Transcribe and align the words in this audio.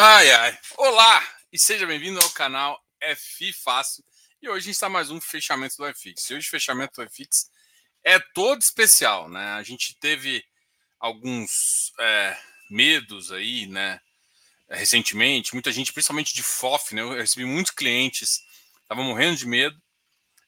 Ai, 0.00 0.30
ai. 0.30 0.56
Olá 0.76 1.28
e 1.52 1.58
seja 1.58 1.84
bem-vindo 1.84 2.20
ao 2.20 2.30
canal 2.30 2.80
FI 3.16 3.52
Fácil. 3.52 4.04
E 4.40 4.48
hoje 4.48 4.70
está 4.70 4.88
mais 4.88 5.10
um 5.10 5.20
fechamento 5.20 5.76
do 5.76 5.92
FX. 5.92 6.30
E 6.30 6.34
hoje 6.34 6.46
o 6.46 6.50
fechamento 6.50 7.02
do 7.02 7.10
FX 7.10 7.50
é 8.04 8.20
todo 8.32 8.62
especial, 8.62 9.28
né? 9.28 9.54
A 9.54 9.62
gente 9.64 9.98
teve 9.98 10.44
alguns 11.00 11.92
é, 11.98 12.38
medos 12.70 13.32
aí, 13.32 13.66
né? 13.66 14.00
Recentemente, 14.70 15.52
muita 15.52 15.72
gente, 15.72 15.92
principalmente 15.92 16.32
de 16.32 16.44
FOF, 16.44 16.94
né? 16.94 17.02
Eu 17.02 17.14
recebi 17.14 17.44
muitos 17.44 17.72
clientes, 17.72 18.40
estavam 18.80 19.02
morrendo 19.02 19.36
de 19.36 19.48
medo. 19.48 19.82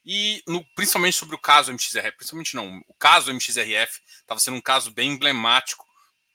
E 0.06 0.44
no, 0.46 0.64
principalmente 0.76 1.16
sobre 1.16 1.34
o 1.34 1.40
caso 1.40 1.72
MXRF, 1.72 2.12
principalmente 2.12 2.54
não, 2.54 2.80
o 2.86 2.94
caso 2.94 3.34
MXRF 3.34 4.00
estava 4.20 4.38
sendo 4.38 4.58
um 4.58 4.62
caso 4.62 4.92
bem 4.92 5.10
emblemático, 5.10 5.84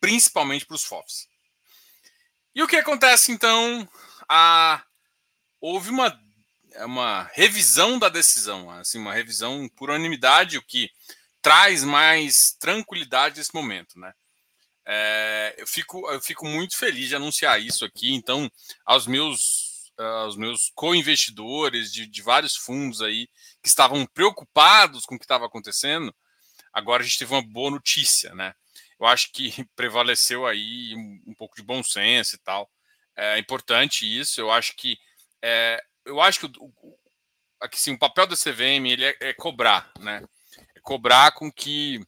principalmente 0.01 0.65
para 0.65 0.75
os 0.75 0.83
FOFs. 0.83 1.33
E 2.55 2.63
o 2.63 2.67
que 2.67 2.77
acontece 2.77 3.33
então? 3.33 3.87
A... 4.29 4.81
Houve 5.59 5.89
uma, 5.89 6.17
uma 6.85 7.23
revisão 7.33 7.99
da 7.99 8.07
decisão, 8.07 8.69
assim, 8.71 8.97
uma 8.97 9.13
revisão 9.13 9.67
por 9.75 9.89
unanimidade, 9.89 10.57
o 10.57 10.61
que 10.61 10.89
traz 11.41 11.83
mais 11.83 12.55
tranquilidade 12.59 13.37
nesse 13.37 13.53
momento, 13.53 13.99
né? 13.99 14.13
É, 14.87 15.55
eu, 15.57 15.67
fico, 15.67 16.09
eu 16.11 16.21
fico 16.21 16.45
muito 16.45 16.77
feliz 16.77 17.09
de 17.09 17.15
anunciar 17.15 17.59
isso 17.59 17.83
aqui. 17.83 18.13
Então, 18.13 18.49
aos 18.85 19.07
meus, 19.07 19.91
aos 19.97 20.37
meus 20.37 20.71
co-investidores 20.75 21.91
de, 21.91 22.05
de 22.05 22.21
vários 22.21 22.55
fundos 22.55 23.01
aí 23.01 23.27
que 23.61 23.67
estavam 23.67 24.05
preocupados 24.05 25.05
com 25.05 25.15
o 25.15 25.19
que 25.19 25.25
estava 25.25 25.45
acontecendo, 25.45 26.15
agora 26.71 27.01
a 27.01 27.05
gente 27.05 27.17
teve 27.17 27.33
uma 27.33 27.41
boa 27.41 27.71
notícia, 27.71 28.33
né? 28.35 28.53
Eu 28.99 29.05
acho 29.05 29.31
que 29.31 29.51
prevaleceu 29.75 30.45
aí 30.45 30.95
um, 31.27 31.33
pouco 31.33 31.55
de 31.55 31.63
bom 31.63 31.83
senso 31.83 32.35
e 32.35 32.39
tal. 32.39 32.69
É 33.15 33.37
importante 33.39 34.05
isso. 34.05 34.41
Eu 34.41 34.51
acho 34.51 34.75
que 34.75 34.97
é, 35.41 35.81
eu 36.05 36.21
acho 36.21 36.39
que 36.39 36.59
o, 36.59 36.97
aqui, 37.61 37.79
sim, 37.79 37.93
o 37.93 37.99
papel 37.99 38.27
da 38.27 38.35
CVM 38.35 38.87
ele 38.87 39.05
é, 39.05 39.17
é, 39.21 39.33
cobrar, 39.33 39.91
né? 39.99 40.23
É 40.75 40.79
cobrar 40.81 41.31
com 41.31 41.51
que 41.51 41.99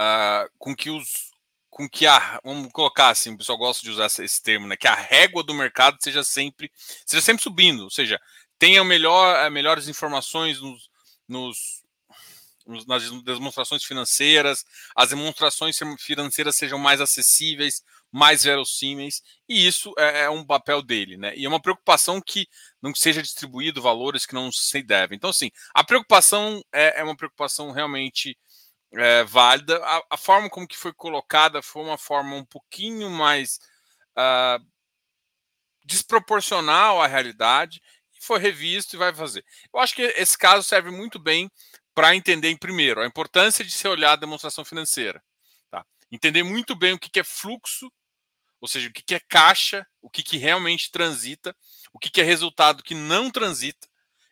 uh, 0.00 0.48
com 0.58 0.74
que 0.74 0.90
os 0.90 1.28
com 1.70 1.88
que 1.88 2.06
a 2.06 2.40
vamos 2.42 2.72
colocar 2.72 3.10
assim, 3.10 3.34
o 3.34 3.38
pessoal 3.38 3.58
gosta 3.58 3.82
de 3.82 3.90
usar 3.90 4.06
esse 4.06 4.42
termo, 4.42 4.66
né? 4.66 4.76
Que 4.76 4.88
a 4.88 4.94
régua 4.94 5.42
do 5.44 5.54
mercado 5.54 5.98
seja 6.00 6.24
sempre 6.24 6.70
seja 7.06 7.22
sempre 7.22 7.42
subindo, 7.42 7.84
ou 7.84 7.90
seja, 7.90 8.20
tenha 8.58 8.82
melhor 8.84 9.50
melhores 9.50 9.88
informações 9.88 10.60
nos, 10.60 10.90
nos 11.28 11.77
nas 12.86 13.08
demonstrações 13.22 13.82
financeiras, 13.82 14.64
as 14.94 15.10
demonstrações 15.10 15.76
financeiras 15.98 16.56
sejam 16.56 16.78
mais 16.78 17.00
acessíveis, 17.00 17.82
mais 18.12 18.42
verossímeis, 18.42 19.22
e 19.48 19.66
isso 19.66 19.92
é, 19.98 20.22
é, 20.22 20.30
um 20.30 20.44
papel 20.44 20.82
dele, 20.82 21.16
né? 21.16 21.34
E 21.36 21.44
é 21.44 21.48
uma 21.48 21.60
preocupação 21.60 22.20
que 22.20 22.46
não 22.82 22.94
seja 22.94 23.22
distribuído 23.22 23.82
valores 23.82 24.26
que 24.26 24.34
não 24.34 24.52
se 24.52 24.82
devem. 24.82 25.16
Então, 25.16 25.30
assim, 25.30 25.50
a 25.74 25.82
preocupação 25.82 26.62
é, 26.72 27.00
é 27.00 27.04
uma 27.04 27.16
preocupação 27.16 27.70
realmente 27.70 28.38
é, 28.92 29.24
válida. 29.24 29.78
A, 29.84 30.02
a, 30.10 30.16
forma 30.16 30.48
como 30.48 30.68
que 30.68 30.76
foi 30.76 30.92
colocada 30.92 31.62
foi 31.62 31.82
uma 31.82 31.98
forma 31.98 32.36
um 32.36 32.44
pouquinho 32.44 33.10
mais 33.10 33.58
uh, 34.16 34.64
desproporcional 35.84 37.00
à 37.00 37.06
realidade, 37.06 37.80
foi 38.20 38.38
revisto 38.38 38.96
e 38.96 38.98
vai 38.98 39.14
fazer. 39.14 39.44
Eu 39.72 39.80
acho 39.80 39.94
que 39.94 40.02
esse 40.02 40.36
caso 40.36 40.66
serve 40.66 40.90
muito 40.90 41.18
bem 41.18 41.50
para 41.98 42.14
entender, 42.14 42.56
primeiro, 42.58 43.00
a 43.00 43.06
importância 43.06 43.64
de 43.64 43.72
se 43.72 43.88
olhar 43.88 44.12
a 44.12 44.16
demonstração 44.16 44.64
financeira. 44.64 45.20
Tá? 45.68 45.84
Entender 46.12 46.44
muito 46.44 46.76
bem 46.76 46.92
o 46.92 46.98
que, 46.98 47.10
que 47.10 47.18
é 47.18 47.24
fluxo, 47.24 47.92
ou 48.60 48.68
seja, 48.68 48.88
o 48.88 48.92
que, 48.92 49.02
que 49.02 49.16
é 49.16 49.20
caixa, 49.28 49.84
o 50.00 50.08
que, 50.08 50.22
que 50.22 50.36
realmente 50.36 50.92
transita, 50.92 51.56
o 51.92 51.98
que, 51.98 52.08
que 52.08 52.20
é 52.20 52.24
resultado 52.24 52.84
que 52.84 52.94
não 52.94 53.32
transita. 53.32 53.88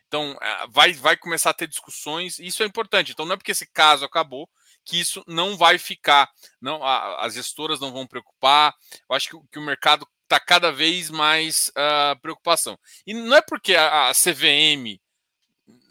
Então, 0.06 0.39
é, 0.41 0.67
vai, 0.69 0.92
vai 0.92 1.17
começar 1.17 1.51
a 1.51 1.55
ter 1.55 1.67
discussões, 1.67 2.39
e 2.39 2.46
isso 2.46 2.63
é 2.63 2.67
importante. 2.67 3.11
Então, 3.11 3.27
não 3.27 3.33
é 3.33 3.36
porque 3.36 3.51
esse 3.51 3.67
caso 3.67 4.05
acabou 4.05 4.48
que 4.85 5.01
isso 5.01 5.24
não 5.27 5.57
vai 5.57 5.77
ficar. 5.77 6.30
não 6.61 6.85
As 6.85 7.35
gestoras 7.35 7.80
não 7.80 7.91
vão 7.92 8.07
preocupar. 8.07 8.77
Eu 9.11 9.17
acho 9.17 9.29
que, 9.29 9.48
que 9.51 9.58
o 9.58 9.67
mercado 9.67 10.07
está 10.23 10.39
cada 10.39 10.70
vez 10.70 11.11
mais 11.11 11.67
uh, 11.70 12.17
preocupação. 12.23 12.79
E 13.05 13.12
não 13.12 13.36
é 13.36 13.42
porque 13.42 13.74
a, 13.74 14.11
a 14.11 14.12
CVM 14.12 15.01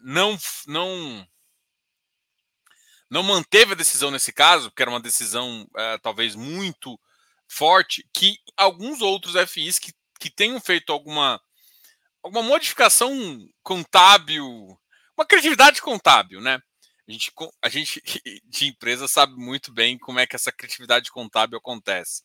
não, 0.02 0.38
não 0.68 1.28
não 3.10 3.24
manteve 3.24 3.74
a 3.74 3.76
decisão 3.76 4.12
nesse 4.12 4.34
caso, 4.34 4.72
que 4.72 4.82
era 4.82 4.92
uma 4.92 5.00
decisão 5.00 5.68
é, 5.78 5.98
talvez 6.00 6.36
muito 6.36 7.00
forte, 7.48 8.08
que 8.14 8.38
alguns 8.58 9.02
outros 9.02 9.36
FIs 9.50 9.80
que, 9.80 9.94
que 10.20 10.30
tenham 10.30 10.60
feito 10.60 10.92
alguma, 10.92 11.40
alguma 12.24 12.44
modificação 12.44 13.12
contábil, 13.64 14.48
uma 15.18 15.26
criatividade 15.26 15.82
contábil, 15.82 16.42
né? 16.42 16.60
A 17.08 17.12
gente, 17.12 17.32
a 17.62 17.70
gente 17.70 18.02
de 18.46 18.68
empresa 18.68 19.08
sabe 19.08 19.36
muito 19.36 19.72
bem 19.72 19.98
como 19.98 20.20
é 20.20 20.26
que 20.26 20.36
essa 20.36 20.52
criatividade 20.52 21.12
contábil 21.12 21.58
acontece. 21.58 22.24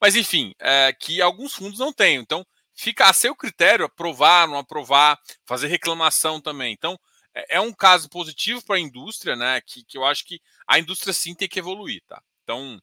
Mas, 0.00 0.14
enfim, 0.14 0.54
é, 0.60 0.92
que 0.92 1.20
alguns 1.20 1.54
fundos 1.54 1.78
não 1.78 1.92
têm. 1.92 2.16
Então, 2.16 2.46
fica 2.74 3.08
a 3.08 3.12
seu 3.12 3.34
critério 3.34 3.86
aprovar, 3.86 4.46
não 4.46 4.58
aprovar, 4.58 5.18
fazer 5.44 5.66
reclamação 5.66 6.40
também. 6.40 6.72
Então, 6.72 6.98
é, 7.34 7.56
é 7.56 7.60
um 7.60 7.72
caso 7.72 8.08
positivo 8.08 8.64
para 8.64 8.76
a 8.76 8.80
indústria, 8.80 9.36
né? 9.36 9.60
Que, 9.60 9.84
que 9.84 9.96
eu 9.96 10.04
acho 10.04 10.24
que 10.24 10.40
a 10.66 10.78
indústria 10.78 11.12
sim 11.12 11.34
tem 11.34 11.48
que 11.48 11.58
evoluir, 11.58 12.02
tá? 12.06 12.22
Então, 12.42 12.80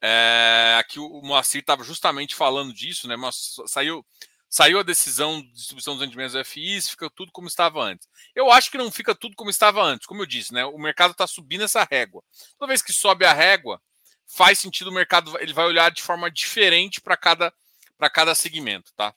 é, 0.00 0.76
aqui 0.78 0.98
o 0.98 1.20
Moacir 1.22 1.60
estava 1.60 1.84
justamente 1.84 2.34
falando 2.34 2.72
disso, 2.72 3.08
né? 3.08 3.16
Mas 3.16 3.56
saiu, 3.66 4.04
saiu 4.48 4.80
a 4.80 4.84
decisão 4.84 5.40
de 5.40 5.52
distribuição 5.52 5.94
dos 5.94 6.02
rendimentos 6.02 6.32
do 6.32 6.44
FIs, 6.44 6.90
fica 6.90 7.10
tudo 7.10 7.32
como 7.32 7.48
estava 7.48 7.82
antes. 7.82 8.08
Eu 8.34 8.50
acho 8.50 8.70
que 8.70 8.78
não 8.78 8.90
fica 8.90 9.14
tudo 9.14 9.36
como 9.36 9.50
estava 9.50 9.82
antes, 9.82 10.06
como 10.06 10.22
eu 10.22 10.26
disse, 10.26 10.52
né? 10.54 10.64
O 10.64 10.78
mercado 10.78 11.12
está 11.12 11.26
subindo 11.26 11.64
essa 11.64 11.86
régua. 11.90 12.22
Toda 12.58 12.68
vez 12.68 12.82
que 12.82 12.92
sobe 12.92 13.24
a 13.24 13.32
régua, 13.32 13.80
faz 14.26 14.58
sentido 14.58 14.88
o 14.90 14.94
mercado, 14.94 15.36
ele 15.40 15.52
vai 15.52 15.66
olhar 15.66 15.90
de 15.90 16.02
forma 16.02 16.30
diferente 16.30 17.00
para 17.00 17.16
cada 17.16 17.52
para 18.00 18.08
cada 18.08 18.34
segmento, 18.34 18.94
tá? 18.94 19.14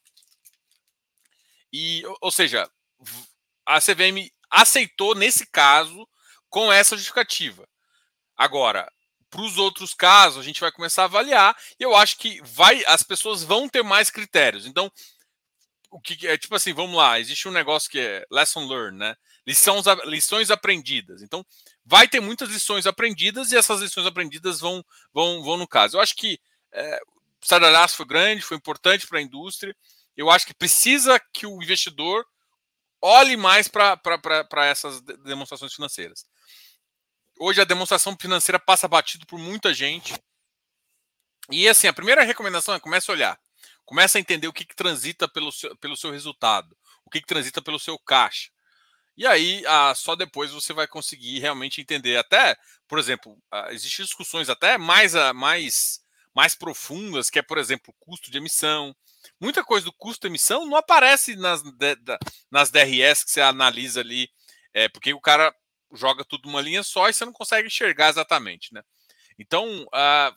E, 1.72 2.04
ou 2.20 2.30
seja, 2.30 2.70
a 3.66 3.80
CVM 3.80 4.30
aceitou 4.54 5.16
nesse 5.16 5.48
caso 5.48 6.08
com 6.48 6.72
essa 6.72 6.96
justificativa. 6.96 7.68
Agora, 8.38 8.90
para 9.30 9.42
os 9.42 9.58
outros 9.58 9.96
casos, 9.96 10.40
a 10.40 10.44
gente 10.44 10.62
vai 10.62 10.72
começar 10.72 11.02
a 11.02 11.06
avaliar 11.06 11.58
e 11.80 11.84
eu 11.84 11.96
acho 11.96 12.18
que 12.18 12.40
vai, 12.44 12.84
as 12.86 13.02
pessoas 13.02 13.44
vão 13.44 13.68
ter 13.68 13.84
mais 13.84 14.12
critérios. 14.12 14.68
Então, 14.68 14.92
o 15.90 16.00
que 16.00 16.28
é 16.28 16.38
tipo 16.38 16.56
assim, 16.56 16.72
vamos 16.72 16.96
lá, 16.96 17.20
existe 17.20 17.48
um 17.48 17.52
negócio 17.52 17.90
que 17.90 18.00
é 18.00 18.26
lesson 18.32 18.68
learned, 18.68 18.98
né? 18.98 19.16
Lições, 19.46 19.86
lições 20.06 20.52
aprendidas. 20.52 21.24
Então, 21.24 21.44
vai 21.84 22.08
ter 22.08 22.20
muitas 22.20 22.50
lições 22.50 22.86
aprendidas 22.86 23.52
e 23.52 23.58
essas 23.58 23.82
lições 23.82 24.06
aprendidas 24.06 24.60
vão, 24.60 24.86
vão, 25.12 25.44
vão 25.44 25.58
no 25.58 25.68
caso. 25.68 25.98
Eu 25.98 26.02
acho 26.02 26.16
que 26.16 26.40
é, 26.72 27.00
o 27.42 27.96
foi 27.96 28.06
grande, 28.06 28.42
foi 28.42 28.58
importante 28.58 29.08
para 29.08 29.18
a 29.18 29.22
indústria. 29.22 29.76
Eu 30.16 30.30
acho 30.30 30.46
que 30.46 30.54
precisa 30.54 31.20
que 31.34 31.46
o 31.48 31.62
investidor 31.62 32.24
olhe 33.04 33.36
mais 33.36 33.68
para 33.68 34.66
essas 34.66 35.02
demonstrações 35.02 35.74
financeiras. 35.74 36.26
Hoje 37.38 37.60
a 37.60 37.66
demonstração 37.66 38.16
financeira 38.20 38.58
passa 38.58 38.88
batido 38.88 39.26
por 39.26 39.38
muita 39.38 39.74
gente. 39.74 40.14
E 41.52 41.68
assim, 41.68 41.88
a 41.88 41.94
primeira 41.94 42.24
recomendação 42.24 42.74
é 42.74 42.80
comece 42.80 43.12
a 43.12 43.14
olhar. 43.14 43.40
Comece 43.84 44.18
a 44.18 44.22
entender 44.22 44.48
o 44.48 44.54
que, 44.54 44.64
que 44.64 44.76
transita 44.76 45.28
pelo 45.28 45.52
seu, 45.52 45.76
pelo 45.78 45.98
seu 45.98 46.12
resultado, 46.12 46.78
o 47.04 47.10
que, 47.10 47.20
que 47.20 47.28
transita 47.28 47.62
pelo 47.62 47.78
seu 47.78 48.00
caixa. 48.00 48.50
E 49.18 49.28
aí, 49.28 49.64
só 49.96 50.16
depois 50.16 50.52
você 50.52 50.72
vai 50.72 50.88
conseguir 50.88 51.40
realmente 51.40 51.82
entender. 51.82 52.16
Até, 52.18 52.58
por 52.88 52.98
exemplo, 52.98 53.38
existem 53.70 54.06
discussões 54.06 54.50
até 54.50 54.78
mais, 54.78 55.14
ah, 55.14 55.34
mais, 55.34 56.00
mais 56.34 56.56
profundas, 56.56 57.30
que 57.30 57.38
é, 57.38 57.42
por 57.42 57.58
exemplo, 57.58 57.94
custo 58.00 58.32
de 58.32 58.38
emissão, 58.38 58.96
muita 59.40 59.64
coisa 59.64 59.86
do 59.86 59.94
custo 59.94 60.22
de 60.22 60.28
emissão 60.28 60.66
não 60.66 60.78
aparece 60.78 61.36
nas, 61.36 61.62
nas 62.50 62.72
DRS 62.72 63.24
que 63.24 63.32
você 63.32 63.42
analisa 63.42 64.00
ali, 64.02 64.30
é, 64.74 64.88
porque 64.90 65.14
o 65.14 65.22
cara 65.22 65.54
joga 65.94 66.26
tudo 66.26 66.48
numa 66.48 66.62
linha 66.62 66.84
só 66.84 67.10
e 67.10 67.14
você 67.14 67.26
não 67.26 67.34
consegue 67.34 67.68
enxergar 67.68 68.10
exatamente, 68.10 68.74
né? 68.74 68.82
Então, 69.38 69.88
a, 69.94 70.34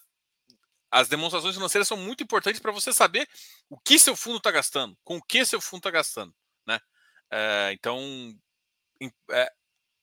as 0.90 1.08
demonstrações 1.08 1.54
financeiras 1.54 1.88
são 1.88 1.96
muito 1.96 2.22
importantes 2.22 2.60
para 2.60 2.72
você 2.72 2.92
saber 2.92 3.28
o 3.68 3.78
que 3.78 3.98
seu 3.98 4.16
fundo 4.16 4.38
está 4.38 4.50
gastando, 4.50 4.96
com 5.02 5.16
o 5.16 5.22
que 5.22 5.44
seu 5.44 5.60
fundo 5.60 5.80
está 5.80 5.90
gastando, 5.90 6.34
né? 6.66 6.78
É, 7.30 7.70
então, 7.72 8.00
é, 9.30 9.52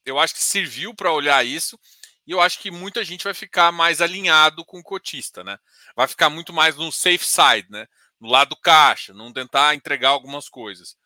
eu 0.06 0.20
acho 0.20 0.34
que 0.34 0.42
serviu 0.42 0.94
para 0.94 1.12
olhar 1.12 1.46
isso 1.46 1.80
e 2.26 2.32
eu 2.32 2.42
acho 2.42 2.60
que 2.60 2.72
muita 2.72 3.04
gente 3.04 3.24
vai 3.24 3.34
ficar 3.34 3.72
mais 3.72 4.02
alinhado 4.02 4.66
com 4.66 4.80
o 4.80 4.84
cotista, 4.84 5.44
né? 5.44 5.58
Vai 5.96 6.08
ficar 6.08 6.30
muito 6.30 6.54
mais 6.54 6.76
no 6.76 6.92
safe 6.92 7.26
side, 7.26 7.70
né? 7.70 7.88
Lado 8.30 8.50
do 8.50 8.58
caixa, 8.58 9.14
não 9.14 9.32
tentar 9.32 9.76
entregar 9.76 10.10
algumas 10.10 10.50
coisas. 10.50 10.98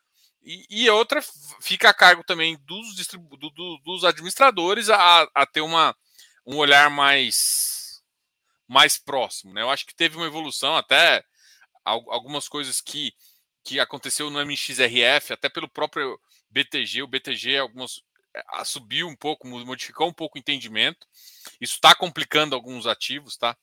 E, 0.42 0.66
e 0.70 0.90
outra 0.90 1.20
fica 1.60 1.90
a 1.90 1.94
cargo 1.94 2.24
também 2.24 2.56
dos, 2.64 2.94
distribu 2.94 3.36
do, 3.36 3.50
do, 3.50 3.78
dos 3.78 4.04
administradores 4.04 4.88
a, 4.88 5.28
a, 5.34 5.46
ter 5.46 5.60
uma, 5.60 5.96
um 6.46 6.56
olhar 6.56 6.88
mais, 6.90 8.02
mais 8.66 8.96
próximo. 8.96 9.52
Né? 9.52 9.62
Eu 9.62 9.70
acho 9.70 9.86
que 9.86 9.94
teve 9.94 10.16
uma 10.16 10.26
evolução 10.26 10.76
até 10.76 11.24
algumas 11.84 12.48
coisas 12.48 12.80
que, 12.80 13.14
que 13.64 13.80
aconteceu 13.80 14.30
no 14.30 14.40
MXRF, 14.44 15.32
até 15.32 15.48
pelo 15.48 15.68
próprio 15.68 16.20
BTG. 16.50 17.02
O 17.02 17.08
BTG 17.08 17.58
algumas, 17.58 18.02
é, 18.34 18.64
subiu 18.64 19.08
um 19.08 19.16
pouco, 19.16 19.46
modificou 19.46 20.08
um 20.08 20.12
pouco 20.12 20.36
o 20.36 20.38
entendimento. 20.38 21.06
Isso 21.60 21.74
está 21.74 21.94
complicando 21.94 22.54
alguns 22.54 22.86
ativos, 22.86 23.36
tá? 23.36 23.56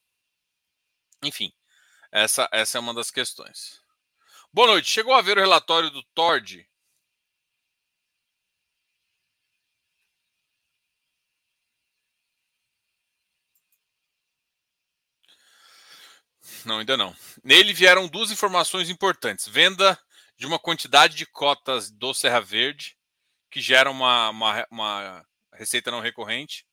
Enfim, 1.24 1.54
essa, 2.16 2.48
essa 2.50 2.78
é 2.78 2.80
uma 2.80 2.94
das 2.94 3.12
questões. 3.12 3.82
Boa 4.54 4.68
noite. 4.68 4.90
Chegou 4.90 5.14
a 5.14 5.22
ver 5.22 5.38
o 5.38 5.42
relatório 5.42 5.90
do 5.90 6.02
Tord? 6.02 6.66
Não, 16.64 16.80
ainda 16.80 16.96
não. 16.96 17.14
Nele 17.44 17.74
vieram 17.74 18.08
duas 18.08 18.32
informações 18.32 18.90
importantes: 18.90 19.46
venda 19.46 20.00
de 20.38 20.46
uma 20.46 20.58
quantidade 20.58 21.16
de 21.18 21.26
cotas 21.26 21.92
do 21.92 22.14
Serra 22.14 22.40
Verde, 22.40 22.98
que 23.52 23.60
gera 23.60 23.92
uma, 23.92 24.30
uma, 24.30 24.68
uma 24.72 25.28
receita 25.52 25.92
não 25.92 26.00
recorrente, 26.00 26.66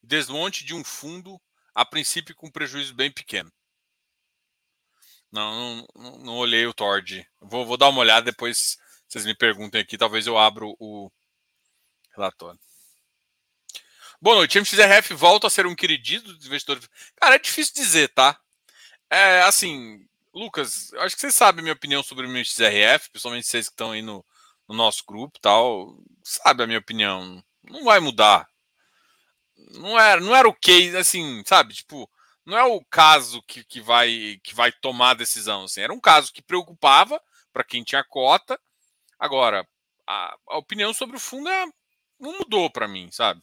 desmonte 0.00 0.64
de 0.64 0.74
um 0.74 0.84
fundo, 0.84 1.40
a 1.74 1.84
princípio 1.84 2.34
com 2.34 2.50
prejuízo 2.50 2.94
bem 2.94 3.10
pequeno. 3.10 3.50
Não, 5.30 5.86
não, 5.94 6.18
não 6.18 6.36
olhei 6.36 6.66
o 6.66 6.74
Tord. 6.74 7.26
Vou, 7.40 7.64
vou 7.64 7.76
dar 7.76 7.88
uma 7.88 8.00
olhada 8.00 8.30
depois. 8.30 8.78
Vocês 9.08 9.24
me 9.24 9.34
perguntem 9.34 9.80
aqui, 9.80 9.96
talvez 9.98 10.26
eu 10.26 10.36
abra 10.36 10.64
o 10.64 11.10
relatório. 12.14 12.58
Boa 14.20 14.36
noite. 14.36 14.58
MXRF 14.58 15.14
volta 15.14 15.46
a 15.46 15.50
ser 15.50 15.66
um 15.66 15.74
querido 15.74 16.34
dos 16.34 16.46
investidores. 16.46 16.88
Cara, 17.16 17.36
é 17.36 17.38
difícil 17.38 17.74
dizer, 17.74 18.08
tá? 18.08 18.38
É 19.08 19.42
assim, 19.42 20.06
Lucas, 20.32 20.92
acho 20.94 21.14
que 21.14 21.20
vocês 21.20 21.34
sabem 21.34 21.62
minha 21.62 21.74
opinião 21.74 22.02
sobre 22.02 22.26
o 22.26 22.30
MXRF, 22.30 23.10
principalmente 23.10 23.46
vocês 23.46 23.68
que 23.68 23.72
estão 23.72 23.92
aí 23.92 24.02
no, 24.02 24.24
no 24.68 24.74
nosso 24.74 25.04
grupo 25.06 25.38
tal. 25.40 25.96
Sabe 26.22 26.62
a 26.62 26.66
minha 26.66 26.78
opinião. 26.78 27.42
Não 27.64 27.84
vai 27.84 27.98
mudar. 27.98 28.46
Não 29.72 29.98
era, 29.98 30.20
não 30.20 30.34
era 30.34 30.48
o 30.48 30.54
case, 30.54 30.96
assim, 30.96 31.42
sabe? 31.46 31.74
Tipo, 31.74 32.10
não 32.44 32.58
é 32.58 32.64
o 32.64 32.84
caso 32.84 33.42
que, 33.42 33.64
que, 33.64 33.80
vai, 33.80 34.40
que 34.42 34.54
vai 34.54 34.72
tomar 34.72 35.10
a 35.10 35.14
decisão. 35.14 35.64
Assim. 35.64 35.80
Era 35.80 35.92
um 35.92 36.00
caso 36.00 36.32
que 36.32 36.42
preocupava 36.42 37.20
para 37.52 37.64
quem 37.64 37.84
tinha 37.84 38.04
cota. 38.04 38.58
Agora, 39.18 39.66
a, 40.06 40.36
a 40.48 40.58
opinião 40.58 40.92
sobre 40.92 41.16
o 41.16 41.20
fundo 41.20 41.48
é, 41.48 41.66
não 42.18 42.38
mudou 42.38 42.70
para 42.70 42.88
mim, 42.88 43.10
sabe? 43.10 43.42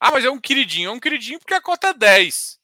Ah, 0.00 0.10
mas 0.10 0.24
é 0.24 0.30
um 0.30 0.40
queridinho. 0.40 0.90
É 0.90 0.92
um 0.92 1.00
queridinho 1.00 1.38
porque 1.38 1.54
a 1.54 1.60
cota 1.60 1.88
é 1.88 1.94
10. 1.94 2.58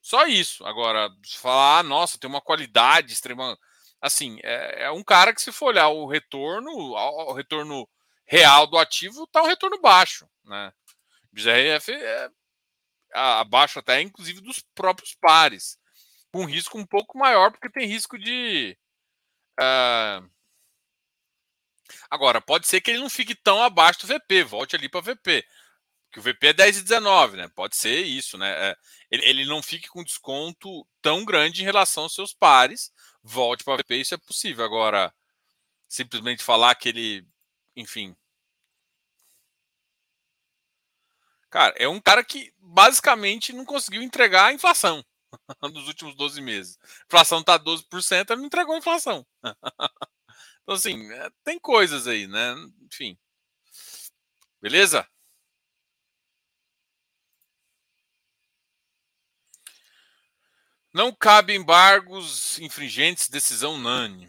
Só 0.00 0.26
isso. 0.26 0.64
Agora, 0.66 1.10
falar, 1.38 1.78
ah, 1.80 1.82
nossa, 1.82 2.18
tem 2.18 2.28
uma 2.28 2.40
qualidade 2.40 3.12
extrema. 3.12 3.58
Assim, 4.00 4.38
é, 4.42 4.84
é, 4.84 4.90
um 4.90 5.02
cara 5.02 5.34
que, 5.34 5.40
se 5.40 5.50
for 5.50 5.66
olhar 5.66 5.88
o 5.88 6.06
retorno, 6.06 6.70
o 6.70 7.32
retorno 7.32 7.88
real 8.26 8.66
do 8.66 8.78
ativo, 8.78 9.26
tá 9.26 9.42
um 9.42 9.46
retorno 9.46 9.80
baixo. 9.80 10.28
Né? 10.44 10.72
O 11.34 11.42
BRF 11.42 11.92
é 11.92 12.30
abaixo 13.12 13.78
até, 13.78 14.00
inclusive, 14.00 14.40
dos 14.40 14.60
próprios 14.74 15.14
pares. 15.14 15.78
Com 16.32 16.44
risco 16.44 16.78
um 16.78 16.86
pouco 16.86 17.18
maior, 17.18 17.50
porque 17.50 17.70
tem 17.70 17.86
risco 17.86 18.18
de. 18.18 18.76
Uh... 19.60 20.28
Agora, 22.10 22.40
pode 22.40 22.66
ser 22.66 22.80
que 22.80 22.90
ele 22.90 23.00
não 23.00 23.10
fique 23.10 23.34
tão 23.34 23.62
abaixo 23.62 24.00
do 24.00 24.06
VP, 24.06 24.44
volte 24.44 24.76
ali 24.76 24.88
para 24.88 25.00
VP 25.00 25.44
que 26.14 26.20
o 26.20 26.22
VP 26.22 26.46
é 26.46 26.52
10 26.52 26.78
e 26.78 26.82
19, 26.82 27.36
né? 27.36 27.48
Pode 27.48 27.74
ser 27.76 28.02
isso, 28.02 28.38
né? 28.38 28.70
É, 28.70 28.76
ele, 29.10 29.24
ele, 29.26 29.44
não 29.46 29.60
fique 29.60 29.88
com 29.88 30.04
desconto 30.04 30.86
tão 31.02 31.24
grande 31.24 31.60
em 31.60 31.64
relação 31.64 32.04
aos 32.04 32.14
seus 32.14 32.32
pares. 32.32 32.92
Volte 33.20 33.64
para 33.64 33.82
VP, 33.82 33.96
isso 33.96 34.14
é 34.14 34.18
possível. 34.18 34.64
Agora, 34.64 35.12
simplesmente 35.88 36.44
falar 36.44 36.76
que 36.76 36.88
ele, 36.88 37.26
enfim. 37.74 38.14
Cara, 41.54 41.72
é 41.78 41.86
um 41.86 42.00
cara 42.00 42.24
que 42.24 42.52
basicamente 42.58 43.52
não 43.52 43.64
conseguiu 43.64 44.02
entregar 44.02 44.46
a 44.46 44.52
inflação 44.52 45.04
nos 45.62 45.86
últimos 45.86 46.16
12 46.16 46.40
meses. 46.40 46.76
A 46.82 47.04
inflação 47.06 47.38
está 47.38 47.56
12%, 47.56 48.30
ele 48.30 48.40
não 48.40 48.46
entregou 48.46 48.74
a 48.74 48.78
inflação. 48.78 49.24
então, 50.62 50.74
assim, 50.74 51.12
é, 51.12 51.30
tem 51.44 51.56
coisas 51.60 52.08
aí, 52.08 52.26
né? 52.26 52.56
Enfim. 52.82 53.16
Beleza? 54.60 55.08
Não 60.92 61.14
cabe 61.14 61.54
embargos 61.54 62.58
infringentes, 62.58 63.28
decisão 63.28 63.74
unânime. 63.74 64.28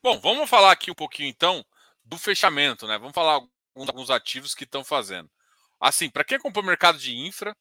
Bom, 0.00 0.20
vamos 0.20 0.48
falar 0.48 0.70
aqui 0.70 0.88
um 0.88 0.94
pouquinho 0.94 1.28
então 1.28 1.66
do 2.12 2.18
fechamento, 2.18 2.86
né? 2.86 2.98
Vamos 2.98 3.14
falar 3.14 3.40
alguns, 3.74 4.10
ativos 4.10 4.54
que 4.54 4.64
estão 4.64 4.84
fazendo. 4.84 5.30
Assim, 5.80 6.10
para 6.10 6.22
quem 6.22 6.36
acompanha 6.36 6.64
o 6.64 6.66
mercado 6.66 6.98
de 6.98 7.16
infra, 7.16 7.56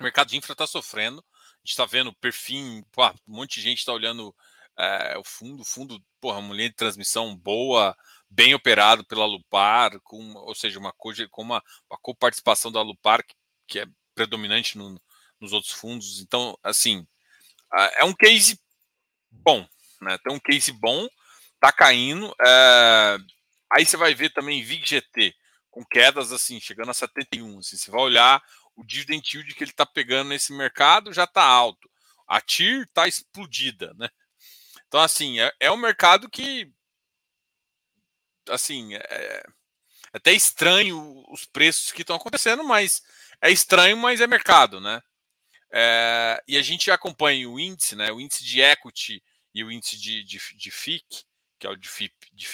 o 0.00 0.02
mercado 0.02 0.28
de 0.28 0.38
infra 0.38 0.52
está 0.52 0.66
sofrendo. 0.66 1.20
A 1.20 1.58
gente 1.58 1.70
está 1.70 1.84
vendo 1.84 2.14
perfil, 2.14 2.82
pô, 2.90 3.06
um 3.06 3.14
monte 3.26 3.56
de 3.56 3.60
gente 3.60 3.78
está 3.80 3.92
olhando 3.92 4.34
é, 4.78 5.18
o 5.18 5.24
fundo, 5.24 5.60
o 5.60 5.64
fundo, 5.64 6.02
porra, 6.20 6.38
uma 6.38 6.54
linha 6.54 6.70
de 6.70 6.74
transmissão 6.74 7.36
boa, 7.36 7.94
bem 8.30 8.54
operado 8.54 9.04
pela 9.04 9.26
Lupar, 9.26 10.00
com, 10.02 10.34
ou 10.36 10.54
seja, 10.54 10.78
uma, 10.78 10.92
com 10.92 11.12
uma, 11.42 11.62
uma 11.90 11.98
coparticipação 12.00 12.72
da 12.72 12.80
Lupar 12.80 13.22
que, 13.22 13.34
que 13.68 13.78
é 13.80 13.86
predominante 14.14 14.78
no, 14.78 14.98
nos 15.38 15.52
outros 15.52 15.72
fundos. 15.72 16.20
Então, 16.20 16.58
assim, 16.62 17.06
é 17.98 18.04
um 18.04 18.14
case 18.14 18.58
bom, 19.30 19.68
né? 20.00 20.16
Tem 20.24 20.34
um 20.34 20.40
case 20.40 20.72
bom, 20.72 21.06
tá 21.60 21.70
caindo. 21.70 22.34
É... 22.46 23.18
Aí 23.74 23.84
você 23.84 23.96
vai 23.96 24.14
ver 24.14 24.30
também 24.30 24.62
VIG-GT 24.62 25.34
com 25.68 25.84
quedas 25.84 26.32
assim, 26.32 26.60
chegando 26.60 26.90
a 26.90 26.94
71. 26.94 27.58
Assim, 27.58 27.76
você 27.76 27.90
vai 27.90 28.00
olhar 28.00 28.42
o 28.76 28.84
dividend 28.84 29.28
yield 29.36 29.52
que 29.54 29.64
ele 29.64 29.72
está 29.72 29.84
pegando 29.84 30.28
nesse 30.28 30.52
mercado 30.52 31.12
já 31.12 31.24
está 31.24 31.42
alto. 31.42 31.90
A 32.26 32.40
TIR 32.40 32.82
está 32.82 33.08
explodida, 33.08 33.92
né? 33.94 34.08
Então, 34.86 35.00
assim, 35.00 35.40
é, 35.40 35.52
é 35.58 35.70
um 35.72 35.76
mercado 35.76 36.30
que 36.30 36.72
assim, 38.48 38.94
é, 38.94 38.98
é 38.98 39.44
até 40.12 40.32
estranho 40.32 41.24
os 41.28 41.44
preços 41.44 41.90
que 41.90 42.02
estão 42.02 42.14
acontecendo, 42.14 42.62
mas 42.62 43.02
é 43.40 43.50
estranho, 43.50 43.96
mas 43.96 44.20
é 44.20 44.26
mercado, 44.28 44.80
né? 44.80 45.02
É, 45.72 46.40
e 46.46 46.56
a 46.56 46.62
gente 46.62 46.92
acompanha 46.92 47.50
o 47.50 47.58
índice, 47.58 47.96
né? 47.96 48.12
O 48.12 48.20
índice 48.20 48.44
de 48.44 48.60
equity 48.60 49.20
e 49.52 49.64
o 49.64 49.72
índice 49.72 49.98
de, 49.98 50.22
de, 50.22 50.38
de 50.56 50.70
FIC, 50.70 51.24
que 51.58 51.66
é 51.66 51.70
o 51.70 51.74
de, 51.74 51.88
FIP, 51.88 52.14
de. 52.32 52.46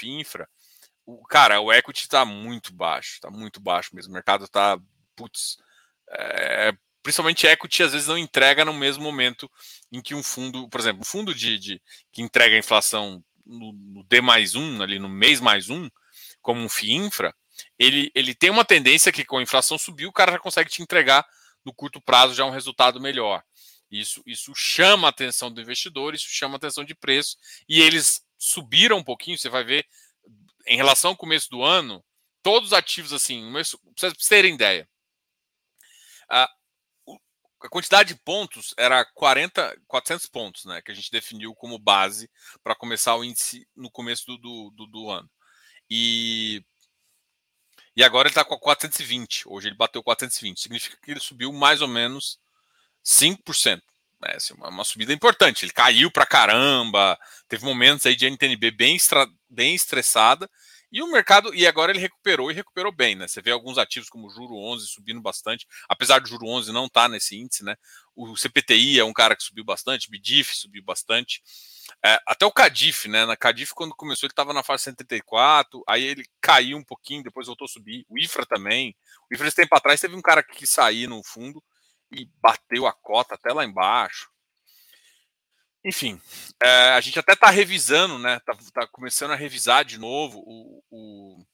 O, 1.06 1.24
cara, 1.26 1.60
o 1.60 1.72
equity 1.72 2.02
está 2.02 2.24
muito 2.24 2.72
baixo, 2.72 3.14
está 3.14 3.30
muito 3.30 3.60
baixo 3.60 3.94
mesmo. 3.94 4.10
O 4.10 4.14
mercado 4.14 4.44
está, 4.44 4.78
putz, 5.16 5.56
é, 6.10 6.72
principalmente 7.02 7.46
equity 7.46 7.82
às 7.82 7.92
vezes 7.92 8.08
não 8.08 8.18
entrega 8.18 8.64
no 8.64 8.72
mesmo 8.72 9.02
momento 9.02 9.50
em 9.90 10.00
que 10.00 10.14
um 10.14 10.22
fundo, 10.22 10.68
por 10.68 10.80
exemplo, 10.80 11.02
um 11.02 11.04
fundo 11.04 11.34
de, 11.34 11.58
de 11.58 11.82
que 12.12 12.22
entrega 12.22 12.54
a 12.54 12.58
inflação 12.58 13.24
no, 13.44 13.72
no 13.72 14.04
D 14.04 14.20
mais 14.20 14.54
um, 14.54 14.82
ali 14.82 14.98
no 14.98 15.08
mês 15.08 15.40
mais 15.40 15.68
um, 15.70 15.88
como 16.40 16.60
um 16.60 16.68
FIINFRA, 16.68 17.34
ele, 17.78 18.10
ele 18.14 18.34
tem 18.34 18.50
uma 18.50 18.64
tendência 18.64 19.12
que 19.12 19.24
com 19.24 19.38
a 19.38 19.42
inflação 19.42 19.76
subir, 19.78 20.06
o 20.06 20.12
cara 20.12 20.32
já 20.32 20.38
consegue 20.38 20.70
te 20.70 20.82
entregar 20.82 21.26
no 21.64 21.74
curto 21.74 22.00
prazo 22.00 22.34
já 22.34 22.44
um 22.44 22.50
resultado 22.50 23.00
melhor. 23.00 23.42
Isso, 23.90 24.22
isso 24.24 24.54
chama 24.54 25.08
a 25.08 25.10
atenção 25.10 25.52
do 25.52 25.60
investidor, 25.60 26.14
isso 26.14 26.28
chama 26.28 26.54
a 26.54 26.58
atenção 26.58 26.84
de 26.84 26.94
preço, 26.94 27.36
e 27.68 27.80
eles 27.80 28.22
subiram 28.38 28.98
um 28.98 29.04
pouquinho, 29.04 29.36
você 29.36 29.48
vai 29.48 29.64
ver, 29.64 29.84
em 30.70 30.76
relação 30.76 31.10
ao 31.10 31.16
começo 31.16 31.50
do 31.50 31.64
ano, 31.64 32.02
todos 32.42 32.68
os 32.68 32.72
ativos 32.72 33.12
assim, 33.12 33.52
para 33.52 33.62
vocês 33.96 34.28
terem 34.28 34.54
ideia. 34.54 34.88
Uh, 36.30 36.60
a 37.62 37.68
quantidade 37.68 38.14
de 38.14 38.20
pontos 38.20 38.72
era 38.78 39.04
40, 39.04 39.76
400 39.88 40.28
pontos, 40.28 40.64
né? 40.64 40.80
Que 40.80 40.92
a 40.92 40.94
gente 40.94 41.10
definiu 41.10 41.54
como 41.56 41.76
base 41.76 42.30
para 42.62 42.76
começar 42.76 43.16
o 43.16 43.24
índice 43.24 43.68
no 43.76 43.90
começo 43.90 44.24
do, 44.38 44.70
do, 44.70 44.86
do 44.86 45.10
ano. 45.10 45.28
E, 45.90 46.64
e 47.96 48.04
agora 48.04 48.28
ele 48.28 48.30
está 48.30 48.44
com 48.44 48.56
420. 48.56 49.42
Hoje 49.46 49.68
ele 49.68 49.76
bateu 49.76 50.02
420. 50.02 50.60
Significa 50.60 50.96
que 51.02 51.10
ele 51.10 51.20
subiu 51.20 51.52
mais 51.52 51.82
ou 51.82 51.88
menos 51.88 52.38
5%. 53.04 53.82
É 54.24 54.36
assim, 54.36 54.54
uma, 54.54 54.68
uma 54.68 54.84
subida 54.84 55.12
importante. 55.12 55.64
Ele 55.64 55.72
caiu 55.72 56.10
para 56.10 56.24
caramba. 56.24 57.18
Teve 57.48 57.64
momentos 57.64 58.06
aí 58.06 58.14
de 58.14 58.26
NTNB 58.26 58.70
bem, 58.70 58.96
bem 59.48 59.74
estressada. 59.74 60.48
E 60.92 61.02
o 61.02 61.06
mercado, 61.10 61.54
e 61.54 61.66
agora 61.66 61.92
ele 61.92 62.00
recuperou 62.00 62.50
e 62.50 62.54
recuperou 62.54 62.90
bem, 62.90 63.14
né? 63.14 63.28
Você 63.28 63.40
vê 63.40 63.52
alguns 63.52 63.78
ativos 63.78 64.08
como 64.08 64.26
o 64.26 64.30
Juro 64.30 64.56
11 64.56 64.88
subindo 64.88 65.20
bastante, 65.20 65.66
apesar 65.88 66.20
do 66.20 66.28
Juro 66.28 66.46
11 66.46 66.72
não 66.72 66.86
estar 66.86 67.02
tá 67.02 67.08
nesse 67.08 67.36
índice, 67.36 67.64
né? 67.64 67.76
O 68.14 68.36
CPTI 68.36 68.98
é 68.98 69.04
um 69.04 69.12
cara 69.12 69.36
que 69.36 69.42
subiu 69.42 69.64
bastante, 69.64 70.10
BDIF 70.10 70.56
subiu 70.56 70.82
bastante. 70.82 71.42
É, 72.04 72.18
até 72.26 72.44
o 72.44 72.52
Cadif, 72.52 73.08
né? 73.08 73.24
Na 73.24 73.36
Cadif, 73.36 73.72
quando 73.72 73.94
começou, 73.94 74.26
ele 74.26 74.32
estava 74.32 74.52
na 74.52 74.62
fase 74.62 74.84
134, 74.84 75.82
aí 75.88 76.02
ele 76.02 76.24
caiu 76.40 76.76
um 76.76 76.84
pouquinho, 76.84 77.22
depois 77.22 77.46
voltou 77.46 77.66
a 77.66 77.68
subir. 77.68 78.04
O 78.08 78.18
IFRA 78.18 78.44
também. 78.44 78.96
O 79.30 79.34
IFRA, 79.34 79.48
esse 79.48 79.56
tempo 79.56 79.76
atrás, 79.76 80.00
teve 80.00 80.16
um 80.16 80.22
cara 80.22 80.42
que 80.42 80.66
sair 80.66 81.06
no 81.06 81.22
fundo 81.22 81.62
e 82.10 82.28
bateu 82.40 82.86
a 82.86 82.92
cota 82.92 83.34
até 83.34 83.52
lá 83.52 83.64
embaixo. 83.64 84.28
Enfim, 85.84 86.20
é, 86.62 86.90
a 86.90 87.00
gente 87.00 87.18
até 87.18 87.32
está 87.32 87.48
revisando, 87.48 88.18
né? 88.18 88.36
Está 88.36 88.54
tá 88.72 88.86
começando 88.86 89.30
a 89.30 89.36
revisar 89.36 89.84
de 89.84 89.98
novo 89.98 90.42
o, 90.44 90.79
o, 90.90 91.44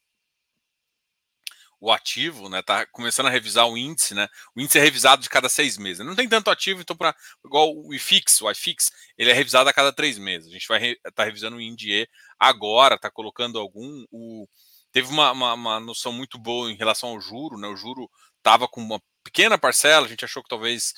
o, 1.81 1.93
ativo, 1.93 2.49
né? 2.49 2.63
Tá 2.63 2.87
começando 2.87 3.27
a 3.27 3.31
revisar 3.31 3.69
o 3.69 3.77
índice, 3.77 4.15
né? 4.15 4.29
O 4.55 4.61
índice 4.61 4.79
é 4.79 4.83
revisado 4.83 5.23
de 5.23 5.29
cada 5.29 5.49
seis 5.49 5.77
meses. 5.77 6.05
Não 6.05 6.17
tem 6.17 6.29
tanto 6.29 6.51
ativo, 6.51 6.81
então 6.81 6.97
para 6.97 7.15
igual 7.45 7.75
o 7.75 7.95
IFIX, 7.95 8.41
o 8.43 8.51
IFIX, 8.51 8.91
ele 9.19 9.31
é 9.31 9.35
revisado 9.35 9.69
a 9.69 9.73
cada 9.73 9.93
três 9.93 10.19
meses. 10.19 10.49
A 10.49 10.53
gente 10.53 10.69
vai 10.69 10.79
estar 10.79 11.09
re, 11.09 11.13
tá 11.13 11.25
revisando 11.25 11.57
o 11.57 11.61
INDIE 11.61 12.09
agora, 12.39 12.97
está 12.97 13.11
colocando 13.11 13.59
algum. 13.59 14.05
O, 14.11 14.49
teve 14.91 15.09
uma, 15.09 15.33
uma, 15.33 15.55
uma, 15.55 15.81
noção 15.81 16.13
muito 16.13 16.39
boa 16.39 16.71
em 16.71 16.77
relação 16.77 17.11
ao 17.11 17.21
juro, 17.21 17.59
né? 17.59 17.69
O 17.69 17.77
juro 17.77 18.11
estava 18.39 18.67
com 18.67 18.81
uma 18.81 19.01
pequena 19.23 19.59
parcela, 19.59 20.07
a 20.07 20.09
gente 20.09 20.25
achou 20.25 20.43
que 20.43 20.49
talvez 20.49 20.95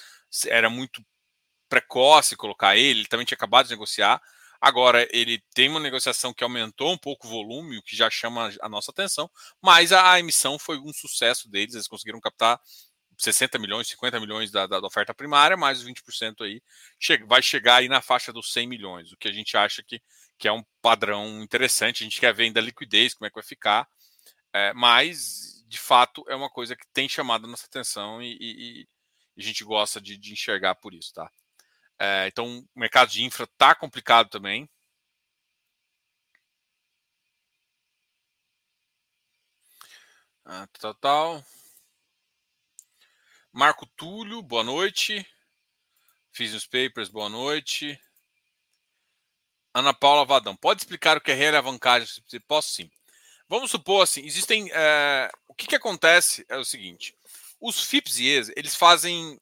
era 0.46 0.70
muito 0.70 1.02
precoce 1.68 2.36
colocar 2.36 2.76
ele, 2.76 3.00
ele 3.00 3.08
também 3.08 3.26
tinha 3.26 3.36
acabado 3.36 3.66
de 3.66 3.72
negociar. 3.72 4.20
Agora, 4.60 5.06
ele 5.12 5.42
tem 5.54 5.68
uma 5.68 5.78
negociação 5.78 6.34
que 6.34 6.42
aumentou 6.42 6.92
um 6.92 6.98
pouco 6.98 7.26
o 7.26 7.30
volume, 7.30 7.78
o 7.78 7.82
que 7.82 7.96
já 7.96 8.10
chama 8.10 8.50
a 8.60 8.68
nossa 8.68 8.90
atenção, 8.90 9.30
mas 9.62 9.92
a, 9.92 10.12
a 10.12 10.18
emissão 10.18 10.58
foi 10.58 10.78
um 10.78 10.92
sucesso 10.92 11.48
deles, 11.48 11.74
eles 11.74 11.86
conseguiram 11.86 12.20
captar 12.20 12.60
60 13.16 13.58
milhões, 13.58 13.88
50 13.88 14.20
milhões 14.20 14.50
da, 14.50 14.66
da, 14.66 14.80
da 14.80 14.86
oferta 14.86 15.14
primária, 15.14 15.56
mais 15.56 15.78
os 15.80 15.86
20% 15.86 16.44
aí, 16.44 16.62
vai 17.26 17.42
chegar 17.42 17.76
aí 17.76 17.88
na 17.88 18.00
faixa 18.00 18.32
dos 18.32 18.52
100 18.52 18.66
milhões, 18.66 19.12
o 19.12 19.16
que 19.16 19.28
a 19.28 19.32
gente 19.32 19.56
acha 19.56 19.82
que, 19.82 20.00
que 20.38 20.48
é 20.48 20.52
um 20.52 20.64
padrão 20.82 21.42
interessante, 21.42 22.02
a 22.02 22.04
gente 22.04 22.20
quer 22.20 22.34
ver 22.34 22.44
ainda 22.44 22.60
a 22.60 22.62
liquidez, 22.62 23.14
como 23.14 23.26
é 23.26 23.30
que 23.30 23.34
vai 23.34 23.44
ficar, 23.44 23.88
é, 24.52 24.72
mas, 24.72 25.64
de 25.68 25.78
fato, 25.78 26.24
é 26.28 26.34
uma 26.34 26.50
coisa 26.50 26.74
que 26.74 26.86
tem 26.92 27.08
chamado 27.08 27.44
a 27.46 27.48
nossa 27.48 27.66
atenção 27.66 28.22
e, 28.22 28.36
e, 28.40 28.88
e 29.36 29.40
a 29.40 29.42
gente 29.42 29.62
gosta 29.64 30.00
de, 30.00 30.16
de 30.16 30.32
enxergar 30.32 30.74
por 30.76 30.94
isso, 30.94 31.12
tá? 31.12 31.30
É, 31.98 32.28
então, 32.28 32.60
o 32.74 32.80
mercado 32.80 33.10
de 33.10 33.24
infra 33.24 33.44
está 33.44 33.74
complicado 33.74 34.28
também. 34.30 34.68
Ah, 40.44 40.66
tal, 40.80 40.94
tal. 40.94 41.44
Marco 43.52 43.86
Túlio, 43.96 44.40
boa 44.42 44.62
noite. 44.62 45.26
Fiz 46.32 46.54
os 46.54 46.66
papers, 46.66 47.08
boa 47.08 47.28
noite. 47.28 48.00
Ana 49.74 49.92
Paula 49.92 50.24
Vadão, 50.24 50.56
pode 50.56 50.80
explicar 50.80 51.16
o 51.16 51.20
que 51.20 51.30
é 51.30 51.34
realavancagem? 51.34 52.08
Posso 52.46 52.72
sim. 52.72 52.90
Vamos 53.48 53.70
supor 53.70 54.02
assim, 54.02 54.24
existem. 54.24 54.70
É, 54.72 55.30
o 55.46 55.54
que, 55.54 55.66
que 55.66 55.76
acontece 55.76 56.44
é 56.48 56.56
o 56.56 56.64
seguinte: 56.64 57.14
os 57.60 57.82
FIPS 57.82 58.18
e 58.18 58.26
ES, 58.26 58.52
eles 58.56 58.74
fazem 58.74 59.40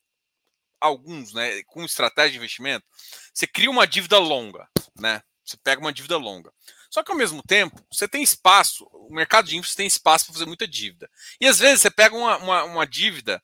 alguns, 0.87 1.33
né, 1.33 1.63
com 1.65 1.85
estratégia 1.85 2.33
de 2.33 2.39
investimento, 2.39 2.87
você 3.33 3.47
cria 3.47 3.71
uma 3.71 3.87
dívida 3.87 4.19
longa, 4.19 4.69
né? 4.99 5.23
Você 5.45 5.57
pega 5.57 5.81
uma 5.81 5.93
dívida 5.93 6.17
longa. 6.17 6.53
Só 6.91 7.03
que 7.03 7.13
ao 7.13 7.17
mesmo 7.17 7.43
tempo, 7.43 7.85
você 7.91 8.09
tem 8.09 8.23
espaço, 8.23 8.89
o 8.93 9.15
mercado 9.15 9.47
de 9.47 9.57
índices 9.57 9.77
tem 9.77 9.87
espaço 9.87 10.27
para 10.27 10.35
fazer 10.35 10.47
muita 10.47 10.67
dívida. 10.67 11.11
E 11.41 11.47
às 11.47 11.59
vezes 11.59 11.83
você 11.83 11.91
pega 11.91 12.17
uma, 12.17 12.37
uma, 12.39 12.65
uma 12.65 12.87
dívida, 12.87 13.43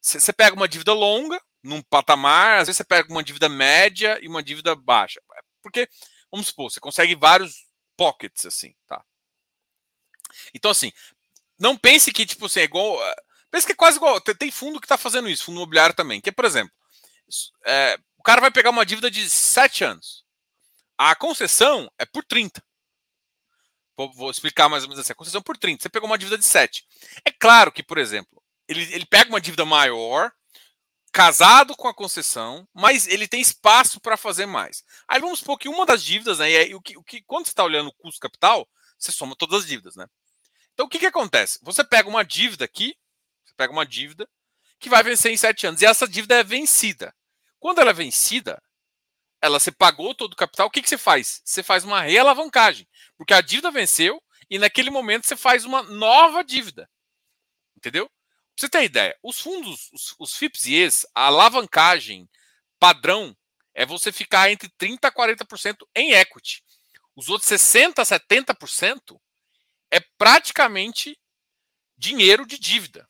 você, 0.00 0.32
pega 0.32 0.54
uma 0.54 0.68
dívida 0.68 0.92
longa, 0.92 1.40
num 1.62 1.82
patamar, 1.82 2.60
às 2.60 2.68
vezes 2.68 2.76
você 2.76 2.84
pega 2.84 3.10
uma 3.10 3.22
dívida 3.22 3.48
média 3.48 4.18
e 4.22 4.28
uma 4.28 4.42
dívida 4.42 4.74
baixa. 4.74 5.20
Porque, 5.62 5.88
vamos 6.30 6.48
supor, 6.48 6.70
você 6.70 6.80
consegue 6.80 7.14
vários 7.14 7.66
pockets 7.96 8.46
assim, 8.46 8.74
tá? 8.86 9.04
Então, 10.54 10.70
assim, 10.70 10.92
não 11.58 11.76
pense 11.76 12.12
que, 12.12 12.24
tipo 12.24 12.46
assim, 12.46 12.60
é 12.60 12.64
igual. 12.64 12.98
Pensa 13.50 13.66
que 13.66 13.72
é 13.72 13.76
quase 13.76 13.98
igual. 13.98 14.20
Tem 14.20 14.50
fundo 14.50 14.80
que 14.80 14.86
está 14.86 14.96
fazendo 14.96 15.28
isso, 15.28 15.44
fundo 15.44 15.56
imobiliário 15.56 15.94
também. 15.94 16.20
Que, 16.20 16.32
por 16.32 16.44
exemplo, 16.44 16.72
é, 17.64 17.98
o 18.18 18.22
cara 18.22 18.40
vai 18.40 18.50
pegar 18.50 18.70
uma 18.70 18.84
dívida 18.84 19.10
de 19.10 19.28
7 19.28 19.84
anos. 19.84 20.24
A 20.98 21.14
concessão 21.14 21.90
é 21.98 22.04
por 22.04 22.24
30. 22.24 22.62
Vou, 23.96 24.12
vou, 24.12 24.30
explicar 24.30 24.68
mais 24.68 24.82
ou 24.82 24.88
menos 24.88 25.00
assim. 25.00 25.12
A 25.12 25.16
concessão 25.16 25.40
é 25.40 25.44
por 25.44 25.56
30. 25.56 25.82
Você 25.82 25.88
pegou 25.88 26.08
uma 26.08 26.18
dívida 26.18 26.36
de 26.36 26.44
7. 26.44 26.84
É 27.24 27.30
claro 27.30 27.72
que, 27.72 27.82
por 27.82 27.98
exemplo, 27.98 28.42
ele, 28.68 28.82
ele 28.94 29.06
pega 29.06 29.30
uma 29.30 29.40
dívida 29.40 29.64
maior, 29.64 30.30
casado 31.12 31.76
com 31.76 31.88
a 31.88 31.94
concessão, 31.94 32.68
mas 32.72 33.06
ele 33.06 33.26
tem 33.26 33.40
espaço 33.40 34.00
para 34.00 34.16
fazer 34.16 34.46
mais. 34.46 34.84
Aí 35.08 35.20
vamos 35.20 35.40
supor 35.40 35.58
que 35.58 35.68
uma 35.68 35.84
das 35.84 36.02
dívidas, 36.02 36.38
né? 36.38 36.50
E 36.50 36.74
o 36.74 36.80
que, 36.80 36.96
o 36.96 37.02
que, 37.02 37.22
quando 37.22 37.46
você 37.46 37.52
está 37.52 37.64
olhando 37.64 37.88
o 37.88 37.94
custo 37.94 38.20
capital, 38.20 38.68
você 38.98 39.10
soma 39.10 39.34
todas 39.36 39.60
as 39.60 39.66
dívidas, 39.66 39.96
né? 39.96 40.06
Então 40.74 40.86
o 40.86 40.88
que, 40.88 40.98
que 40.98 41.06
acontece? 41.06 41.58
Você 41.62 41.82
pega 41.82 42.08
uma 42.08 42.24
dívida 42.24 42.64
aqui, 42.64 42.94
você 43.44 43.54
pega 43.56 43.72
uma 43.72 43.84
dívida 43.84 44.28
que 44.78 44.88
vai 44.88 45.02
vencer 45.02 45.32
em 45.32 45.36
sete 45.36 45.66
anos. 45.66 45.82
E 45.82 45.86
essa 45.86 46.06
dívida 46.06 46.36
é 46.36 46.44
vencida. 46.44 47.14
Quando 47.60 47.78
ela 47.80 47.90
é 47.90 47.94
vencida, 47.94 48.60
ela 49.40 49.60
você 49.60 49.70
pagou 49.70 50.14
todo 50.14 50.32
o 50.32 50.36
capital, 50.36 50.66
o 50.66 50.70
que, 50.70 50.82
que 50.82 50.88
você 50.88 50.98
faz? 50.98 51.40
Você 51.44 51.62
faz 51.62 51.84
uma 51.84 52.00
realavancagem. 52.00 52.88
Porque 53.16 53.34
a 53.34 53.40
dívida 53.40 53.70
venceu 53.70 54.20
e 54.48 54.58
naquele 54.58 54.90
momento 54.90 55.26
você 55.26 55.36
faz 55.36 55.64
uma 55.64 55.82
nova 55.82 56.42
dívida. 56.42 56.90
Entendeu? 57.76 58.06
Pra 58.06 58.14
você 58.56 58.68
ter 58.68 58.84
ideia, 58.84 59.16
os 59.22 59.40
fundos, 59.40 59.88
os, 59.92 60.14
os 60.18 60.36
FIPS 60.36 60.66
e 60.66 60.74
ES, 60.74 61.06
a 61.14 61.26
alavancagem 61.26 62.28
padrão 62.78 63.36
é 63.74 63.86
você 63.86 64.10
ficar 64.10 64.50
entre 64.50 64.68
30% 64.70 64.98
a 65.04 65.12
40% 65.12 65.76
em 65.94 66.12
equity. 66.12 66.62
Os 67.14 67.28
outros 67.28 67.50
60% 67.50 67.98
a 67.98 68.02
70% 68.02 69.20
é 69.90 70.00
praticamente 70.18 71.18
dinheiro 71.96 72.46
de 72.46 72.58
dívida. 72.58 73.08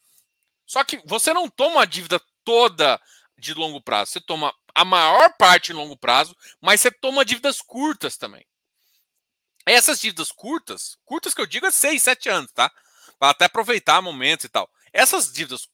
Só 0.66 0.85
que 0.85 1.00
você 1.04 1.33
não 1.33 1.49
toma 1.49 1.83
a 1.83 1.87
dívida 1.87 2.21
toda 2.45 3.00
de 3.40 3.54
longo 3.54 3.80
prazo, 3.80 4.12
você 4.12 4.20
toma 4.20 4.54
a 4.75 4.85
maior 4.85 5.35
parte 5.37 5.73
em 5.73 5.75
longo 5.75 5.97
prazo, 5.97 6.37
mas 6.61 6.80
você 6.80 6.90
toma 6.90 7.25
dívidas 7.25 7.61
curtas 7.61 8.16
também. 8.16 8.47
Essas 9.66 10.00
dívidas 10.00 10.32
curtas, 10.32 10.97
curtas 11.04 11.35
que 11.35 11.40
eu 11.40 11.47
digo 11.47 11.66
é 11.66 11.70
6, 11.70 12.02
7 12.02 12.28
anos, 12.28 12.52
tá? 12.52 12.70
Para 13.18 13.30
até 13.30 13.44
aproveitar 13.47 14.00
momentos 14.00 14.44
e 14.44 14.49
tal. 14.49 14.70
Essas 14.92 15.32
dívidas 15.32 15.68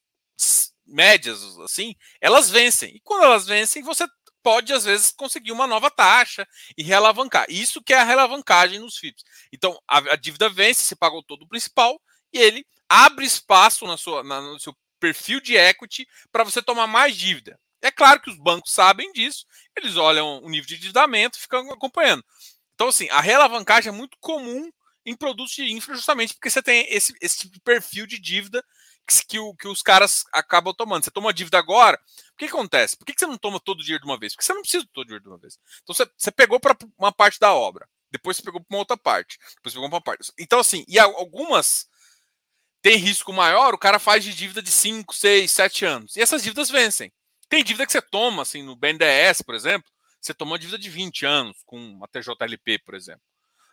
médias, 0.87 1.42
assim, 1.61 1.94
elas 2.20 2.50
vencem. 2.50 2.96
E 2.96 3.00
quando 3.00 3.25
elas 3.25 3.46
vencem, 3.46 3.82
você 3.82 4.06
pode, 4.42 4.73
às 4.73 4.85
vezes, 4.85 5.11
conseguir 5.11 5.52
uma 5.52 5.66
nova 5.66 5.90
taxa 5.90 6.46
e 6.76 6.82
realavancar. 6.82 7.46
Isso 7.49 7.82
que 7.82 7.92
é 7.92 7.99
a 7.99 8.04
realavancagem 8.04 8.78
nos 8.78 8.96
FIPS. 8.96 9.25
Então, 9.52 9.76
a, 9.88 9.99
a 9.99 10.16
dívida 10.16 10.49
vence, 10.49 10.85
você 10.85 10.94
pagou 10.94 11.23
todo 11.23 11.42
o 11.42 11.49
principal, 11.49 12.00
e 12.32 12.38
ele 12.38 12.66
abre 12.88 13.25
espaço 13.25 13.87
na 13.87 13.96
sua, 13.96 14.23
na, 14.23 14.40
no 14.40 14.61
seu 14.61 14.73
perfil 15.06 15.40
de 15.40 15.56
equity 15.56 16.06
para 16.32 16.44
você 16.44 16.60
tomar 16.60 16.86
mais 16.86 17.16
dívida. 17.16 17.58
É 17.80 17.90
claro 17.90 18.20
que 18.20 18.30
os 18.30 18.36
bancos 18.36 18.72
sabem 18.72 19.12
disso, 19.12 19.46
eles 19.76 19.96
olham 19.96 20.42
o 20.42 20.48
nível 20.48 20.66
de 20.66 20.75
endividamento 20.75 21.38
e 21.38 21.40
ficam 21.40 21.70
acompanhando. 21.70 22.25
Então, 22.75 22.88
assim, 22.88 23.08
a 23.10 23.20
realavancagem 23.20 23.90
é 23.90 23.92
muito 23.92 24.16
comum 24.20 24.70
em 25.04 25.14
produtos 25.14 25.54
de 25.54 25.70
infra, 25.72 25.94
justamente 25.94 26.34
porque 26.34 26.50
você 26.50 26.60
tem 26.60 26.84
esse, 26.92 27.14
esse 27.20 27.38
tipo 27.38 27.54
de 27.54 27.60
perfil 27.60 28.06
de 28.06 28.18
dívida 28.18 28.64
que, 29.06 29.25
que, 29.25 29.38
o, 29.38 29.54
que 29.54 29.68
os 29.68 29.82
caras 29.82 30.25
acabam 30.32 30.75
tomando. 30.75 31.04
Você 31.04 31.10
toma 31.12 31.32
dívida 31.32 31.58
agora, 31.58 31.96
o 32.32 32.36
que, 32.36 32.46
acontece? 32.46 32.96
Por 32.96 33.06
que 33.06 33.14
você 33.16 33.26
não 33.26 33.38
toma 33.38 33.60
todo 33.60 33.78
o 33.78 33.82
dinheiro 33.82 34.02
de 34.02 34.10
uma 34.10 34.18
vez? 34.18 34.32
Porque 34.34 34.44
você 34.44 34.52
não 34.52 34.62
precisa 34.62 34.84
de 34.84 34.90
todo 34.90 35.04
o 35.04 35.06
dinheiro 35.06 35.22
de 35.22 35.30
uma 35.30 35.38
vez. 35.38 35.56
Então, 35.82 35.94
você, 35.94 36.10
você 36.16 36.32
pegou 36.32 36.58
para 36.58 36.76
uma 36.98 37.12
parte 37.12 37.38
da 37.38 37.54
obra, 37.54 37.88
depois 38.10 38.36
você 38.36 38.42
pegou 38.42 38.60
para 38.60 38.75
uma 38.75 38.80
outra 38.80 38.96
parte, 38.96 39.38
depois 39.56 39.72
você 39.72 39.76
pegou 39.76 39.88
para 39.88 39.96
uma 39.96 40.02
parte. 40.02 40.32
Então, 40.36 40.58
assim, 40.58 40.84
e 40.88 40.98
algumas 40.98 41.86
tem 42.86 42.98
risco 42.98 43.32
maior, 43.32 43.74
o 43.74 43.78
cara 43.78 43.98
faz 43.98 44.22
de 44.22 44.32
dívida 44.32 44.62
de 44.62 44.70
5, 44.70 45.12
6, 45.12 45.50
7 45.50 45.84
anos. 45.84 46.14
E 46.14 46.20
essas 46.20 46.40
dívidas 46.40 46.70
vencem. 46.70 47.12
Tem 47.48 47.64
dívida 47.64 47.84
que 47.84 47.90
você 47.90 48.00
toma, 48.00 48.42
assim, 48.42 48.62
no 48.62 48.76
BNDES, 48.76 49.42
por 49.42 49.56
exemplo, 49.56 49.90
você 50.20 50.32
toma 50.32 50.52
uma 50.52 50.58
dívida 50.58 50.78
de 50.78 50.88
20 50.88 51.26
anos, 51.26 51.56
com 51.66 51.76
uma 51.76 52.06
TJLP, 52.06 52.78
por 52.84 52.94
exemplo. 52.94 53.24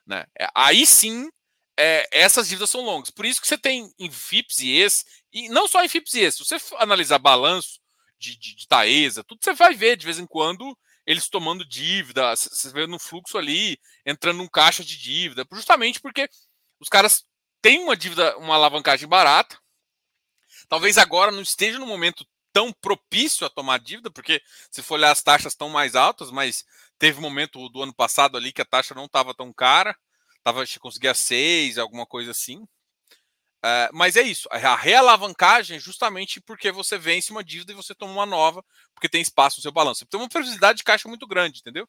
Né? 0.04 0.26
É, 0.40 0.48
aí 0.56 0.84
sim, 0.84 1.30
é, 1.78 2.08
essas 2.12 2.48
dívidas 2.48 2.72
são 2.72 2.82
longas. 2.82 3.12
Por 3.12 3.24
isso 3.24 3.40
que 3.40 3.48
você 3.48 3.56
tem 3.56 3.94
em 4.00 4.10
FIPS 4.10 4.60
e 4.62 4.82
ES, 4.82 5.06
e 5.32 5.48
não 5.50 5.68
só 5.68 5.84
em 5.84 5.88
FIPS 5.88 6.14
e 6.16 6.22
ES, 6.22 6.36
se 6.38 6.44
você 6.44 6.58
analisar 6.80 7.20
balanço 7.20 7.80
de, 8.18 8.36
de, 8.36 8.56
de 8.56 8.68
Taesa, 8.68 9.24
tudo 9.24 9.44
você 9.44 9.54
vai 9.54 9.76
ver 9.76 9.96
de 9.96 10.06
vez 10.06 10.18
em 10.18 10.26
quando 10.26 10.76
eles 11.06 11.30
tomando 11.30 11.64
dívida, 11.64 12.36
você 12.36 12.72
vê 12.72 12.88
no 12.88 12.98
fluxo 12.98 13.38
ali, 13.38 13.78
entrando 14.08 14.38
num 14.38 14.48
caixa 14.48 14.84
de 14.84 14.98
dívida, 14.98 15.46
justamente 15.52 16.02
porque 16.02 16.28
os 16.80 16.90
caras 16.90 17.24
tem 17.64 17.80
uma 17.80 17.96
dívida, 17.96 18.38
uma 18.38 18.56
alavancagem 18.56 19.08
barata. 19.08 19.58
Talvez 20.68 20.98
agora 20.98 21.32
não 21.32 21.42
esteja 21.42 21.80
no 21.80 21.88
momento 21.88 22.28
tão 22.52 22.74
propício 22.74 23.48
a 23.48 23.50
tomar 23.50 23.80
dívida, 23.80 24.12
porque 24.12 24.42
se 24.70 24.84
for 24.84 24.96
olhar 24.96 25.12
as 25.12 25.24
taxas 25.24 25.54
estão 25.54 25.70
mais 25.70 25.96
altas, 25.96 26.30
mas 26.30 26.66
teve 27.00 27.18
um 27.18 27.22
momento 27.22 27.70
do 27.70 27.82
ano 27.82 27.96
passado 27.96 28.38
ali 28.38 28.52
que 28.52 28.62
a 28.62 28.66
taxa 28.66 28.94
não 28.94 29.06
estava 29.06 29.34
tão 29.34 29.52
cara, 29.54 29.98
tava, 30.44 30.64
conseguia 30.80 31.14
seis, 31.14 31.78
alguma 31.78 32.06
coisa 32.06 32.32
assim. 32.32 32.68
É, 33.64 33.90
mas 33.94 34.18
é 34.18 34.22
isso, 34.24 34.50
a 34.52 34.76
realavancagem 34.76 35.78
é 35.78 35.80
justamente 35.80 36.42
porque 36.42 36.70
você 36.70 36.98
vence 36.98 37.32
uma 37.32 37.44
dívida 37.44 37.72
e 37.72 37.76
você 37.76 37.96
toma 37.96 38.12
uma 38.12 38.26
nova, 38.26 38.62
porque 38.94 39.08
tem 39.08 39.22
espaço 39.22 39.60
no 39.60 39.62
seu 39.62 39.72
balanço. 39.72 40.00
Você 40.00 40.06
tem 40.06 40.20
uma 40.20 40.28
previsibilidade 40.28 40.80
de 40.80 40.84
caixa 40.84 41.08
muito 41.08 41.26
grande, 41.26 41.60
entendeu? 41.60 41.88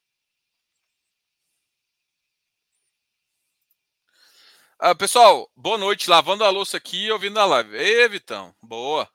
Uh, 4.81 4.93
pessoal, 4.93 5.49
boa 5.55 5.77
noite. 5.77 6.09
Lavando 6.09 6.43
a 6.43 6.49
louça 6.49 6.75
aqui 6.75 7.05
e 7.05 7.11
ouvindo 7.11 7.39
a 7.39 7.45
live. 7.45 7.77
Ei, 7.77 8.09
Vitão. 8.09 8.53
Boa. 8.61 9.09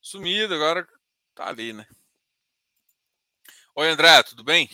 Sumido, 0.00 0.54
agora 0.54 0.88
tá 1.34 1.46
ali, 1.46 1.72
né? 1.72 1.86
Oi, 3.76 3.88
André, 3.88 4.22
tudo 4.24 4.42
bem? 4.42 4.68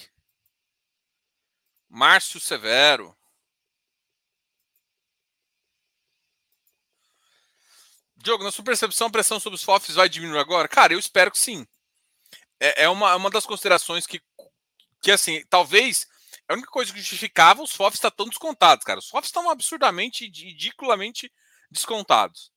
Márcio 1.90 2.40
Severo. 2.40 3.14
Diogo, 8.16 8.42
na 8.42 8.50
sua 8.50 8.64
percepção, 8.64 9.08
a 9.08 9.10
pressão 9.10 9.38
sobre 9.38 9.56
os 9.56 9.62
FOFs 9.62 9.94
vai 9.94 10.08
diminuir 10.08 10.38
agora? 10.38 10.68
Cara, 10.68 10.94
eu 10.94 10.98
espero 10.98 11.30
que 11.30 11.38
sim. 11.38 11.66
É, 12.58 12.84
é 12.84 12.88
uma, 12.88 13.14
uma 13.14 13.30
das 13.30 13.44
considerações 13.44 14.06
que, 14.06 14.22
que, 15.02 15.10
assim, 15.10 15.44
talvez 15.50 16.08
a 16.49 16.55
única 16.55 16.71
coisa 16.71 16.93
que 16.93 16.99
justificava 16.99 17.62
os 17.62 17.73
FOFs 17.73 17.99
estar 17.99 18.11
tão 18.11 18.26
descontados, 18.26 18.85
cara. 18.85 18.99
Os 18.99 19.09
FOFs 19.09 19.28
estão 19.28 19.50
absurdamente, 19.50 20.25
ridiculamente 20.25 21.31
descontados. 21.71 22.50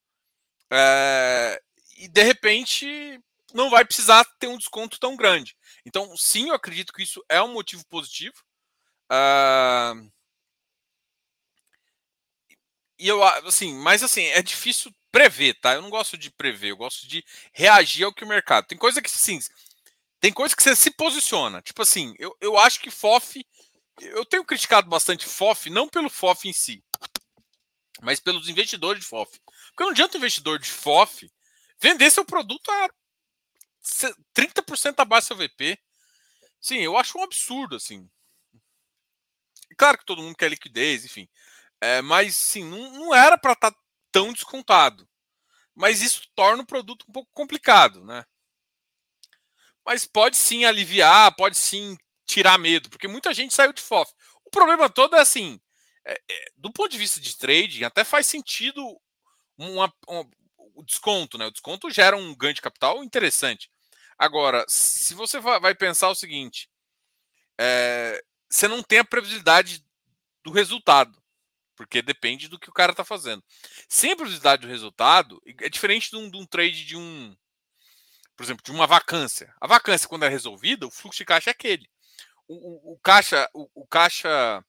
É, 0.71 1.61
e 1.97 2.07
de 2.07 2.23
repente 2.23 3.19
não 3.53 3.69
vai 3.69 3.83
precisar 3.83 4.23
ter 4.39 4.47
um 4.47 4.57
desconto 4.57 4.99
tão 4.99 5.15
grande. 5.15 5.55
Então, 5.85 6.15
sim, 6.15 6.49
eu 6.49 6.55
acredito 6.55 6.93
que 6.93 7.03
isso 7.03 7.23
é 7.27 7.41
um 7.41 7.53
motivo 7.53 7.85
positivo. 7.87 8.35
Uh, 9.11 10.09
e 12.97 13.07
eu 13.07 13.21
assim, 13.23 13.73
mas 13.75 14.03
assim, 14.03 14.23
é 14.27 14.41
difícil 14.41 14.93
prever, 15.11 15.55
tá? 15.59 15.73
Eu 15.73 15.81
não 15.81 15.89
gosto 15.89 16.17
de 16.17 16.31
prever, 16.31 16.71
eu 16.71 16.77
gosto 16.77 17.07
de 17.07 17.25
reagir 17.51 18.05
ao 18.05 18.13
que 18.13 18.23
o 18.23 18.27
mercado. 18.27 18.67
Tem 18.67 18.77
coisa 18.77 19.01
que 19.01 19.09
sim, 19.09 19.39
tem 20.21 20.31
coisa 20.31 20.55
que 20.55 20.61
você 20.61 20.75
se 20.75 20.91
posiciona. 20.91 21.61
Tipo 21.61 21.81
assim, 21.81 22.13
eu, 22.19 22.35
eu 22.39 22.57
acho 22.57 22.79
que 22.79 22.91
FOF. 22.91 23.45
Eu 23.99 24.25
tenho 24.25 24.45
criticado 24.45 24.89
bastante 24.89 25.25
FOF, 25.25 25.69
não 25.69 25.87
pelo 25.87 26.09
FOF 26.09 26.47
em 26.47 26.53
si, 26.53 26.83
mas 28.01 28.19
pelos 28.19 28.49
investidores 28.49 29.01
de 29.01 29.07
FOF. 29.07 29.39
Porque 29.39 29.83
não 29.83 29.91
adianta 29.91 30.15
o 30.15 30.17
investidor 30.17 30.59
de 30.59 30.69
FOF 30.69 31.31
vender 31.79 32.09
seu 32.09 32.25
produto 32.25 32.69
a 32.69 32.89
30% 34.35 34.99
abaixo 34.99 35.27
do 35.27 35.37
seu 35.37 35.37
VP. 35.37 35.77
Sim, 36.59 36.77
eu 36.77 36.97
acho 36.97 37.17
um 37.17 37.23
absurdo, 37.23 37.75
assim. 37.75 38.09
Claro 39.77 39.97
que 39.97 40.05
todo 40.05 40.21
mundo 40.21 40.35
quer 40.35 40.49
liquidez, 40.49 41.05
enfim. 41.05 41.27
É, 41.79 42.01
mas, 42.01 42.35
sim, 42.35 42.63
não, 42.63 42.91
não 42.91 43.15
era 43.15 43.37
para 43.37 43.53
estar 43.53 43.71
tá 43.71 43.79
tão 44.11 44.31
descontado. 44.31 45.07
Mas 45.73 46.01
isso 46.01 46.29
torna 46.35 46.61
o 46.61 46.65
produto 46.65 47.05
um 47.07 47.11
pouco 47.11 47.31
complicado, 47.33 48.05
né? 48.05 48.23
Mas 49.83 50.05
pode 50.05 50.37
sim 50.37 50.65
aliviar, 50.65 51.35
pode 51.35 51.57
sim 51.57 51.97
tirar 52.31 52.57
medo, 52.57 52.89
porque 52.89 53.07
muita 53.07 53.33
gente 53.33 53.53
saiu 53.53 53.73
de 53.73 53.81
FOF. 53.81 54.11
O 54.45 54.49
problema 54.49 54.89
todo 54.89 55.15
é 55.15 55.19
assim, 55.19 55.59
é, 56.05 56.13
é, 56.13 56.51
do 56.55 56.71
ponto 56.71 56.89
de 56.89 56.97
vista 56.97 57.19
de 57.19 57.37
trading, 57.37 57.83
até 57.83 58.03
faz 58.03 58.25
sentido 58.25 58.81
uma, 59.57 59.93
o 60.75 60.83
desconto, 60.83 61.37
né? 61.37 61.45
O 61.45 61.51
desconto 61.51 61.89
gera 61.89 62.15
um 62.15 62.33
ganho 62.35 62.53
de 62.53 62.61
capital 62.61 63.03
interessante. 63.03 63.69
Agora, 64.17 64.63
se 64.67 65.13
você 65.13 65.39
vai 65.39 65.75
pensar 65.75 66.09
o 66.09 66.15
seguinte, 66.15 66.69
é, 67.59 68.23
você 68.49 68.67
não 68.67 68.81
tem 68.81 68.99
a 68.99 69.05
previsibilidade 69.05 69.83
do 70.43 70.51
resultado 70.51 71.21
porque 71.75 71.99
depende 71.99 72.47
do 72.47 72.59
que 72.59 72.69
o 72.69 72.73
cara 72.73 72.91
está 72.91 73.03
fazendo. 73.03 73.43
Sem 73.89 74.11
a 74.11 74.15
previsibilidade 74.15 74.61
do 74.61 74.67
resultado, 74.67 75.41
é 75.61 75.67
diferente 75.67 76.11
de 76.11 76.15
um, 76.15 76.29
de 76.29 76.37
um, 76.37 76.45
trade 76.45 76.85
de 76.85 76.95
um, 76.95 77.35
por 78.35 78.43
exemplo, 78.43 78.63
de 78.63 78.71
uma 78.71 78.85
vacância. 78.85 79.51
A 79.59 79.65
vacância, 79.65 80.07
quando 80.07 80.23
é 80.23 80.29
resolvida, 80.29 80.85
o 80.85 80.91
fluxo 80.91 81.17
de 81.17 81.25
caixa 81.25 81.49
é 81.49 81.53
aquele. 81.53 81.89
O, 82.53 82.93
o, 82.93 82.99
caixa, 82.99 83.49
o, 83.53 83.69
o, 83.73 83.87
caixa, 83.87 84.63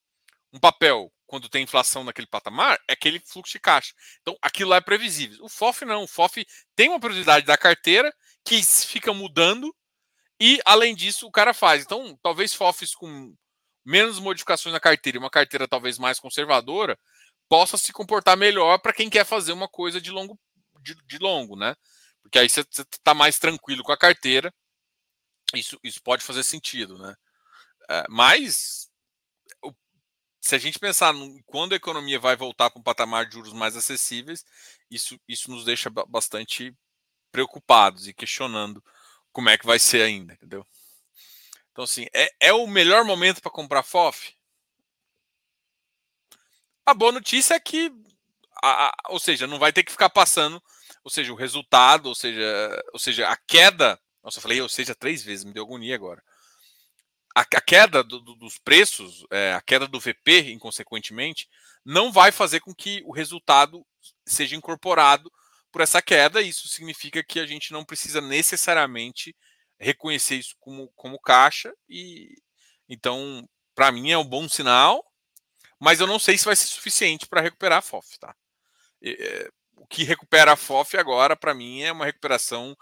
um 0.53 0.61
papel, 0.61 1.13
quando 1.27 1.49
tem 1.49 1.65
inflação 1.65 2.05
naquele 2.05 2.27
patamar, 2.27 2.79
é 2.89 2.93
aquele 2.93 3.19
fluxo 3.19 3.53
de 3.53 3.61
caixa. 3.61 3.93
Então, 4.21 4.37
aquilo 4.41 4.71
lá 4.71 4.77
é 4.77 4.81
previsível. 4.81 5.45
O 5.45 5.49
FOF 5.49 5.85
não. 5.85 6.05
O 6.05 6.09
FOF 6.09 6.47
tem 6.77 6.89
uma 6.89 7.01
previsibilidade 7.01 7.47
da 7.47 7.59
carteira 7.59 8.15
que 8.45 8.63
fica 8.63 9.13
mudando 9.13 9.75
e, 10.41 10.61
além 10.65 10.95
disso, 10.95 11.27
o 11.27 11.31
cara 11.33 11.53
faz. 11.53 11.83
Então, 11.83 12.19
talvez 12.23 12.55
FOFs 12.55 12.95
com 12.95 13.35
menos 13.85 14.19
modificações 14.19 14.73
na 14.73 14.81
carteira 14.81 15.19
e 15.19 15.21
uma 15.21 15.31
carteira 15.31 15.67
talvez 15.67 15.99
mais 15.99 16.21
conservadora, 16.21 16.99
possa 17.49 17.77
se 17.77 17.93
comportar 17.93 18.37
melhor 18.37 18.79
para 18.79 18.93
quem 18.93 19.11
quer 19.11 19.25
fazer 19.27 19.53
uma 19.53 19.69
coisa 19.69 20.01
de 20.01 20.11
longo, 20.11 20.39
de, 20.81 20.95
de 21.05 21.19
longo, 21.19 21.57
né? 21.57 21.75
Porque 22.23 22.39
aí 22.39 22.49
você 22.49 22.61
está 22.61 23.13
mais 23.13 23.39
tranquilo 23.39 23.83
com 23.83 23.93
a 23.93 23.97
carteira. 23.97 24.53
Isso, 25.55 25.79
isso 25.83 26.01
pode 26.03 26.25
fazer 26.25 26.43
sentido, 26.45 26.97
né? 26.97 27.15
É, 27.93 28.07
mas 28.09 28.91
se 30.41 30.55
a 30.57 30.59
gente 30.59 30.79
pensar 30.79 31.13
no, 31.13 31.43
quando 31.45 31.75
a 31.75 31.77
economia 31.77 32.19
vai 32.19 32.35
voltar 32.35 32.71
para 32.71 32.81
um 32.81 32.83
patamar 32.83 33.27
de 33.27 33.35
juros 33.35 33.53
mais 33.53 33.77
acessíveis, 33.77 34.45
isso, 34.91 35.21
isso 35.29 35.51
nos 35.51 35.65
deixa 35.65 35.91
bastante 36.09 36.75
preocupados 37.31 38.09
e 38.09 38.15
questionando 38.15 38.83
como 39.31 39.51
é 39.51 39.59
que 39.59 39.67
vai 39.67 39.79
ser 39.79 40.03
ainda, 40.03 40.33
entendeu? 40.33 40.67
Então, 41.71 41.85
assim, 41.85 42.07
é, 42.15 42.33
é 42.41 42.53
o 42.53 42.67
melhor 42.67 43.05
momento 43.05 43.43
para 43.43 43.51
comprar 43.51 43.83
FOF? 43.83 44.35
A 46.85 46.95
boa 46.95 47.13
notícia 47.13 47.55
é 47.55 47.61
que, 47.61 47.93
a, 48.63 48.89
a, 48.89 48.93
ou 49.11 49.21
seja, 49.21 49.47
não 49.47 49.59
vai 49.59 49.73
ter 49.73 49.85
que 49.85 49.93
ficar 49.93 50.11
passando, 50.11 50.63
ou 51.05 51.11
seja, 51.11 51.33
o 51.33 51.37
resultado, 51.37 52.07
ou 52.07 52.15
seja, 52.15 52.83
ou 52.93 52.99
seja, 52.99 53.29
a 53.29 53.37
queda. 53.37 54.01
Nossa, 54.23 54.39
eu 54.39 54.43
falei, 54.43 54.61
ou 54.61 54.69
seja, 54.69 54.95
três 54.95 55.23
vezes, 55.23 55.45
me 55.45 55.53
deu 55.53 55.65
agonia 55.65 55.95
agora. 55.95 56.23
A, 57.35 57.45
queda 57.45 58.05
do, 58.05 58.21
do, 58.21 58.35
dos 58.35 58.59
preços, 58.59 59.25
é, 59.31 59.55
a 59.55 59.61
queda 59.61 59.87
do 59.87 59.99
VP, 59.99 60.53
inconsequentemente, 60.53 61.49
não 61.85 62.13
vai 62.13 62.31
fazer 62.31 62.61
com 62.61 62.75
que 62.75 63.03
o 63.05 63.13
resultado 63.13 63.85
seja 64.27 64.55
incorporado 64.55 65.33
por 65.71 65.81
essa 65.81 66.03
queda. 66.03 66.43
Isso 66.43 66.69
significa 66.69 67.25
que 67.25 67.41
a 67.41 67.47
gente 67.47 67.73
não 67.73 67.85
precisa 67.85 68.21
necessariamente 68.21 69.35
reconhecer 69.83 70.37
isso 70.37 70.55
como, 70.61 70.89
como 70.95 71.19
caixa 71.19 71.75
e 71.89 72.37
então 72.89 73.49
para 73.75 73.91
mim 73.91 74.11
é 74.11 74.19
um 74.19 74.25
bom 74.25 74.49
sinal, 74.49 75.05
mas 75.81 75.99
eu 75.99 76.07
não 76.07 76.19
sei 76.19 76.39
se 76.39 76.45
vai 76.45 76.55
ser 76.55 76.67
suficiente 76.67 77.27
para 77.27 77.41
recuperar 77.41 77.79
a 77.79 77.83
FOF, 77.83 78.19
tá? 78.19 78.35
É, 79.03 79.51
o 79.77 79.87
que 79.87 80.05
recupera 80.05 80.53
a 80.53 80.57
FOF 80.57 80.97
agora 80.97 81.35
para 81.35 81.55
mim 81.55 81.83
é 81.83 81.91
uma 81.91 82.05
recuperação 82.05 82.77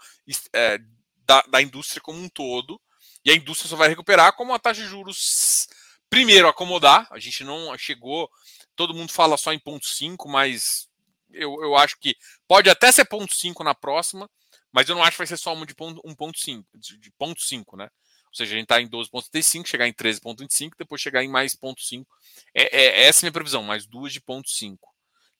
é, 0.53 0.77
da, 1.25 1.41
da 1.43 1.61
indústria 1.61 2.01
como 2.01 2.19
um 2.19 2.29
todo 2.29 2.79
e 3.23 3.31
a 3.31 3.35
indústria 3.35 3.69
só 3.69 3.75
vai 3.75 3.89
recuperar 3.89 4.33
como 4.33 4.53
a 4.53 4.59
taxa 4.59 4.81
de 4.81 4.87
juros 4.87 5.67
primeiro 6.09 6.47
acomodar. 6.47 7.07
A 7.11 7.19
gente 7.19 7.43
não 7.43 7.77
chegou, 7.77 8.29
todo 8.75 8.93
mundo 8.93 9.11
fala 9.11 9.37
só 9.37 9.53
em 9.53 9.59
ponto 9.59 9.85
5, 9.85 10.27
mas 10.27 10.89
eu, 11.31 11.61
eu 11.61 11.75
acho 11.75 11.97
que 11.99 12.15
pode 12.47 12.69
até 12.69 12.91
ser 12.91 13.05
ponto 13.05 13.33
5 13.33 13.63
na 13.63 13.73
próxima, 13.73 14.29
mas 14.71 14.87
eu 14.87 14.95
não 14.95 15.03
acho 15.03 15.11
que 15.11 15.19
vai 15.19 15.27
ser 15.27 15.37
só 15.37 15.53
uma 15.53 15.65
de 15.65 15.73
1.5, 15.73 16.65
de, 16.75 16.97
de 16.97 17.11
ponto 17.11 17.41
5, 17.41 17.77
né? 17.77 17.89
Ou 18.27 18.35
seja, 18.35 18.53
a 18.53 18.57
gente 18.57 18.63
está 18.63 18.81
em 18.81 18.87
12.35, 18.87 19.67
chegar 19.67 19.87
em 19.87 19.93
13.25, 19.93 20.71
depois 20.77 21.01
chegar 21.01 21.21
em 21.21 21.27
mais 21.27 21.53
ponto 21.53 21.81
5. 21.81 22.09
É, 22.55 22.83
é, 22.83 23.03
essa 23.03 23.19
é 23.19 23.21
a 23.21 23.25
minha 23.25 23.33
previsão, 23.33 23.61
mais 23.61 23.85
duas 23.85 24.13
de 24.13 24.21
ponto 24.21 24.49
5. 24.49 24.89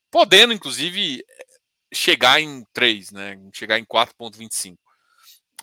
Podendo, 0.10 0.54
inclusive, 0.54 1.24
chegar 1.94 2.42
em 2.42 2.66
3, 2.74 3.12
né? 3.12 3.40
Chegar 3.54 3.80
em 3.80 3.86
4.25. 3.86 4.78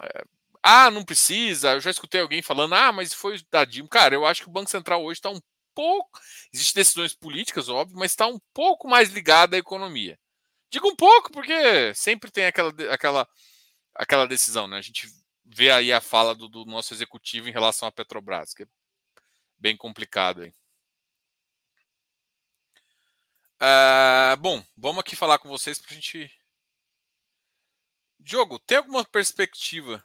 É, 0.03 0.25
ah, 0.63 0.91
não 0.91 1.05
precisa. 1.05 1.73
Eu 1.73 1.81
já 1.81 1.91
escutei 1.91 2.21
alguém 2.21 2.43
falando, 2.43 2.75
ah, 2.75 2.93
mas 2.93 3.13
foi 3.13 3.41
da 3.51 3.65
Dilma. 3.65 3.89
Cara, 3.89 4.15
eu 4.15 4.27
acho 4.27 4.43
que 4.43 4.49
o 4.49 4.53
Banco 4.53 4.71
Central 4.71 5.05
hoje 5.05 5.19
está 5.19 5.31
um 5.31 5.41
pouco. 5.75 6.21
Existem 6.53 6.81
decisões 6.81 7.15
políticas, 7.15 7.69
óbvio, 7.69 7.99
mas 7.99 8.13
está 8.13 8.27
um 8.27 8.41
pouco 8.53 8.89
mais 8.89 9.11
ligado 9.11 9.55
à 9.55 9.59
economia. 9.59 10.19
Digo 10.71 10.89
um 10.89 10.97
pouco, 10.97 11.33
porque 11.33 11.95
sempre 11.95 12.31
tem 12.31 12.47
aquela, 12.47 12.73
aquela 12.93 13.29
aquela 13.99 14.27
decisão, 14.27 14.69
né? 14.69 14.79
A 14.79 14.83
gente 14.83 15.09
vê 15.45 15.71
aí 15.71 15.93
a 15.93 16.01
fala 16.01 16.35
do, 16.35 16.49
do 16.49 16.65
nosso 16.65 16.95
executivo 16.95 17.49
em 17.49 17.53
relação 17.53 17.89
à 17.89 17.93
Petrobras, 17.93 18.55
que 18.55 18.63
é 18.63 18.67
bem 19.59 19.77
complicado 19.77 20.43
aí. 20.43 20.55
Uh, 23.61 24.37
bom, 24.39 24.65
vamos 24.77 25.01
aqui 25.01 25.17
falar 25.17 25.39
com 25.39 25.49
vocês 25.49 25.81
para 25.81 25.91
a 25.91 25.95
gente. 25.95 26.31
Diogo, 28.21 28.59
tem 28.61 28.79
alguma 28.79 29.05
perspectiva? 29.05 30.05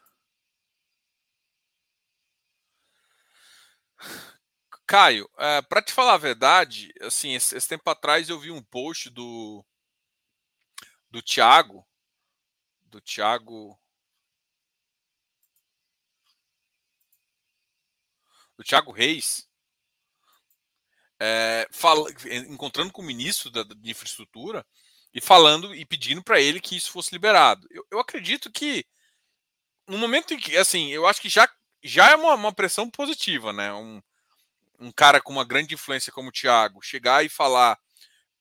Caio, 4.85 5.29
é, 5.37 5.61
para 5.61 5.81
te 5.81 5.93
falar 5.93 6.13
a 6.15 6.17
verdade, 6.17 6.93
assim, 7.01 7.33
esse, 7.33 7.55
esse, 7.55 7.67
tempo 7.67 7.89
atrás 7.89 8.29
eu 8.29 8.39
vi 8.39 8.51
um 8.51 8.61
post 8.61 9.09
do 9.09 9.65
do 11.09 11.21
Thiago, 11.21 11.85
do 12.83 12.99
Thiago 13.01 13.79
do 18.57 18.63
Thiago 18.63 18.91
Reis, 18.91 19.47
é, 21.19 21.67
fala, 21.71 22.09
encontrando 22.49 22.91
com 22.91 23.01
o 23.01 23.05
ministro 23.05 23.49
da, 23.49 23.65
infraestrutura 23.83 24.65
e 25.13 25.21
falando 25.21 25.73
e 25.73 25.85
pedindo 25.85 26.23
para 26.23 26.41
ele 26.41 26.59
que 26.59 26.75
isso 26.75 26.91
fosse 26.91 27.13
liberado. 27.13 27.67
Eu, 27.71 27.85
eu, 27.91 27.99
acredito 27.99 28.51
que 28.51 28.85
no 29.87 29.97
momento 29.97 30.33
em 30.33 30.37
que, 30.39 30.57
assim, 30.57 30.89
eu 30.89 31.05
acho 31.05 31.21
que 31.21 31.29
já, 31.29 31.49
já 31.83 32.11
é 32.11 32.15
uma, 32.15 32.33
uma 32.35 32.53
pressão 32.53 32.89
positiva, 32.89 33.51
né? 33.51 33.73
Um, 33.73 34.01
um 34.79 34.91
cara 34.91 35.21
com 35.21 35.31
uma 35.31 35.45
grande 35.45 35.73
influência 35.73 36.11
como 36.11 36.29
o 36.29 36.31
Thiago 36.31 36.81
chegar 36.81 37.25
e 37.25 37.29
falar 37.29 37.77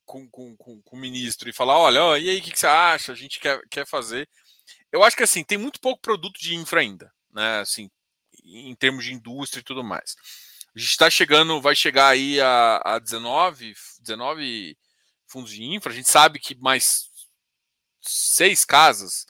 com, 0.04 0.28
com, 0.28 0.56
com, 0.56 0.82
com 0.82 0.96
o 0.96 0.98
ministro 0.98 1.48
e 1.48 1.52
falar: 1.52 1.78
olha, 1.78 2.02
ó, 2.02 2.16
e 2.16 2.28
aí, 2.28 2.38
o 2.38 2.42
que, 2.42 2.52
que, 2.52 2.58
você 2.58 2.66
acha? 2.66 3.12
A 3.12 3.14
gente 3.14 3.40
quer, 3.40 3.60
quer 3.70 3.86
fazer. 3.86 4.28
Eu 4.90 5.02
acho 5.02 5.16
que 5.16 5.22
assim, 5.22 5.42
tem 5.42 5.58
muito 5.58 5.80
pouco 5.80 6.02
produto 6.02 6.38
de 6.38 6.54
infra 6.54 6.80
ainda, 6.80 7.12
né? 7.32 7.60
Assim, 7.60 7.90
em 8.44 8.74
termos 8.74 9.04
de 9.04 9.14
indústria 9.14 9.60
e 9.60 9.64
tudo 9.64 9.82
mais. 9.82 10.16
A 10.74 10.78
gente 10.78 10.90
está 10.90 11.10
chegando, 11.10 11.60
vai 11.60 11.74
chegar 11.74 12.08
aí 12.08 12.40
a, 12.40 12.80
a 12.84 12.98
19, 12.98 13.74
19 14.00 14.76
fundos 15.26 15.50
de 15.50 15.64
infra. 15.64 15.92
A 15.92 15.94
gente 15.94 16.10
sabe 16.10 16.38
que 16.38 16.54
mais 16.54 17.10
seis 18.00 18.64
casas, 18.64 19.26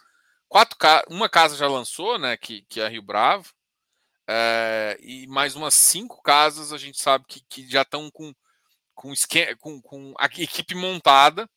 quatro 0.48 0.76
uma 1.08 1.28
casa 1.28 1.56
já 1.56 1.68
lançou, 1.68 2.18
né? 2.18 2.36
Que, 2.36 2.62
que 2.68 2.80
é 2.80 2.86
a 2.86 2.88
Rio 2.88 3.02
Bravo. 3.02 3.52
É, 4.28 4.96
e 5.00 5.26
mais 5.26 5.56
umas 5.56 5.74
cinco 5.74 6.22
casas 6.22 6.72
a 6.72 6.78
gente 6.78 7.00
sabe 7.00 7.24
que, 7.26 7.40
que 7.48 7.68
já 7.68 7.82
estão 7.82 8.10
com, 8.10 8.32
com, 8.94 9.12
com, 9.58 9.82
com 9.82 10.14
a 10.18 10.26
equipe 10.26 10.74
montada, 10.74 11.48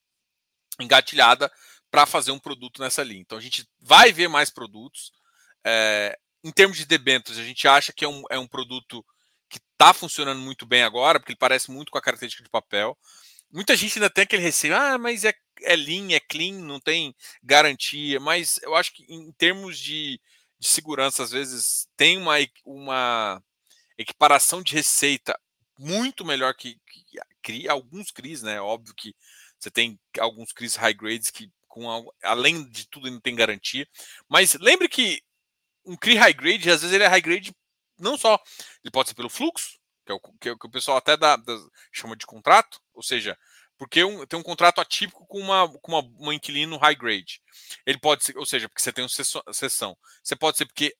engatilhada, 0.80 1.52
para 1.92 2.06
fazer 2.06 2.32
um 2.32 2.40
produto 2.40 2.82
nessa 2.82 3.04
linha. 3.04 3.22
Então 3.22 3.38
a 3.38 3.42
gente 3.42 3.68
vai 3.80 4.12
ver 4.12 4.28
mais 4.28 4.50
produtos. 4.50 5.12
É, 5.66 6.18
em 6.44 6.52
termos 6.52 6.78
de 6.78 6.86
debêntures, 6.86 7.40
a 7.40 7.44
gente 7.44 7.68
acha 7.68 7.94
que 7.94 8.06
é 8.06 8.08
um, 8.08 8.24
é 8.30 8.38
um 8.38 8.48
produto 8.48 9.06
que 9.50 9.58
está 9.58 9.94
funcionando 9.94 10.42
muito 10.42 10.66
bem 10.66 10.84
agora, 10.84 11.20
porque 11.20 11.32
ele 11.32 11.40
parece 11.40 11.72
muito 11.72 11.92
com 11.92 11.98
a 11.98 12.02
característica 12.02 12.44
de 12.44 12.50
papel. 12.50 12.98
Muita 13.52 13.76
gente 13.76 13.98
ainda 13.98 14.10
tem 14.10 14.24
aquele 14.24 14.42
receio, 14.42 14.76
ah, 14.76 14.98
mas 14.98 15.24
é, 15.24 15.34
é 15.62 15.76
lean, 15.76 16.12
é 16.12 16.20
clean, 16.20 16.54
não 16.54 16.80
tem 16.80 17.16
garantia. 17.42 18.20
Mas 18.20 18.60
eu 18.62 18.76
acho 18.76 18.94
que 18.94 19.06
em 19.08 19.32
termos 19.32 19.80
de, 19.80 20.20
de 20.60 20.68
segurança, 20.68 21.24
às 21.24 21.32
vezes 21.32 21.88
tem 21.98 22.18
uma, 22.18 22.36
uma 22.64 23.44
equiparação 23.98 24.62
de 24.62 24.74
receita 24.74 25.40
muito 25.78 26.26
melhor 26.26 26.54
que, 26.54 26.80
que, 26.88 27.20
que 27.44 27.70
alguns 27.70 28.12
CRIs, 28.12 28.42
né? 28.42 28.60
Óbvio 28.62 28.94
que 28.96 29.16
você 29.60 29.70
tem 29.70 30.00
alguns 30.20 30.54
CRIs 30.54 30.76
high 30.76 30.94
grades 30.94 31.32
que, 31.32 31.52
com 31.68 32.10
além 32.24 32.70
de 32.70 32.88
tudo, 32.88 33.10
não 33.12 33.20
tem 33.20 33.36
garantia. 33.36 33.88
Mas 34.30 34.54
lembre 34.56 34.88
que 34.88 35.22
um 35.86 35.96
CRI 35.96 36.16
high 36.16 36.34
grade, 36.34 36.70
às 36.70 36.82
vezes 36.82 36.94
ele 36.94 37.04
é 37.04 37.08
high 37.08 37.22
grade 37.22 37.56
não 37.98 38.18
só, 38.18 38.42
ele 38.84 38.92
pode 38.92 39.10
ser 39.10 39.16
pelo 39.16 39.30
fluxo, 39.30 39.80
que 40.06 40.12
é 40.12 40.16
o 40.16 40.20
que, 40.20 40.50
é 40.50 40.56
que 40.56 40.68
o 40.68 40.72
pessoal 40.72 40.98
até 40.98 41.16
dá, 41.18 41.36
dá, 41.36 41.58
chama 41.92 42.16
de 42.16 42.26
contrato, 42.26 42.80
ou 42.94 43.02
seja, 43.02 43.38
porque 43.78 44.04
um, 44.04 44.26
tem 44.26 44.40
um 44.40 44.44
contrato 44.44 44.80
atípico 44.80 45.26
com 45.28 45.40
uma, 45.40 45.68
com 45.80 45.92
uma, 45.92 46.02
uma 46.18 46.34
inquilino 46.34 46.78
high 46.78 46.96
grade. 46.96 47.42
Ele 47.86 47.98
pode 47.98 48.24
ser, 48.24 48.38
ou 48.38 48.46
seja, 48.46 48.70
porque 48.70 48.82
você 48.82 48.92
tem 48.92 49.04
uma 49.04 49.54
sessão. 49.54 49.98
Você 50.24 50.36
pode 50.36 50.58
ser 50.58 50.66
porque 50.66 50.96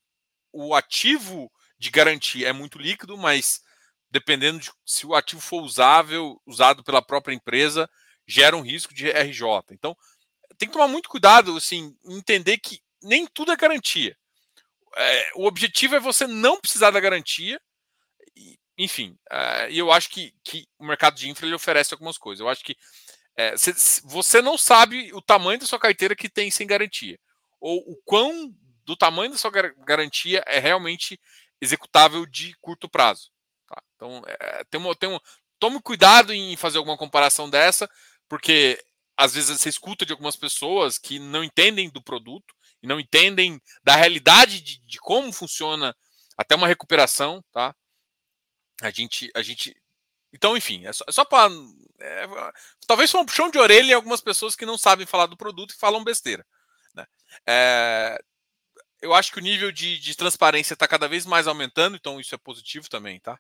o 0.52 0.74
ativo 0.76 1.52
de 1.78 1.90
garantia 1.90 2.48
é 2.48 2.54
muito 2.54 2.78
líquido, 2.78 3.18
mas 3.18 3.62
dependendo 4.10 4.60
de 4.60 4.72
se 4.86 5.06
o 5.06 5.14
ativo 5.14 5.42
for 5.42 5.62
usável, 5.62 6.42
usado 6.46 6.84
pela 6.84 7.02
própria 7.02 7.34
empresa, 7.34 7.90
gera 8.28 8.56
um 8.56 8.62
risco 8.62 8.94
de 8.94 9.10
RJ. 9.10 9.46
Então, 9.72 9.96
tem 10.58 10.70
que 10.70 10.74
tomar 10.74 10.88
muito 10.88 11.10
cuidado, 11.10 11.58
assim, 11.58 11.96
entender 12.06 12.58
que 12.58 12.80
nem 13.02 13.28
tudo 13.28 13.52
é 13.52 13.56
garantia 13.58 14.18
é, 14.96 15.32
o 15.36 15.46
objetivo 15.46 15.96
é 15.96 16.00
você 16.00 16.26
não 16.26 16.60
precisar 16.60 16.92
da 16.92 17.00
garantia. 17.00 17.60
Enfim, 18.78 19.18
é, 19.32 19.72
e 19.72 19.78
eu 19.78 19.92
acho 19.92 20.10
que, 20.10 20.34
que 20.44 20.68
o 20.78 20.86
mercado 20.86 21.16
de 21.16 21.30
infra 21.30 21.46
ele 21.46 21.56
oferece 21.56 21.94
algumas 21.94 22.18
coisas. 22.18 22.42
Eu 22.42 22.50
acho 22.50 22.64
que 22.64 22.76
é, 23.38 23.56
cê, 23.58 23.74
você 24.04 24.42
não 24.42 24.58
sabe 24.58 25.14
o 25.14 25.22
tamanho 25.22 25.60
da 25.60 25.66
sua 25.66 25.80
carteira 25.80 26.16
que 26.16 26.30
tem 26.30 26.50
sem 26.52 26.68
garantia. 26.68 27.20
Ou 27.60 27.80
o 27.80 27.96
quão 28.04 28.54
do 28.86 28.96
tamanho 28.96 29.32
da 29.32 29.38
sua 29.38 29.52
garantia 29.52 30.44
é 30.46 30.60
realmente 30.60 31.20
executável 31.60 32.26
de 32.26 32.56
curto 32.62 32.90
prazo. 32.90 33.32
Tá? 33.68 33.82
Então, 33.96 34.22
é, 34.28 34.64
tem 34.66 34.80
uma, 34.80 34.96
tem 34.96 35.10
um, 35.10 35.20
tome 35.60 35.82
cuidado 35.82 36.34
em 36.34 36.56
fazer 36.56 36.78
alguma 36.78 36.98
comparação 36.98 37.50
dessa, 37.50 37.90
porque 38.30 38.80
às 39.18 39.34
vezes 39.34 39.60
você 39.60 39.70
escuta 39.70 40.06
de 40.06 40.12
algumas 40.12 40.36
pessoas 40.36 40.98
que 40.98 41.20
não 41.20 41.44
entendem 41.44 41.90
do 41.90 42.04
produto 42.04 42.54
e 42.84 42.88
não 42.88 43.00
entendem 43.00 43.60
da 43.84 43.96
realidade 43.96 44.62
de, 44.62 44.80
de 44.86 45.00
como 45.00 45.32
funciona 45.32 45.96
até 46.38 46.56
uma 46.56 46.68
recuperação, 46.68 47.44
tá? 47.52 47.74
A 48.82 48.90
gente, 48.92 49.32
a 49.36 49.42
gente, 49.42 49.76
então, 50.34 50.56
enfim, 50.58 50.86
é 50.86 50.94
só, 50.94 51.06
é 51.08 51.12
só 51.12 51.24
para 51.24 51.50
é, 52.00 52.28
talvez 52.88 53.10
foi 53.10 53.22
um 53.22 53.26
puxão 53.26 53.50
de 53.50 53.58
orelha 53.58 53.92
em 53.92 53.94
algumas 53.94 54.22
pessoas 54.22 54.56
que 54.56 54.66
não 54.66 54.78
sabem 54.78 55.06
falar 55.06 55.28
do 55.28 55.38
produto 55.38 55.72
e 55.72 55.78
falam 55.78 56.04
besteira. 56.04 56.46
Né? 56.94 57.06
É, 57.48 58.20
eu 59.02 59.14
acho 59.14 59.32
que 59.32 59.40
o 59.40 59.44
nível 59.44 59.72
de, 59.72 60.00
de 60.00 60.16
transparência 60.16 60.74
está 60.74 60.88
cada 60.88 61.08
vez 61.08 61.26
mais 61.26 61.48
aumentando, 61.48 61.96
então 61.96 62.20
isso 62.20 62.36
é 62.36 62.38
positivo 62.38 62.90
também, 62.90 63.20
tá? 63.20 63.40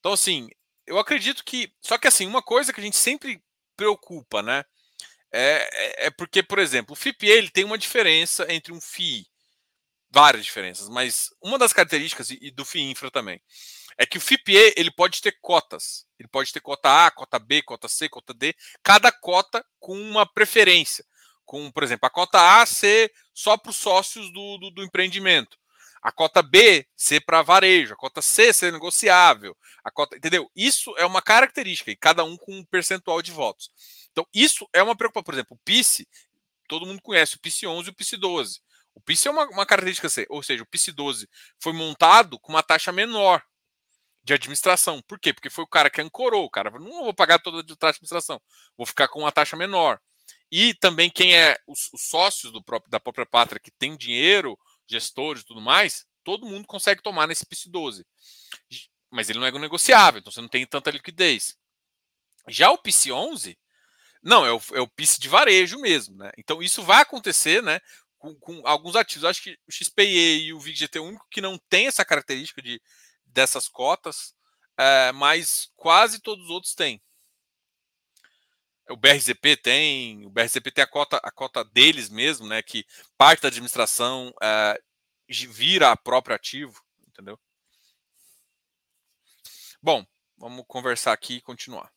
Então, 0.00 0.12
assim, 0.12 0.48
eu 0.86 0.98
acredito 0.98 1.44
que. 1.44 1.72
Só 1.80 1.98
que, 1.98 2.08
assim, 2.08 2.26
uma 2.26 2.42
coisa 2.42 2.72
que 2.72 2.80
a 2.80 2.84
gente 2.84 2.96
sempre 2.96 3.42
preocupa, 3.76 4.42
né? 4.42 4.64
É, 5.32 5.68
é, 5.72 6.06
é, 6.06 6.10
porque, 6.10 6.42
por 6.42 6.58
exemplo, 6.58 6.92
o 6.92 6.96
FIPE 6.96 7.26
ele 7.26 7.50
tem 7.50 7.64
uma 7.64 7.78
diferença 7.78 8.46
entre 8.52 8.72
um 8.72 8.80
FII, 8.80 9.26
várias 10.14 10.44
diferenças, 10.44 10.88
mas 10.88 11.28
uma 11.42 11.58
das 11.58 11.72
características, 11.72 12.30
e 12.30 12.50
do 12.52 12.64
FII 12.64 12.90
Infra 12.92 13.10
também, 13.10 13.40
é 13.98 14.06
que 14.06 14.16
o 14.16 14.20
FIPE 14.20 14.74
ele 14.76 14.90
pode 14.90 15.20
ter 15.20 15.36
cotas. 15.40 16.06
Ele 16.18 16.28
pode 16.28 16.52
ter 16.52 16.60
cota 16.60 17.06
A, 17.06 17.10
cota 17.10 17.38
B, 17.38 17.62
cota 17.62 17.88
C, 17.88 18.08
cota 18.08 18.32
D, 18.32 18.54
cada 18.82 19.10
cota 19.10 19.64
com 19.78 20.00
uma 20.00 20.24
preferência. 20.24 21.04
Com, 21.44 21.70
por 21.70 21.82
exemplo, 21.82 22.06
a 22.06 22.10
cota 22.10 22.60
A 22.60 22.64
ser 22.64 23.12
só 23.34 23.56
para 23.56 23.70
os 23.70 23.76
sócios 23.76 24.32
do, 24.32 24.58
do, 24.58 24.70
do 24.70 24.82
empreendimento 24.82 25.58
a 26.04 26.12
cota 26.12 26.42
B 26.42 26.86
ser 26.94 27.20
para 27.22 27.40
varejo, 27.40 27.94
a 27.94 27.96
cota 27.96 28.20
C 28.20 28.52
ser 28.52 28.70
negociável, 28.70 29.56
a 29.82 29.90
cota, 29.90 30.14
entendeu? 30.14 30.50
Isso 30.54 30.94
é 30.98 31.06
uma 31.06 31.22
característica 31.22 31.90
e 31.90 31.96
cada 31.96 32.22
um 32.22 32.36
com 32.36 32.58
um 32.58 32.62
percentual 32.62 33.22
de 33.22 33.32
votos. 33.32 33.70
Então, 34.12 34.26
isso 34.34 34.68
é 34.74 34.82
uma 34.82 34.94
preocupação. 34.94 35.24
Por 35.24 35.32
exemplo, 35.32 35.56
o 35.56 35.64
PIS, 35.64 36.04
todo 36.68 36.84
mundo 36.84 37.00
conhece 37.00 37.36
o 37.36 37.40
PIS 37.40 37.64
11 37.64 37.88
e 37.88 37.90
o 37.90 37.94
PIS 37.94 38.10
12. 38.18 38.60
O 38.94 39.00
PIS 39.00 39.26
é 39.26 39.30
uma, 39.30 39.44
uma 39.46 39.66
característica, 39.66 40.08
ou 40.28 40.42
seja, 40.42 40.62
o 40.62 40.66
PIS 40.66 40.86
12 40.94 41.28
foi 41.60 41.72
montado 41.72 42.38
com 42.38 42.52
uma 42.52 42.62
taxa 42.62 42.92
menor 42.92 43.42
de 44.22 44.32
administração. 44.32 45.02
Por 45.02 45.18
quê? 45.18 45.32
Porque 45.32 45.50
foi 45.50 45.64
o 45.64 45.68
cara 45.68 45.90
que 45.90 46.00
ancorou. 46.00 46.44
O 46.44 46.50
cara 46.50 46.70
não 46.70 47.04
vou 47.04 47.14
pagar 47.14 47.38
toda 47.38 47.60
a 47.60 47.76
taxa 47.76 47.92
de 47.92 47.96
administração, 47.96 48.40
vou 48.76 48.86
ficar 48.86 49.08
com 49.08 49.20
uma 49.20 49.32
taxa 49.32 49.56
menor. 49.56 50.00
E 50.50 50.72
também 50.74 51.10
quem 51.10 51.36
é 51.36 51.58
os, 51.66 51.90
os 51.92 52.08
sócios 52.08 52.52
do 52.52 52.62
próprio, 52.62 52.90
da 52.90 53.00
própria 53.00 53.26
pátria 53.26 53.60
que 53.60 53.70
tem 53.72 53.96
dinheiro, 53.96 54.58
gestores 54.88 55.42
e 55.42 55.46
tudo 55.46 55.60
mais, 55.60 56.06
todo 56.22 56.46
mundo 56.46 56.66
consegue 56.66 57.02
tomar 57.02 57.26
nesse 57.26 57.44
PIS 57.44 57.66
12. 57.66 58.06
Mas 59.10 59.28
ele 59.28 59.38
não 59.38 59.46
é 59.46 59.52
negociável, 59.52 60.20
então 60.20 60.32
você 60.32 60.40
não 60.40 60.48
tem 60.48 60.66
tanta 60.66 60.90
liquidez. 60.90 61.56
Já 62.48 62.70
o 62.70 62.78
PIS 62.78 63.06
11, 63.06 63.58
não, 64.22 64.46
é 64.46 64.52
o, 64.52 64.60
é 64.72 64.80
o 64.80 64.88
PIS 64.88 65.18
de 65.18 65.28
varejo 65.28 65.78
mesmo, 65.78 66.16
né? 66.16 66.32
Então 66.38 66.62
isso 66.62 66.82
vai 66.82 67.02
acontecer, 67.02 67.62
né? 67.62 67.80
Com, 68.24 68.34
com 68.36 68.66
alguns 68.66 68.96
ativos. 68.96 69.26
Acho 69.26 69.42
que 69.42 69.58
o 69.68 69.72
XPE 69.72 70.46
e 70.46 70.52
o 70.54 70.58
VIGGT 70.58 70.96
é 70.96 71.00
o 71.00 71.04
único 71.04 71.26
que 71.30 71.42
não 71.42 71.58
tem 71.68 71.88
essa 71.88 72.06
característica 72.06 72.62
de, 72.62 72.80
dessas 73.26 73.68
cotas, 73.68 74.34
é, 74.78 75.12
mas 75.12 75.70
quase 75.76 76.20
todos 76.20 76.44
os 76.44 76.50
outros 76.50 76.74
têm. 76.74 77.02
O 78.88 78.96
BRZP 78.96 79.58
tem, 79.58 80.24
o 80.24 80.30
BRZP 80.30 80.70
tem 80.70 80.84
a 80.84 80.86
cota, 80.86 81.18
a 81.22 81.30
cota 81.30 81.62
deles 81.64 82.08
mesmo, 82.08 82.46
né? 82.46 82.62
Que 82.62 82.86
parte 83.18 83.42
da 83.42 83.48
administração 83.48 84.32
é, 84.42 84.78
vira 85.28 85.90
a 85.90 85.96
próprio 85.96 86.34
ativo, 86.34 86.82
entendeu? 87.06 87.38
Bom, 89.82 90.02
vamos 90.38 90.64
conversar 90.66 91.12
aqui 91.12 91.34
e 91.34 91.42
continuar. 91.42 91.92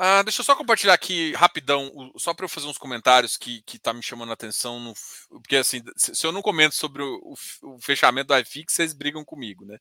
Ah, 0.00 0.22
deixa 0.22 0.42
eu 0.42 0.44
só 0.44 0.54
compartilhar 0.54 0.94
aqui 0.94 1.32
rapidão, 1.32 1.90
só 2.16 2.32
para 2.32 2.44
eu 2.44 2.48
fazer 2.48 2.68
uns 2.68 2.78
comentários 2.78 3.36
que, 3.36 3.62
que 3.62 3.80
tá 3.80 3.92
me 3.92 4.00
chamando 4.00 4.30
a 4.30 4.34
atenção. 4.34 4.78
No, 4.78 4.94
porque 5.42 5.56
assim, 5.56 5.82
se 5.96 6.24
eu 6.24 6.30
não 6.30 6.40
comento 6.40 6.76
sobre 6.76 7.02
o, 7.02 7.34
o, 7.64 7.80
fechamento 7.80 8.28
do 8.28 8.38
iFix, 8.38 8.74
vocês 8.74 8.92
brigam 8.94 9.24
comigo, 9.24 9.64
né? 9.66 9.76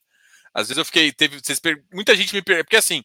Às 0.52 0.70
vezes 0.70 0.80
eu 0.80 0.86
fiquei, 0.86 1.12
teve, 1.12 1.40
vocês, 1.40 1.62
muita 1.94 2.16
gente 2.16 2.34
me 2.34 2.42
porque 2.42 2.78
assim, 2.78 3.04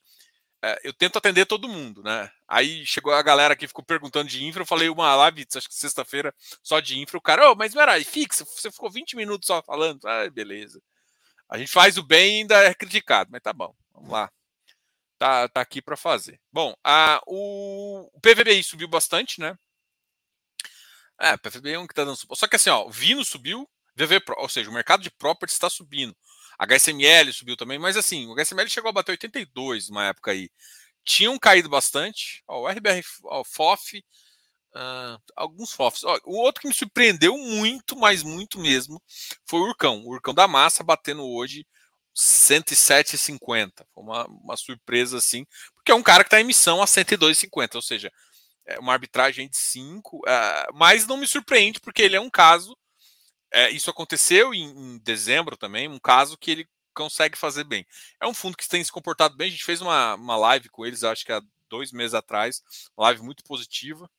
é, 0.62 0.80
eu 0.84 0.92
tento 0.94 1.18
atender 1.18 1.44
todo 1.44 1.68
mundo, 1.68 2.02
né? 2.02 2.30
Aí 2.48 2.86
chegou 2.86 3.12
a 3.12 3.22
galera 3.22 3.54
que 3.56 3.68
ficou 3.68 3.84
perguntando 3.84 4.30
de 4.30 4.42
infra, 4.44 4.62
eu 4.62 4.66
falei 4.66 4.88
uma 4.88 5.14
live, 5.16 5.46
acho 5.54 5.68
que 5.68 5.74
sexta-feira, 5.74 6.34
só 6.62 6.80
de 6.80 6.98
infra, 6.98 7.18
o 7.18 7.22
cara, 7.22 7.52
oh, 7.52 7.54
mas 7.54 7.76
era 7.76 7.98
iFix, 7.98 8.42
você 8.56 8.70
ficou 8.70 8.90
20 8.90 9.16
minutos 9.16 9.46
só 9.46 9.62
falando. 9.62 10.00
Ah, 10.06 10.30
beleza. 10.30 10.80
A 11.50 11.58
gente 11.58 11.70
faz 11.70 11.98
o 11.98 12.02
bem 12.02 12.38
e 12.38 12.40
ainda 12.40 12.56
é 12.64 12.74
criticado, 12.74 13.30
mas 13.30 13.42
tá 13.42 13.52
bom, 13.52 13.74
vamos 13.92 14.10
lá 14.10 14.30
tá, 15.22 15.48
tá 15.48 15.60
aqui 15.60 15.80
para 15.80 15.96
fazer. 15.96 16.40
Bom, 16.52 16.74
a, 16.82 17.22
o, 17.28 18.10
o 18.12 18.20
PVBI 18.20 18.64
subiu 18.64 18.88
bastante, 18.88 19.40
né? 19.40 19.56
É, 21.20 21.34
o 21.34 21.38
PVBI 21.38 21.74
é 21.74 21.78
um 21.78 21.86
que 21.86 21.92
está 21.92 22.04
dando. 22.04 22.18
Só 22.34 22.48
que 22.48 22.56
assim, 22.56 22.70
ó, 22.70 22.84
o 22.86 22.90
Vino 22.90 23.24
subiu, 23.24 23.68
VV, 23.94 24.20
ou 24.38 24.48
seja, 24.48 24.68
o 24.68 24.74
mercado 24.74 25.00
de 25.00 25.12
property 25.12 25.52
está 25.52 25.70
subindo. 25.70 26.16
HSML 26.58 27.32
subiu 27.32 27.56
também, 27.56 27.78
mas 27.78 27.96
assim, 27.96 28.26
o 28.26 28.34
HSML 28.34 28.68
chegou 28.68 28.88
a 28.88 28.92
bater 28.92 29.12
82 29.12 29.90
numa 29.90 30.06
época 30.06 30.32
aí. 30.32 30.50
Tinham 31.04 31.38
caído 31.38 31.68
bastante. 31.68 32.42
Ó, 32.48 32.62
o 32.62 32.68
RBR, 32.68 33.02
ó, 33.24 33.44
FOF, 33.44 33.98
uh, 34.74 35.22
alguns 35.36 35.72
FOFs. 35.72 36.02
Ó, 36.02 36.18
o 36.24 36.36
outro 36.38 36.62
que 36.62 36.68
me 36.68 36.74
surpreendeu 36.74 37.38
muito, 37.38 37.96
mas 37.96 38.24
muito 38.24 38.58
mesmo, 38.58 39.00
foi 39.46 39.60
o 39.60 39.68
Urcão. 39.68 40.02
O 40.04 40.10
Urcão 40.10 40.34
da 40.34 40.48
Massa 40.48 40.82
batendo 40.82 41.24
hoje 41.24 41.64
107,50. 42.16 43.84
Foi 43.94 44.02
uma, 44.02 44.26
uma 44.26 44.56
surpresa 44.56 45.18
assim, 45.18 45.46
porque 45.74 45.92
é 45.92 45.94
um 45.94 46.02
cara 46.02 46.24
que 46.24 46.28
está 46.28 46.38
em 46.38 46.44
emissão 46.44 46.82
a 46.82 46.86
102,50, 46.86 47.76
ou 47.76 47.82
seja, 47.82 48.12
é 48.66 48.78
uma 48.78 48.92
arbitragem 48.92 49.48
de 49.48 49.56
5, 49.56 50.16
uh, 50.16 50.20
ah, 50.26 50.68
mas 50.74 51.06
não 51.06 51.16
me 51.16 51.26
surpreende 51.26 51.80
porque 51.80 52.02
ele 52.02 52.16
é 52.16 52.20
um 52.20 52.30
caso 52.30 52.76
é, 53.52 53.70
isso 53.70 53.90
aconteceu 53.90 54.54
em, 54.54 54.64
em, 54.70 54.98
dezembro 54.98 55.56
também, 55.56 55.86
um 55.86 55.98
caso 55.98 56.38
que 56.38 56.50
ele 56.50 56.68
consegue 56.94 57.36
fazer 57.36 57.64
bem. 57.64 57.86
É 58.20 58.26
um 58.26 58.34
fundo 58.34 58.56
que 58.56 58.66
tem 58.68 58.82
se 58.82 58.90
comportado 58.90 59.36
bem. 59.36 59.48
A 59.48 59.50
gente 59.50 59.64
fez 59.64 59.80
uma, 59.80 60.14
uma 60.14 60.36
live 60.36 60.68
com 60.70 60.86
eles, 60.86 61.04
acho 61.04 61.24
que 61.24 61.32
há 61.32 61.42
dois 61.68 61.92
meses 61.92 62.14
atrás, 62.14 62.62
uma 62.96 63.06
live 63.06 63.22
muito 63.22 63.44
positiva. 63.44 64.10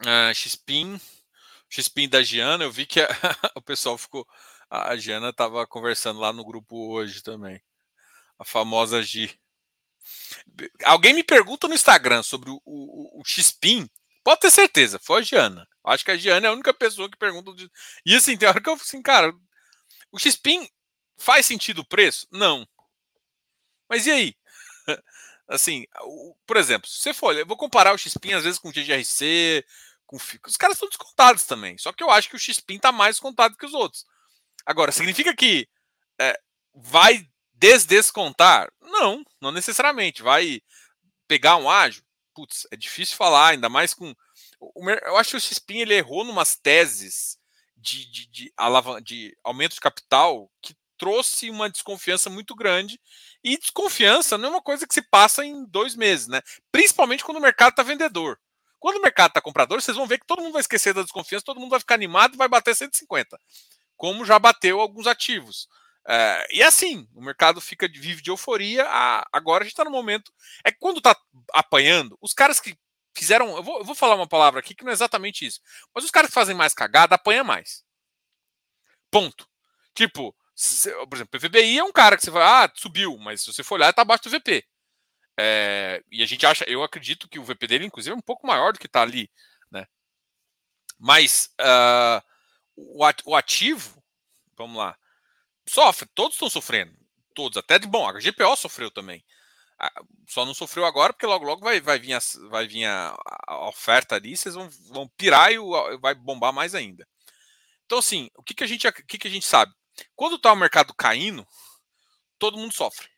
Uh, 0.00 0.34
Xpin, 0.34 1.00
Xpin 1.70 2.08
da 2.08 2.22
Giana, 2.22 2.64
eu 2.64 2.72
vi 2.72 2.84
que 2.84 3.00
a, 3.00 3.08
o 3.56 3.62
pessoal 3.62 3.96
ficou. 3.96 4.26
A 4.74 4.96
Giana 4.96 5.28
estava 5.28 5.66
conversando 5.66 6.18
lá 6.18 6.32
no 6.32 6.42
grupo 6.42 6.94
hoje 6.94 7.22
também. 7.22 7.62
A 8.38 8.44
famosa 8.44 9.02
G. 9.02 9.30
Alguém 10.82 11.12
me 11.12 11.22
pergunta 11.22 11.68
no 11.68 11.74
Instagram 11.74 12.22
sobre 12.22 12.48
o, 12.48 12.58
o, 12.64 13.20
o 13.20 13.22
Xpin. 13.22 13.86
Pode 14.24 14.40
ter 14.40 14.50
certeza, 14.50 14.98
foi 14.98 15.20
a 15.20 15.22
Giana. 15.22 15.68
Acho 15.84 16.02
que 16.06 16.10
a 16.10 16.16
Giana 16.16 16.46
é 16.46 16.48
a 16.48 16.54
única 16.54 16.72
pessoa 16.72 17.10
que 17.10 17.18
pergunta. 17.18 17.52
De... 17.52 17.70
E 18.06 18.16
assim, 18.16 18.34
tem 18.34 18.48
hora 18.48 18.62
que 18.62 18.70
eu 18.70 18.74
falo 18.78 18.86
assim, 18.86 19.02
cara, 19.02 19.34
o 20.10 20.18
Xpin 20.18 20.66
faz 21.18 21.44
sentido 21.44 21.80
o 21.80 21.86
preço? 21.86 22.26
Não. 22.32 22.66
Mas 23.90 24.06
e 24.06 24.10
aí? 24.10 24.34
assim, 25.48 25.84
por 26.46 26.56
exemplo, 26.56 26.88
se 26.88 26.96
você 27.02 27.12
for, 27.12 27.36
eu 27.36 27.44
vou 27.44 27.58
comparar 27.58 27.92
o 27.94 27.98
Xpin 27.98 28.32
às 28.32 28.44
vezes 28.44 28.58
com 28.58 28.70
o 28.70 28.72
GGRC, 28.72 29.66
com 30.06 30.16
o 30.16 30.18
FICO. 30.18 30.48
Os 30.48 30.56
caras 30.56 30.76
estão 30.76 30.88
descontados 30.88 31.44
também. 31.44 31.76
Só 31.76 31.92
que 31.92 32.02
eu 32.02 32.10
acho 32.10 32.30
que 32.30 32.36
o 32.36 32.38
Xpin 32.38 32.76
está 32.76 32.90
mais 32.90 33.16
descontado 33.16 33.54
que 33.54 33.66
os 33.66 33.74
outros. 33.74 34.06
Agora, 34.66 34.92
significa 34.92 35.34
que 35.34 35.68
é, 36.20 36.38
vai 36.74 37.26
desdescontar? 37.54 38.70
Não, 38.80 39.24
não 39.40 39.52
necessariamente. 39.52 40.22
Vai 40.22 40.60
pegar 41.28 41.56
um 41.56 41.68
ágio? 41.68 42.02
Putz, 42.34 42.66
é 42.70 42.76
difícil 42.76 43.16
falar, 43.16 43.48
ainda 43.48 43.68
mais 43.68 43.94
com 43.94 44.14
eu 45.06 45.16
acho 45.16 45.30
que 45.30 45.36
o 45.36 45.40
Xpin 45.40 45.78
ele 45.78 45.94
errou 45.94 46.24
numas 46.24 46.54
teses 46.56 47.36
de, 47.76 48.10
de, 48.10 48.26
de, 48.28 48.52
de 49.02 49.38
aumento 49.42 49.74
de 49.74 49.80
capital 49.80 50.50
que 50.62 50.76
trouxe 50.96 51.50
uma 51.50 51.68
desconfiança 51.68 52.30
muito 52.30 52.54
grande. 52.54 53.00
E 53.42 53.58
desconfiança 53.58 54.38
não 54.38 54.48
é 54.48 54.52
uma 54.52 54.62
coisa 54.62 54.86
que 54.86 54.94
se 54.94 55.02
passa 55.02 55.44
em 55.44 55.64
dois 55.66 55.96
meses, 55.96 56.28
né? 56.28 56.40
Principalmente 56.70 57.24
quando 57.24 57.38
o 57.38 57.40
mercado 57.40 57.70
está 57.70 57.82
vendedor. 57.82 58.38
Quando 58.78 58.98
o 58.98 59.02
mercado 59.02 59.30
está 59.30 59.40
comprador, 59.40 59.80
vocês 59.80 59.96
vão 59.96 60.06
ver 60.06 60.18
que 60.18 60.26
todo 60.26 60.42
mundo 60.42 60.52
vai 60.52 60.60
esquecer 60.60 60.94
da 60.94 61.02
desconfiança, 61.02 61.44
todo 61.44 61.60
mundo 61.60 61.70
vai 61.70 61.80
ficar 61.80 61.94
animado 61.94 62.34
e 62.34 62.36
vai 62.36 62.48
bater 62.48 62.74
150, 62.74 63.38
como 64.02 64.24
já 64.24 64.36
bateu 64.36 64.80
alguns 64.80 65.06
ativos. 65.06 65.68
É, 66.08 66.44
e 66.50 66.60
assim, 66.60 67.08
o 67.14 67.22
mercado 67.22 67.60
fica 67.60 67.86
vive 67.86 68.20
de 68.20 68.30
euforia. 68.30 68.84
A, 68.84 69.24
agora 69.32 69.62
a 69.62 69.64
gente 69.64 69.74
está 69.74 69.84
no 69.84 69.92
momento. 69.92 70.32
É 70.64 70.72
que 70.72 70.78
quando 70.80 70.98
está 70.98 71.16
apanhando, 71.54 72.18
os 72.20 72.34
caras 72.34 72.58
que 72.58 72.76
fizeram. 73.16 73.54
Eu 73.54 73.62
vou, 73.62 73.78
eu 73.78 73.84
vou 73.84 73.94
falar 73.94 74.16
uma 74.16 74.26
palavra 74.26 74.58
aqui 74.58 74.74
que 74.74 74.82
não 74.82 74.90
é 74.90 74.92
exatamente 74.92 75.46
isso. 75.46 75.60
Mas 75.94 76.02
os 76.04 76.10
caras 76.10 76.30
que 76.30 76.34
fazem 76.34 76.52
mais 76.52 76.74
cagada 76.74 77.14
apanham 77.14 77.44
mais. 77.44 77.84
Ponto. 79.08 79.48
Tipo, 79.94 80.34
se, 80.52 80.90
por 81.06 81.14
exemplo, 81.14 81.38
PVBI 81.38 81.78
é 81.78 81.84
um 81.84 81.92
cara 81.92 82.16
que 82.16 82.24
você 82.24 82.30
vai, 82.32 82.42
ah, 82.42 82.72
subiu, 82.74 83.16
mas 83.18 83.42
se 83.42 83.52
você 83.52 83.62
for 83.62 83.76
olhar, 83.76 83.90
está 83.90 84.02
abaixo 84.02 84.24
do 84.24 84.30
VP. 84.30 84.66
É, 85.38 86.02
e 86.10 86.24
a 86.24 86.26
gente 86.26 86.44
acha, 86.44 86.64
eu 86.68 86.82
acredito 86.82 87.28
que 87.28 87.38
o 87.38 87.44
VP 87.44 87.68
dele, 87.68 87.86
inclusive, 87.86 88.12
é 88.12 88.18
um 88.18 88.20
pouco 88.20 88.48
maior 88.48 88.72
do 88.72 88.80
que 88.80 88.86
está 88.86 89.02
ali, 89.02 89.30
né? 89.70 89.86
Mas 90.98 91.54
uh, 91.60 92.31
o 92.76 93.36
ativo, 93.36 94.02
vamos 94.56 94.76
lá, 94.76 94.96
sofre, 95.68 96.08
todos 96.14 96.34
estão 96.34 96.50
sofrendo, 96.50 96.94
todos, 97.34 97.56
até 97.56 97.78
de 97.78 97.86
bom, 97.86 98.08
a 98.08 98.12
GPO 98.12 98.56
sofreu 98.56 98.90
também 98.90 99.24
só 100.28 100.44
não 100.44 100.54
sofreu 100.54 100.84
agora 100.84 101.12
porque 101.12 101.26
logo 101.26 101.44
logo 101.44 101.62
vai, 101.62 101.80
vai 101.80 101.98
vir, 101.98 102.14
a, 102.14 102.20
vai 102.48 102.66
vir 102.66 102.84
a, 102.84 103.16
oferta 103.68 104.14
ali, 104.14 104.36
vocês 104.36 104.54
vão, 104.54 104.68
vão 104.88 105.08
pirar 105.16 105.52
e 105.52 105.58
o, 105.58 105.98
vai 105.98 106.14
bombar 106.14 106.52
mais 106.52 106.74
ainda. 106.74 107.06
Então, 107.84 107.98
assim, 107.98 108.30
o 108.36 108.42
que, 108.42 108.54
que, 108.54 108.64
a, 108.64 108.66
gente, 108.66 108.86
o 108.86 108.92
que, 108.92 109.18
que 109.18 109.28
a 109.28 109.30
gente 109.30 109.46
sabe? 109.46 109.72
Quando 110.14 110.36
está 110.36 110.52
o 110.52 110.56
mercado 110.56 110.94
caindo, 110.94 111.46
todo 112.38 112.56
mundo 112.56 112.72
sofre. 112.72 113.08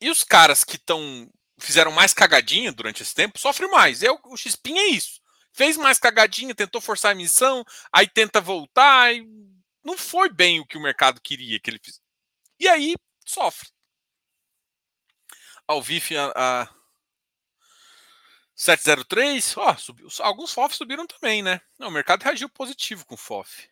E 0.00 0.10
os 0.10 0.24
caras 0.24 0.64
que 0.64 0.76
estão 0.76 1.30
fizeram 1.58 1.90
mais 1.90 2.12
cagadinha 2.12 2.72
durante 2.72 3.02
esse 3.02 3.14
tempo 3.14 3.38
sofrem 3.38 3.70
mais. 3.70 4.02
É, 4.02 4.10
o 4.10 4.36
Xpin 4.36 4.76
é 4.76 4.88
isso. 4.88 5.20
Fez 5.56 5.78
mais 5.78 5.98
cagadinha, 5.98 6.54
tentou 6.54 6.82
forçar 6.82 7.12
a 7.12 7.14
emissão, 7.14 7.64
aí 7.90 8.06
tenta 8.06 8.42
voltar, 8.42 9.14
e 9.14 9.26
não 9.82 9.96
foi 9.96 10.28
bem 10.28 10.60
o 10.60 10.66
que 10.66 10.76
o 10.76 10.82
mercado 10.82 11.18
queria 11.18 11.58
que 11.58 11.70
ele 11.70 11.80
fizesse. 11.82 12.02
E 12.60 12.68
aí 12.68 12.94
sofre 13.24 13.70
ao 15.66 15.80
VIF 15.80 16.14
a, 16.14 16.32
a 16.36 16.68
703, 18.54 19.56
ó, 19.56 19.76
subiu. 19.76 20.08
Alguns 20.20 20.52
FOF 20.52 20.76
subiram 20.76 21.06
também, 21.06 21.42
né? 21.42 21.60
Não, 21.78 21.88
o 21.88 21.90
mercado 21.90 22.22
reagiu 22.22 22.50
positivo 22.50 23.06
com 23.06 23.16
FOF. 23.16 23.68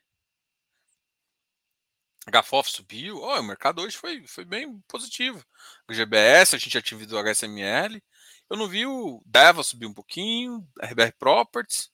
HFOF 2.27 2.71
subiu, 2.71 3.21
o 3.21 3.43
mercado 3.43 3.83
hoje 3.83 3.97
foi, 3.99 4.27
foi 4.27 4.47
bem 4.47 4.81
positivo. 4.89 5.45
O 5.87 5.93
GBS, 5.93 6.55
a 6.55 6.59
gente 6.59 6.73
já 6.73 6.81
o 7.15 7.19
HSML. 7.19 8.03
Eu 8.51 8.57
não 8.57 8.69
vi 8.69 8.87
o 8.87 9.23
DEVA 9.25 9.63
subir 9.63 9.87
um 9.87 9.95
pouquinho, 9.95 10.67
RBR 10.83 11.13
Properties. 11.19 11.91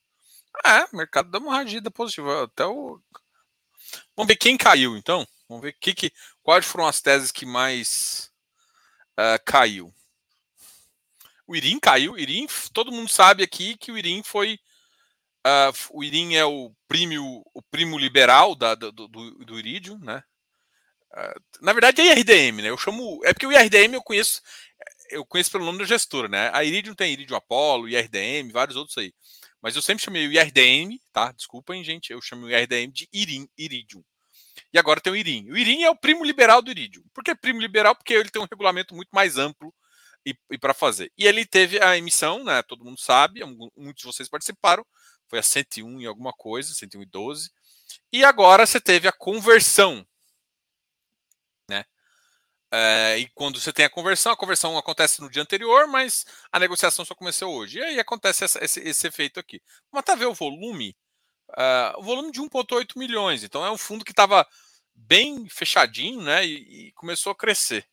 É, 0.65 0.85
o 0.93 0.97
mercado 0.97 1.31
deu 1.31 1.41
uma 1.41 1.55
reagida 1.55 1.91
positiva. 1.91 2.45
Até 2.45 2.67
o. 2.67 3.01
Vamos 4.17 4.29
ver 4.29 4.37
quem 4.37 4.57
caiu, 4.57 4.97
então. 4.97 5.27
Vamos 5.49 5.63
ver 5.63 5.73
que, 5.81 5.95
que, 5.95 6.13
quais 6.43 6.67
foram 6.67 6.87
as 6.87 7.01
teses 7.01 7.33
que 7.33 7.47
mais 7.47 8.31
uh, 9.19 9.43
caiu. 9.45 9.93
O 11.47 11.57
Irim 11.57 11.81
caiu. 11.81 12.17
Irim, 12.19 12.47
todo 12.73 12.93
mundo 12.93 13.09
sabe 13.09 13.43
aqui 13.43 13.77
que 13.77 13.91
o 13.91 13.99
Irim 13.99 14.23
foi. 14.23 14.59
Uh, 15.47 15.73
o 15.91 16.05
Irim 16.05 16.35
é 16.35 16.45
o 16.45 16.73
primo, 16.87 17.45
o 17.55 17.63
primo 17.63 17.99
liberal 17.99 18.55
da, 18.55 18.75
do, 18.75 18.93
do, 18.93 19.09
do 19.09 19.59
Iridium, 19.59 19.99
né? 19.99 20.23
Uh, 21.13 21.41
na 21.61 21.73
verdade 21.73 22.01
é 22.01 22.15
IRDM, 22.15 22.63
né? 22.63 22.69
Eu 22.69 22.79
chamo. 22.79 23.21
É 23.25 23.33
porque 23.33 23.47
o 23.47 23.53
IRDM 23.53 23.95
eu 23.95 24.03
conheço. 24.03 24.43
Eu 25.11 25.25
conheço 25.27 25.51
pelo 25.51 25.65
nome 25.65 25.79
do 25.79 25.85
gestor, 25.85 26.29
né? 26.29 26.51
A 26.53 26.65
Iridium 26.65 26.95
tem 26.95 27.13
Iridium 27.13 27.37
Apollo, 27.37 27.89
IRDM, 27.89 28.51
vários 28.53 28.77
outros 28.77 28.97
aí. 28.99 29.13
Mas 29.61 29.77
eu 29.77 29.83
sempre 29.83 30.05
chamei 30.05 30.27
o 30.27 30.33
IRDM, 30.33 30.99
tá? 31.13 31.33
Desculpem, 31.33 31.85
gente. 31.85 32.13
Eu 32.13 32.21
chamo 32.23 32.47
o 32.47 32.51
IRDM 32.51 32.91
de 32.93 33.09
Irim, 33.13 33.49
Iridium. 33.59 34.03
E 34.73 34.79
agora 34.79 35.01
tem 35.01 35.13
o 35.13 35.17
IRIM. 35.17 35.51
O 35.51 35.57
IRIM 35.57 35.83
é 35.83 35.91
o 35.91 35.97
primo 35.97 36.25
liberal 36.25 36.63
do 36.63 36.71
Iridium. 36.71 37.03
Por 37.13 37.25
que 37.25 37.35
primo 37.35 37.61
liberal? 37.61 37.95
Porque 37.95 38.15
ele 38.15 38.31
tem 38.31 38.41
um 38.41 38.47
regulamento 38.51 38.95
muito 38.95 39.11
mais 39.13 39.37
amplo 39.37 39.75
e, 40.25 40.35
e 40.51 40.59
para 40.59 40.75
fazer. 40.75 41.13
E 41.17 41.27
ele 41.27 41.45
teve 41.45 41.83
a 41.83 41.97
emissão, 41.97 42.45
né? 42.45 42.63
Todo 42.63 42.85
mundo 42.85 43.01
sabe, 43.01 43.41
muitos 43.77 44.03
de 44.03 44.07
vocês 44.07 44.29
participaram. 44.29 44.85
Foi 45.29 45.39
a 45.39 45.43
101 45.43 46.01
e 46.01 46.07
alguma 46.07 46.33
coisa, 46.33 46.75
101 46.75 47.03
e 47.03 47.07
12. 47.07 47.51
E 48.13 48.25
agora 48.25 48.67
você 48.67 48.81
teve 48.81 49.09
a 49.09 49.13
conversão. 49.13 50.07
É, 52.73 53.19
e 53.19 53.29
quando 53.35 53.61
você 53.61 53.73
tem 53.73 53.85
a 53.85 53.91
conversão, 53.91 54.33
a 54.33 54.37
conversão 54.37 54.79
acontece 54.79 55.21
no 55.21 55.31
dia 55.31 55.43
anterior, 55.43 55.87
mas 55.89 56.25
a 56.53 56.59
negociação 56.59 57.05
só 57.05 57.15
começou 57.15 57.55
hoje. 57.55 57.79
E 57.79 57.83
aí 57.83 57.99
acontece 57.99 58.45
essa, 58.45 58.65
esse, 58.65 58.81
esse 58.81 59.07
efeito 59.07 59.41
aqui. 59.41 59.61
Vamos 59.91 60.03
até 60.03 60.15
ver 60.17 60.27
o 60.27 60.35
volume 60.35 60.95
Uh, 61.51 61.99
o 61.99 62.03
volume 62.03 62.31
de 62.31 62.41
1,8 62.41 62.97
milhões. 62.97 63.43
Então 63.43 63.65
é 63.65 63.71
um 63.71 63.79
fundo 63.79 64.05
que 64.05 64.13
estava 64.13 64.47
bem 64.95 65.49
fechadinho 65.49 66.23
né, 66.23 66.45
e, 66.45 66.89
e, 66.89 66.93
começou 66.93 67.33
a 67.33 67.37
crescer. 67.37 67.87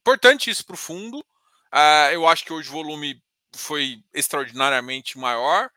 Importante 0.00 0.50
isso 0.50 0.64
para 0.64 0.74
o 0.74 0.78
fundo. 0.78 1.18
Uh, 1.18 2.12
eu 2.12 2.26
acho 2.26 2.44
que 2.44 2.52
hoje 2.52 2.68
o 2.68 2.72
volume 2.72 3.20
foi 3.54 4.02
extraordinariamente 4.14 5.18
maior. 5.18 5.70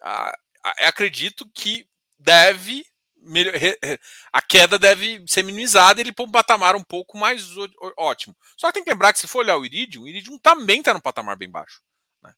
Uh, 0.00 0.70
acredito 0.86 1.48
que 1.54 1.86
deve. 2.18 2.84
A 4.32 4.42
queda 4.42 4.78
deve 4.78 5.24
ser 5.26 5.42
minimizada 5.42 6.00
e 6.00 6.02
ele 6.02 6.12
para 6.12 6.24
um 6.24 6.30
patamar 6.30 6.74
um 6.74 6.82
pouco 6.82 7.16
mais 7.16 7.48
ótimo. 7.96 8.36
Só 8.56 8.68
que 8.68 8.74
tem 8.74 8.84
que 8.84 8.90
lembrar 8.90 9.12
que 9.12 9.18
se 9.18 9.28
for 9.28 9.40
olhar 9.40 9.56
o 9.56 9.64
Iridium, 9.64 10.02
o 10.02 10.08
Iridium 10.08 10.38
também 10.38 10.80
está 10.80 10.92
num 10.92 11.00
patamar 11.00 11.36
bem 11.36 11.50
baixo. 11.50 11.80
Né? 12.22 12.32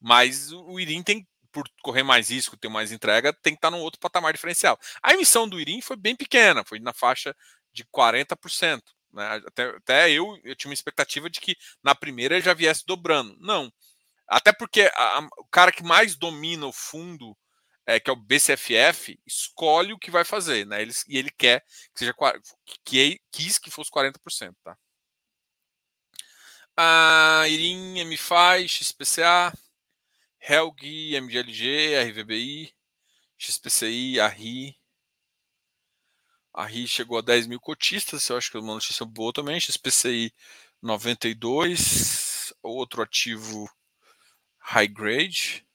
Mas 0.00 0.52
o 0.52 0.78
Iridium 0.80 1.02
tem 1.02 1.26
por 1.56 1.66
correr 1.82 2.02
mais 2.02 2.28
risco, 2.28 2.54
ter 2.54 2.68
mais 2.68 2.92
entrega, 2.92 3.32
tem 3.32 3.54
que 3.54 3.58
estar 3.58 3.70
num 3.70 3.80
outro 3.80 3.98
patamar 3.98 4.30
diferencial. 4.30 4.78
A 5.02 5.14
emissão 5.14 5.48
do 5.48 5.58
IRIM 5.58 5.80
foi 5.80 5.96
bem 5.96 6.14
pequena, 6.14 6.62
foi 6.62 6.78
na 6.78 6.92
faixa 6.92 7.34
de 7.72 7.82
40%. 7.84 8.82
Né? 9.10 9.42
Até, 9.46 9.62
até 9.70 10.10
eu, 10.10 10.38
eu 10.44 10.54
tinha 10.54 10.68
uma 10.68 10.74
expectativa 10.74 11.30
de 11.30 11.40
que 11.40 11.56
na 11.82 11.94
primeira 11.94 12.34
ele 12.34 12.44
já 12.44 12.52
viesse 12.52 12.84
dobrando. 12.86 13.34
Não. 13.40 13.72
Até 14.28 14.52
porque 14.52 14.82
a, 14.94 15.18
a, 15.18 15.28
o 15.38 15.46
cara 15.50 15.72
que 15.72 15.82
mais 15.82 16.14
domina 16.14 16.66
o 16.66 16.72
fundo 16.74 17.34
é, 17.86 18.00
que 18.00 18.10
é 18.10 18.12
o 18.12 18.16
BCFF, 18.16 19.18
escolhe 19.24 19.92
o 19.92 19.98
que 19.98 20.10
vai 20.10 20.24
fazer, 20.24 20.66
né? 20.66 20.82
Ele, 20.82 20.92
e 21.08 21.18
ele 21.18 21.30
quer 21.30 21.60
que 21.94 22.00
seja 22.00 22.14
que 22.84 23.20
quis 23.30 23.58
que 23.58 23.70
fosse 23.70 23.90
40%, 23.90 24.54
tá? 24.62 24.76
A 26.76 27.44
Irim, 27.48 28.04
MFI, 28.04 28.68
XPCA, 28.68 29.52
Helg, 30.40 31.14
MGLG, 31.16 31.96
RVBI, 32.10 32.74
XPCI, 33.38 34.20
ARRI. 34.20 34.76
A 36.52 36.64
RI 36.64 36.86
chegou 36.88 37.18
a 37.18 37.22
10 37.22 37.46
mil 37.46 37.60
cotistas, 37.60 38.28
eu 38.28 38.36
acho 38.36 38.50
que 38.50 38.56
é 38.56 38.60
uma 38.60 38.74
notícia 38.74 39.04
boa 39.04 39.32
também. 39.32 39.60
XPCI 39.60 40.32
92, 40.82 42.54
outro 42.62 43.02
ativo 43.02 43.68
high 44.58 44.88
grade. 44.88 45.65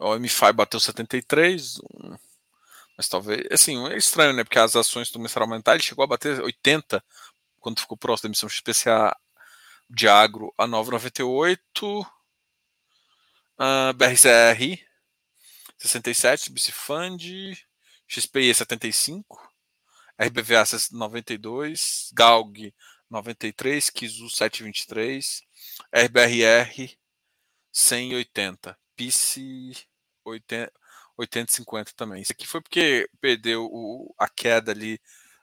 O 0.00 0.18
MFI 0.18 0.52
bateu 0.54 0.80
73, 0.80 1.78
mas 2.96 3.06
talvez. 3.06 3.46
Assim, 3.52 3.86
é 3.88 3.96
estranho, 3.98 4.32
né? 4.32 4.42
Porque 4.42 4.58
as 4.58 4.74
ações 4.74 5.10
começaram 5.10 5.44
a 5.46 5.50
aumentar, 5.50 5.74
ele 5.74 5.82
chegou 5.82 6.02
a 6.02 6.06
bater 6.06 6.40
80 6.40 7.04
quando 7.60 7.80
ficou 7.80 7.98
próximo 7.98 8.28
da 8.28 8.28
emissão 8.30 8.48
XPCA 8.48 9.14
de 9.90 10.08
agro 10.08 10.54
a 10.56 10.66
9,98. 10.66 12.06
Uh, 13.58 13.92
BRCR 13.94 14.80
67, 15.76 16.50
Bicifund, 16.50 17.66
XPI 18.08 18.54
75, 18.54 19.38
RBVA 20.18 20.64
92, 20.92 22.10
GALG 22.14 22.74
93, 23.10 23.90
Kizu 23.90 24.30
723, 24.30 25.42
RBRR 25.92 26.96
180, 27.70 28.78
PICE 28.96 29.89
80, 30.24 30.72
850 31.16 31.92
também. 31.94 32.22
Isso 32.22 32.32
aqui 32.32 32.46
foi 32.46 32.60
porque 32.60 33.08
perdeu 33.20 33.66
o, 33.70 34.14
a 34.18 34.28
queda 34.28 34.72
ali, 34.72 35.00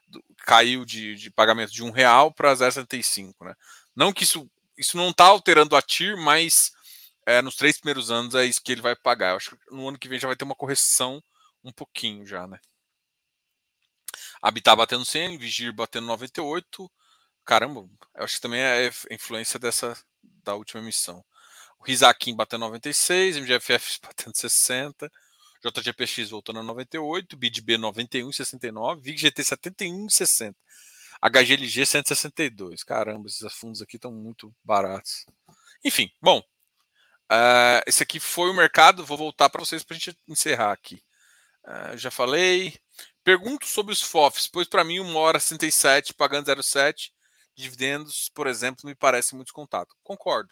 do, 0.08 0.22
caiu 0.38 0.84
de, 0.84 1.14
de, 1.14 1.30
pagamento 1.30 1.72
de 1.72 1.82
um 1.82 1.90
real 1.90 2.32
para 2.32 2.54
0,75, 2.54 3.34
né? 3.44 3.54
Não 3.94 4.12
que 4.12 4.24
isso, 4.24 4.50
isso 4.76 4.96
não 4.96 5.10
está 5.10 5.26
alterando 5.26 5.76
a 5.76 5.82
TIR, 5.82 6.16
mas 6.16 6.72
é, 7.26 7.42
nos 7.42 7.56
três 7.56 7.78
primeiros 7.78 8.10
anos 8.10 8.34
é 8.34 8.44
isso 8.44 8.62
que 8.62 8.72
ele 8.72 8.80
vai 8.82 8.96
pagar. 8.96 9.30
Eu 9.30 9.36
acho 9.36 9.50
que 9.50 9.74
no 9.74 9.88
ano 9.88 9.98
que 9.98 10.08
vem 10.08 10.18
já 10.18 10.26
vai 10.26 10.36
ter 10.36 10.44
uma 10.44 10.54
correção 10.54 11.22
um 11.62 11.72
pouquinho 11.72 12.26
já, 12.26 12.46
né? 12.46 12.58
Habitat 14.40 14.76
batendo 14.76 15.04
100, 15.04 15.38
Vigir 15.38 15.72
batendo 15.72 16.06
98. 16.06 16.90
Caramba, 17.44 17.88
eu 18.14 18.24
acho 18.24 18.36
que 18.36 18.40
também 18.40 18.60
é 18.60 18.90
influência 19.10 19.58
dessa 19.58 19.96
da 20.44 20.54
última 20.54 20.80
emissão. 20.80 21.24
O 21.78 21.84
Rizakin 21.84 22.34
batendo 22.34 22.62
96, 22.62 23.36
MGFF 23.36 24.00
batendo 24.02 24.36
60, 24.36 25.10
JGPX 25.64 26.30
voltando 26.30 26.60
a 26.60 26.62
98, 26.62 27.36
BidB 27.36 27.78
91,69, 27.78 29.00
VIGGT 29.00 29.42
71,60, 29.42 30.54
HGLG 31.20 31.86
162. 31.86 32.84
Caramba, 32.84 33.28
esses 33.28 33.52
fundos 33.52 33.82
aqui 33.82 33.96
estão 33.96 34.12
muito 34.12 34.54
baratos. 34.62 35.26
Enfim, 35.84 36.10
bom, 36.20 36.38
uh, 36.38 37.82
esse 37.86 38.02
aqui 38.02 38.20
foi 38.20 38.50
o 38.50 38.54
mercado. 38.54 39.04
Vou 39.04 39.18
voltar 39.18 39.48
para 39.48 39.60
vocês 39.64 39.82
para 39.82 39.96
a 39.96 39.98
gente 39.98 40.16
encerrar 40.28 40.72
aqui. 40.72 41.02
Uh, 41.64 41.96
já 41.96 42.10
falei. 42.10 42.78
Pergunto 43.24 43.66
sobre 43.66 43.92
os 43.92 44.00
FOFs, 44.00 44.46
pois 44.46 44.66
para 44.66 44.84
mim, 44.84 45.00
uma 45.00 45.18
hora 45.18 45.38
67 45.38 46.14
pagando 46.14 46.46
0,7 46.46 47.10
dividendos, 47.54 48.30
por 48.34 48.46
exemplo, 48.46 48.88
me 48.88 48.94
parece 48.94 49.34
muito 49.34 49.48
descontado. 49.48 49.88
Concordo. 50.02 50.48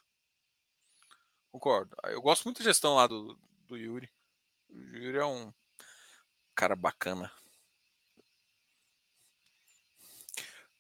Concordo. 1.57 1.97
Eu 2.05 2.21
gosto 2.21 2.45
muito 2.45 2.59
da 2.59 2.65
gestão 2.65 2.97
lá 2.97 3.07
do, 3.07 3.35
do 3.67 3.79
Yuri. 3.79 4.11
O 4.69 4.79
Yuri 4.79 5.17
é 5.17 5.25
um 5.25 5.51
cara 6.55 6.77
bacana. 6.77 7.33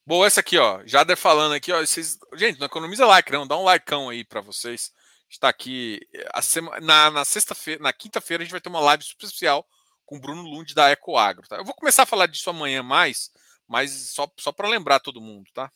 Boa, 0.05 0.27
essa 0.27 0.41
aqui, 0.41 0.59
ó. 0.59 0.87
Jader 0.87 1.17
falando 1.17 1.55
aqui, 1.55 1.73
ó. 1.73 1.81
Vocês... 1.81 2.19
Gente, 2.35 2.61
não 2.61 2.67
economiza 2.67 3.07
like, 3.07 3.33
não. 3.33 3.47
Dá 3.47 3.57
um 3.57 3.65
likeão 3.65 4.11
aí 4.11 4.23
para 4.23 4.43
vocês. 4.43 4.93
Está 5.31 5.49
aqui. 5.49 5.99
A 6.35 6.43
sema... 6.43 6.79
Na, 6.81 7.11
na 7.11 7.25
sexta-feira, 7.25 7.83
na 7.83 7.93
quinta-feira, 7.93 8.43
a 8.43 8.45
gente 8.45 8.53
vai 8.53 8.61
ter 8.61 8.69
uma 8.69 8.81
live 8.81 9.03
super 9.03 9.25
especial 9.25 9.67
com 10.05 10.19
o 10.19 10.21
Bruno 10.21 10.43
Lund 10.43 10.75
da 10.75 10.91
Ecoagro. 10.93 11.49
Tá? 11.49 11.57
Eu 11.57 11.65
vou 11.65 11.75
começar 11.75 12.03
a 12.03 12.07
falar 12.07 12.27
disso 12.27 12.51
amanhã 12.51 12.83
mais, 12.83 13.31
mas 13.67 14.13
só, 14.13 14.31
só 14.39 14.53
para 14.53 14.69
lembrar 14.69 15.01
todo 15.01 15.23
mundo, 15.23 15.51
tá? 15.55 15.73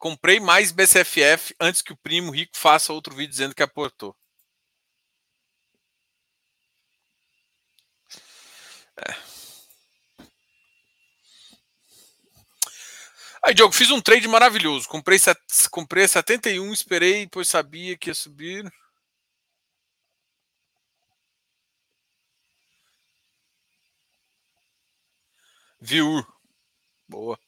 Comprei 0.00 0.40
mais 0.40 0.72
BCFF 0.72 1.54
antes 1.60 1.82
que 1.82 1.92
o 1.92 1.96
primo 1.96 2.32
rico 2.32 2.56
faça 2.56 2.90
outro 2.90 3.14
vídeo 3.14 3.30
dizendo 3.30 3.54
que 3.54 3.62
aportou. 3.62 4.16
É. 8.96 9.14
Aí, 13.44 13.54
Diogo, 13.54 13.74
fiz 13.74 13.90
um 13.90 14.00
trade 14.00 14.26
maravilhoso. 14.26 14.88
Comprei, 14.88 15.18
comprei 15.70 16.08
71, 16.08 16.72
esperei, 16.72 17.26
pois 17.26 17.48
sabia 17.48 17.96
que 17.96 18.08
ia 18.08 18.14
subir. 18.14 18.70
Viu? 25.80 26.24
Boa. 27.08 27.38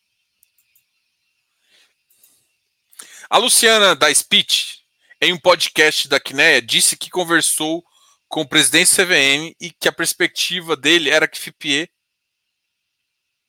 A 3.33 3.39
Luciana 3.39 3.97
da 3.97 4.15
Speech, 4.15 4.85
em 5.19 5.33
um 5.33 5.41
podcast 5.41 6.07
da 6.07 6.21
Quineia, 6.21 6.61
disse 6.61 6.99
que 6.99 7.09
conversou 7.09 7.83
com 8.29 8.43
o 8.43 8.47
presidente 8.47 8.95
CVM 8.95 9.57
e 9.59 9.71
que 9.71 9.89
a 9.89 9.93
perspectiva 9.93 10.77
dele 10.77 11.09
era 11.09 11.27
que 11.27 11.39
FIPE 11.39 11.91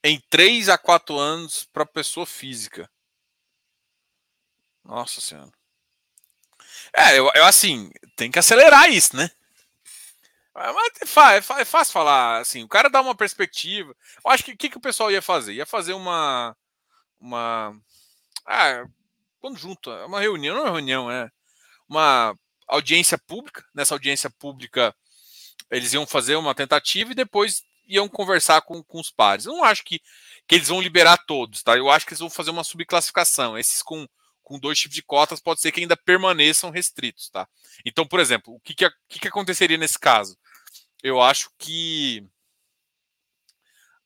em 0.02 0.22
3 0.30 0.70
a 0.70 0.78
4 0.78 1.20
anos 1.20 1.66
para 1.66 1.86
pessoa 1.86 2.26
física. 2.26 2.90
Nossa 4.86 5.20
Senhora. 5.20 5.52
É, 6.96 7.20
eu, 7.20 7.30
eu, 7.36 7.44
assim, 7.44 7.92
tem 8.16 8.32
que 8.32 8.40
acelerar 8.40 8.90
isso, 8.90 9.18
né? 9.18 9.30
Mas 10.56 10.94
é, 11.02 11.62
é 11.62 11.66
fácil 11.66 11.92
falar, 11.92 12.40
assim, 12.40 12.64
o 12.64 12.70
cara 12.70 12.90
dá 12.90 13.02
uma 13.02 13.16
perspectiva. 13.16 13.94
Eu 14.24 14.32
acho 14.32 14.46
que 14.46 14.54
o 14.54 14.58
que, 14.58 14.70
que 14.70 14.78
o 14.78 14.82
pessoal 14.82 15.12
ia 15.12 15.22
fazer? 15.22 15.52
Ia 15.52 15.66
fazer 15.66 15.92
uma. 15.92 16.56
uma 17.20 17.78
ah, 18.46 18.86
quando 19.44 19.60
junto, 19.60 19.92
é 19.92 20.06
uma 20.06 20.22
reunião, 20.22 20.56
não 20.56 20.62
é 20.62 20.64
uma 20.64 20.72
reunião, 20.72 21.12
é 21.12 21.30
uma 21.86 22.34
audiência 22.66 23.18
pública. 23.18 23.62
Nessa 23.76 23.94
audiência 23.94 24.30
pública, 24.30 24.96
eles 25.70 25.92
iam 25.92 26.08
fazer 26.08 26.38
uma 26.38 26.56
tentativa 26.56 27.12
e 27.12 27.16
depois 27.16 27.62
iam 27.86 28.08
conversar 28.08 28.62
com, 28.62 28.82
com 28.82 29.02
os 29.02 29.12
pares. 29.12 29.46
Eu 29.46 29.52
não 29.52 29.66
acho 29.66 29.84
que, 29.84 30.00
que 30.48 30.56
eles 30.56 30.70
vão 30.70 30.80
liberar 30.80 31.18
todos, 31.26 31.62
tá? 31.62 31.76
Eu 31.76 31.90
acho 31.90 32.06
que 32.06 32.14
eles 32.14 32.22
vão 32.22 32.30
fazer 32.30 32.52
uma 32.52 32.64
subclassificação. 32.64 33.58
Esses 33.58 33.82
com, 33.82 34.08
com 34.42 34.58
dois 34.58 34.80
tipos 34.80 34.96
de 34.96 35.04
cotas 35.04 35.42
pode 35.42 35.60
ser 35.60 35.74
que 35.74 35.82
ainda 35.82 35.98
permaneçam 35.98 36.70
restritos, 36.70 37.30
tá? 37.30 37.46
Então, 37.86 38.08
por 38.08 38.22
exemplo, 38.22 38.56
o 38.56 38.62
que, 38.62 38.74
que, 38.74 38.90
que, 39.10 39.20
que 39.20 39.28
aconteceria 39.28 39.78
nesse 39.78 40.00
caso? 40.00 40.38
Eu 41.04 41.22
acho 41.22 41.50
que 41.60 42.26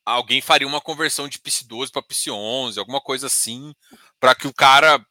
alguém 0.04 0.42
faria 0.42 0.68
uma 0.68 0.82
conversão 0.82 1.28
de 1.28 1.38
PIS12 1.38 1.92
para 1.92 2.02
PIS11, 2.02 2.80
alguma 2.80 3.00
coisa 3.00 3.28
assim, 3.28 3.76
para 4.20 4.34
que 4.34 4.48
o 4.48 4.54
cara 4.54 5.06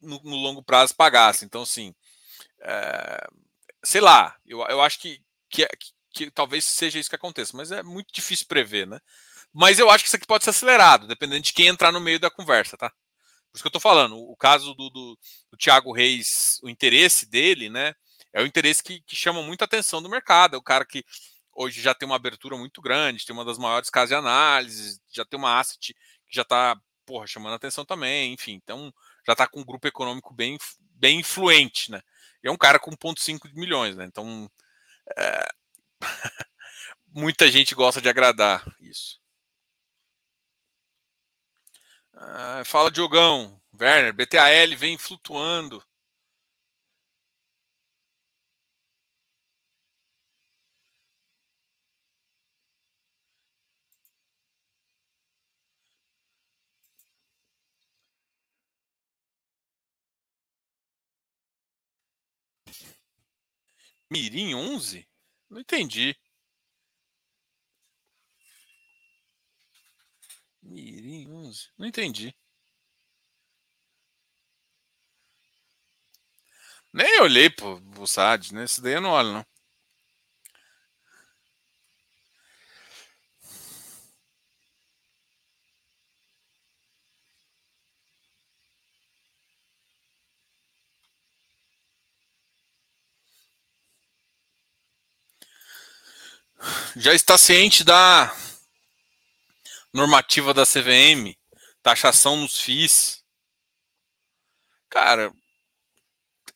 no, 0.00 0.20
no 0.22 0.36
longo 0.36 0.62
prazo 0.62 0.94
pagasse. 0.94 1.44
Então, 1.44 1.62
assim, 1.62 1.94
é, 2.62 3.26
sei 3.84 4.00
lá, 4.00 4.36
eu, 4.46 4.60
eu 4.68 4.80
acho 4.82 4.98
que, 4.98 5.20
que, 5.48 5.66
que, 5.66 5.92
que, 6.12 6.30
talvez 6.30 6.64
seja 6.64 6.98
isso 6.98 7.10
que 7.10 7.16
aconteça, 7.16 7.56
mas 7.56 7.70
é 7.70 7.82
muito 7.82 8.12
difícil 8.12 8.46
prever, 8.46 8.86
né? 8.86 9.00
Mas 9.52 9.78
eu 9.78 9.90
acho 9.90 10.04
que 10.04 10.08
isso 10.08 10.16
aqui 10.16 10.26
pode 10.26 10.44
ser 10.44 10.50
acelerado, 10.50 11.06
dependendo 11.06 11.42
de 11.42 11.52
quem 11.52 11.68
entrar 11.68 11.92
no 11.92 12.00
meio 12.00 12.20
da 12.20 12.30
conversa, 12.30 12.76
tá? 12.76 12.90
Por 13.50 13.56
isso 13.56 13.62
que 13.62 13.68
eu 13.68 13.72
tô 13.72 13.80
falando, 13.80 14.18
o 14.18 14.36
caso 14.36 14.74
do, 14.74 14.90
do, 14.90 15.18
do 15.50 15.56
Thiago 15.56 15.92
Reis, 15.92 16.58
o 16.62 16.68
interesse 16.68 17.26
dele, 17.26 17.70
né? 17.70 17.94
É 18.32 18.42
o 18.42 18.46
interesse 18.46 18.82
que, 18.82 19.00
que 19.00 19.16
chama 19.16 19.42
muita 19.42 19.64
atenção 19.64 20.02
do 20.02 20.10
mercado. 20.10 20.56
É 20.56 20.58
o 20.58 20.62
cara 20.62 20.84
que 20.84 21.02
hoje 21.54 21.80
já 21.80 21.94
tem 21.94 22.06
uma 22.06 22.16
abertura 22.16 22.56
muito 22.56 22.82
grande, 22.82 23.24
tem 23.24 23.34
uma 23.34 23.46
das 23.46 23.56
maiores 23.56 23.88
casas 23.88 24.10
de 24.10 24.14
análise, 24.14 25.00
já 25.10 25.24
tem 25.24 25.38
uma 25.38 25.58
asset 25.58 25.94
que 25.94 26.34
já 26.34 26.42
está 26.42 26.76
chamando 27.26 27.54
atenção 27.54 27.84
também, 27.84 28.34
enfim. 28.34 28.60
Então, 28.62 28.92
já 29.26 29.32
está 29.32 29.46
com 29.46 29.60
um 29.60 29.64
grupo 29.64 29.88
econômico 29.88 30.32
bem, 30.32 30.56
bem 30.80 31.20
influente, 31.20 31.90
né? 31.90 32.00
E 32.42 32.48
é 32.48 32.50
um 32.50 32.56
cara 32.56 32.78
com 32.78 32.92
1,5 32.92 33.52
milhões, 33.54 33.96
né? 33.96 34.04
Então, 34.04 34.50
é... 35.18 35.48
muita 37.08 37.50
gente 37.50 37.74
gosta 37.74 38.00
de 38.00 38.08
agradar 38.08 38.64
isso. 38.80 39.20
Ah, 42.14 42.62
fala, 42.64 42.90
Diogão. 42.90 43.60
Werner, 43.78 44.12
BTAL 44.12 44.76
vem 44.76 44.96
flutuando. 44.96 45.82
Mirim 64.10 64.54
11? 64.54 65.06
Não 65.50 65.60
entendi. 65.60 66.16
Mirim 70.62 71.30
11? 71.30 71.70
Não 71.78 71.86
entendi. 71.86 72.34
Nem 76.92 77.20
olhei 77.20 77.50
pro, 77.50 77.80
SAD, 78.06 78.52
né? 78.54 78.64
Esse 78.64 78.80
daí 78.80 78.94
eu 78.94 79.00
não 79.00 79.10
olho, 79.10 79.32
não. 79.32 79.46
Já 97.06 97.14
está 97.14 97.38
ciente 97.38 97.84
da 97.84 98.36
normativa 99.92 100.52
da 100.52 100.66
CVM, 100.66 101.38
taxação 101.80 102.36
nos 102.36 102.60
FIIs. 102.60 103.22
Cara, 104.90 105.32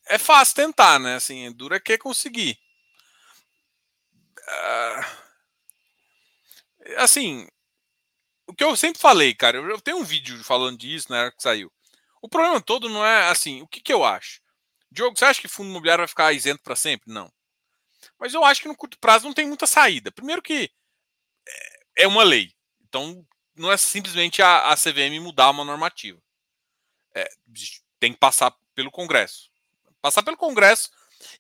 é 0.09 0.19
fácil 0.19 0.57
tentar, 0.57 0.99
né? 0.99 1.15
Assim, 1.15 1.53
dura 1.53 1.79
que 1.79 1.97
conseguir. 1.97 2.59
Uh, 4.41 5.05
assim, 6.97 7.47
o 8.45 8.53
que 8.53 8.65
eu 8.65 8.77
sempre 8.77 9.01
falei, 9.01 9.33
cara, 9.33 9.57
eu 9.57 9.81
tenho 9.81 9.99
um 9.99 10.05
vídeo 10.05 10.43
falando 10.43 10.79
disso 10.79 11.07
na 11.11 11.19
era 11.19 11.31
que 11.31 11.41
saiu. 11.41 11.73
O 12.21 12.29
problema 12.29 12.61
todo 12.61 12.89
não 12.89 13.07
é 13.07 13.29
assim, 13.29 13.63
o 13.63 13.69
que, 13.69 13.81
que 13.81 13.93
eu 13.93 14.03
acho? 14.03 14.41
Diogo, 14.91 15.17
você 15.17 15.27
acha 15.27 15.41
que 15.41 15.47
fundo 15.47 15.71
imobiliário 15.71 16.03
vai 16.03 16.09
ficar 16.09 16.33
isento 16.33 16.61
para 16.61 16.75
sempre? 16.75 17.09
Não. 17.13 17.33
Mas 18.19 18.35
eu 18.35 18.45
acho 18.45 18.63
que 18.63 18.69
no 18.69 18.77
curto 18.77 18.99
prazo 18.99 19.27
não 19.27 19.35
tem 19.35 19.47
muita 19.47 19.67
saída. 19.67 20.11
Primeiro 20.11 20.43
que 20.43 20.71
é 21.97 22.07
uma 22.07 22.23
lei. 22.23 22.53
Então, 22.89 23.27
não 23.55 23.71
é 23.71 23.77
simplesmente 23.77 24.43
a, 24.43 24.73
a 24.73 24.77
CVM 24.77 25.21
mudar 25.21 25.51
uma 25.51 25.65
normativa. 25.65 26.21
É, 27.15 27.29
tem 27.99 28.13
que 28.13 28.19
passar 28.19 28.55
pelo 28.75 28.91
Congresso 28.91 29.51
passar 30.01 30.23
pelo 30.23 30.37
Congresso. 30.37 30.91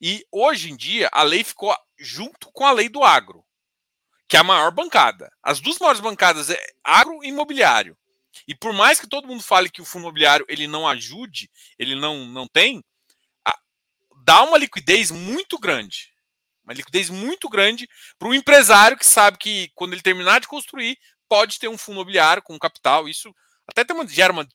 E 0.00 0.26
hoje 0.30 0.70
em 0.70 0.76
dia 0.76 1.08
a 1.12 1.22
lei 1.22 1.42
ficou 1.42 1.74
junto 1.98 2.50
com 2.52 2.66
a 2.66 2.72
lei 2.72 2.88
do 2.88 3.02
agro, 3.02 3.44
que 4.28 4.36
é 4.36 4.40
a 4.40 4.44
maior 4.44 4.70
bancada. 4.70 5.32
As 5.42 5.60
duas 5.60 5.78
maiores 5.78 6.00
bancadas 6.00 6.50
é 6.50 6.72
agro 6.84 7.24
e 7.24 7.28
imobiliário. 7.28 7.96
E 8.46 8.54
por 8.54 8.72
mais 8.72 9.00
que 9.00 9.08
todo 9.08 9.26
mundo 9.26 9.42
fale 9.42 9.70
que 9.70 9.82
o 9.82 9.84
fundo 9.84 10.02
imobiliário 10.02 10.46
ele 10.48 10.66
não 10.66 10.86
ajude, 10.86 11.50
ele 11.78 11.94
não, 11.94 12.26
não 12.26 12.46
tem, 12.46 12.84
dá 14.24 14.42
uma 14.42 14.58
liquidez 14.58 15.10
muito 15.10 15.58
grande. 15.58 16.09
Uma 16.70 16.76
liquidez 16.76 17.10
muito 17.10 17.48
grande 17.48 17.88
para 18.18 18.28
o 18.28 18.34
empresário 18.34 18.96
que 18.96 19.06
sabe 19.06 19.38
que 19.38 19.70
quando 19.74 19.92
ele 19.92 20.02
terminar 20.02 20.40
de 20.40 20.48
construir, 20.48 20.96
pode 21.28 21.58
ter 21.58 21.68
um 21.68 21.76
fundo 21.76 21.96
imobiliário 21.96 22.42
com 22.42 22.58
capital. 22.58 23.08
Isso 23.08 23.34
até 23.66 23.84
tem 23.84 23.94
uma, 23.94 24.06
gera 24.06 24.32
uma, 24.32 24.46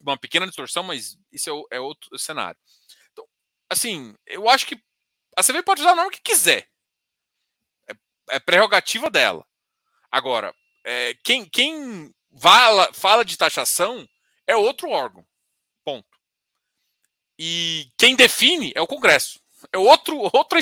uma 0.00 0.18
pequena 0.18 0.46
distorção, 0.46 0.82
mas 0.82 1.16
isso 1.32 1.66
é, 1.70 1.76
é 1.76 1.80
outro 1.80 2.18
cenário 2.18 2.58
assim, 3.70 4.14
eu 4.26 4.48
acho 4.48 4.66
que 4.66 4.82
a 5.36 5.42
CVM 5.42 5.62
pode 5.64 5.80
usar 5.80 5.92
o 5.92 5.96
nome 5.96 6.10
que 6.10 6.20
quiser. 6.20 6.68
É, 7.88 8.36
é 8.36 8.40
prerrogativa 8.40 9.08
dela. 9.08 9.46
Agora, 10.10 10.52
é, 10.84 11.14
quem, 11.22 11.48
quem 11.48 12.12
fala, 12.36 12.92
fala 12.92 13.24
de 13.24 13.38
taxação 13.38 14.06
é 14.46 14.56
outro 14.56 14.90
órgão. 14.90 15.24
Ponto. 15.84 16.08
E 17.38 17.88
quem 17.96 18.16
define 18.16 18.72
é 18.74 18.82
o 18.82 18.88
Congresso. 18.88 19.40
É 19.72 19.78
outro, 19.78 20.18
outra 20.32 20.58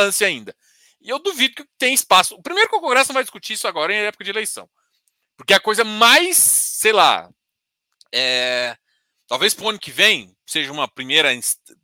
instância 0.00 0.26
ainda. 0.26 0.54
E 1.00 1.08
eu 1.08 1.18
duvido 1.18 1.54
que 1.54 1.64
tem 1.78 1.94
espaço. 1.94 2.34
O 2.34 2.42
primeiro 2.42 2.68
que 2.68 2.76
o 2.76 2.80
Congresso 2.80 3.10
não 3.10 3.14
vai 3.14 3.22
discutir 3.22 3.54
isso 3.54 3.68
agora 3.68 3.92
em 3.92 3.98
época 3.98 4.24
de 4.24 4.30
eleição. 4.30 4.68
Porque 5.36 5.54
a 5.54 5.60
coisa 5.60 5.84
mais, 5.84 6.36
sei 6.36 6.92
lá, 6.92 7.30
é, 8.12 8.76
talvez 9.26 9.54
para 9.54 9.64
o 9.64 9.68
ano 9.70 9.78
que 9.78 9.90
vem, 9.90 10.36
seja 10.46 10.70
uma 10.72 10.88
primeira 10.88 11.30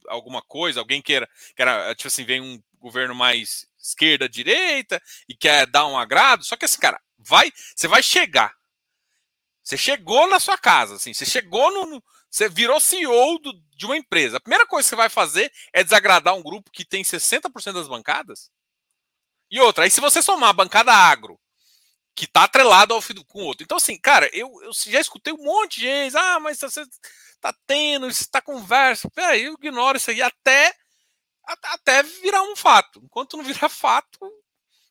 alguma 0.08 0.42
coisa, 0.42 0.80
alguém 0.80 1.00
queira, 1.00 1.28
queira 1.54 1.94
tipo 1.94 2.08
assim, 2.08 2.24
vem 2.24 2.40
um 2.40 2.62
governo 2.78 3.14
mais 3.14 3.66
esquerda, 3.78 4.28
direita 4.28 5.00
e 5.28 5.34
quer 5.34 5.66
dar 5.66 5.86
um 5.86 5.96
agrado, 5.96 6.44
só 6.44 6.56
que 6.56 6.64
assim, 6.64 6.78
cara, 6.78 7.00
vai, 7.18 7.50
você 7.74 7.88
vai 7.88 8.02
chegar. 8.02 8.52
Você 9.62 9.76
chegou 9.76 10.28
na 10.28 10.38
sua 10.38 10.58
casa, 10.58 10.96
assim, 10.96 11.14
você 11.14 11.24
chegou 11.24 11.72
no, 11.72 12.02
você 12.30 12.48
virou 12.48 12.80
CEO 12.80 13.38
do, 13.38 13.52
de 13.76 13.86
uma 13.86 13.96
empresa. 13.96 14.36
A 14.36 14.40
primeira 14.40 14.66
coisa 14.66 14.86
que 14.86 14.90
você 14.90 14.96
vai 14.96 15.08
fazer 15.08 15.52
é 15.72 15.82
desagradar 15.82 16.34
um 16.34 16.42
grupo 16.42 16.70
que 16.70 16.84
tem 16.84 17.02
60% 17.02 17.72
das 17.72 17.88
bancadas. 17.88 18.50
E 19.50 19.60
outra, 19.60 19.84
aí 19.84 19.90
se 19.90 20.00
você 20.00 20.20
somar 20.20 20.50
a 20.50 20.54
bancada 20.54 20.92
agro, 20.92 21.38
que 22.16 22.24
está 22.24 22.44
atrelado 22.44 22.94
ao 22.94 23.02
com 23.26 23.42
o 23.42 23.44
outro. 23.44 23.62
Então, 23.62 23.76
assim, 23.76 23.98
cara, 23.98 24.28
eu, 24.32 24.50
eu 24.62 24.72
já 24.72 25.00
escutei 25.00 25.34
um 25.34 25.44
monte 25.44 25.80
de 25.80 25.86
gente, 25.86 26.16
ah, 26.16 26.40
mas 26.40 26.58
você 26.58 26.82
tá 27.40 27.54
tendo, 27.66 28.08
está 28.08 28.40
conversa. 28.40 29.10
Peraí, 29.10 29.44
eu 29.44 29.52
ignoro 29.52 29.98
isso 29.98 30.10
aí 30.10 30.22
até, 30.22 30.74
até 31.44 32.02
virar 32.02 32.42
um 32.42 32.56
fato. 32.56 33.00
Enquanto 33.04 33.36
não 33.36 33.44
virar 33.44 33.68
fato, 33.68 34.18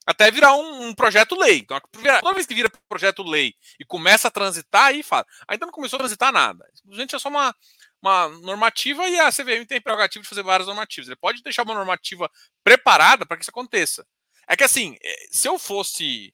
até 0.06 0.30
virar 0.30 0.56
um, 0.56 0.88
um 0.88 0.93
projeto 0.93 1.36
lei. 1.36 1.60
Então, 1.60 1.82
toda 2.22 2.34
vez 2.34 2.45
que 2.45 2.53
vira 2.53 2.72
projeto 2.88 3.24
lei 3.24 3.56
e 3.80 3.86
começa 3.86 4.28
a 4.28 4.32
transitar, 4.32 4.86
aí 4.86 5.01
fala. 5.01 5.26
Ainda 5.47 5.66
não 5.66 5.74
começou 5.74 5.97
a 5.97 6.01
transitar 6.01 6.32
nada. 6.32 6.66
Simplesmente 6.76 7.16
é 7.16 7.20
só 7.20 7.30
uma, 7.30 7.56
uma 8.01 8.30
normativa 8.39 9.08
e 9.08 9.20
a 9.20 9.32
CVM 9.32 9.66
tem 9.68 9.82
prerrogativa 9.82 10.22
de 10.22 10.30
fazer 10.30 10.43
várias 10.43 10.68
normativas. 10.68 11.08
Ele 11.08 11.16
pode 11.16 11.41
deixar 11.41 11.64
uma 11.64 11.74
normativa 11.74 12.30
preparada 12.64 13.26
para 13.26 13.36
que 13.38 13.43
isso 13.43 13.51
aconteça. 13.51 14.06
É 14.47 14.56
que 14.56 14.64
assim, 14.64 14.95
eh, 15.01 15.28
se 15.32 15.47
eu 15.47 15.58
fosse, 15.58 16.32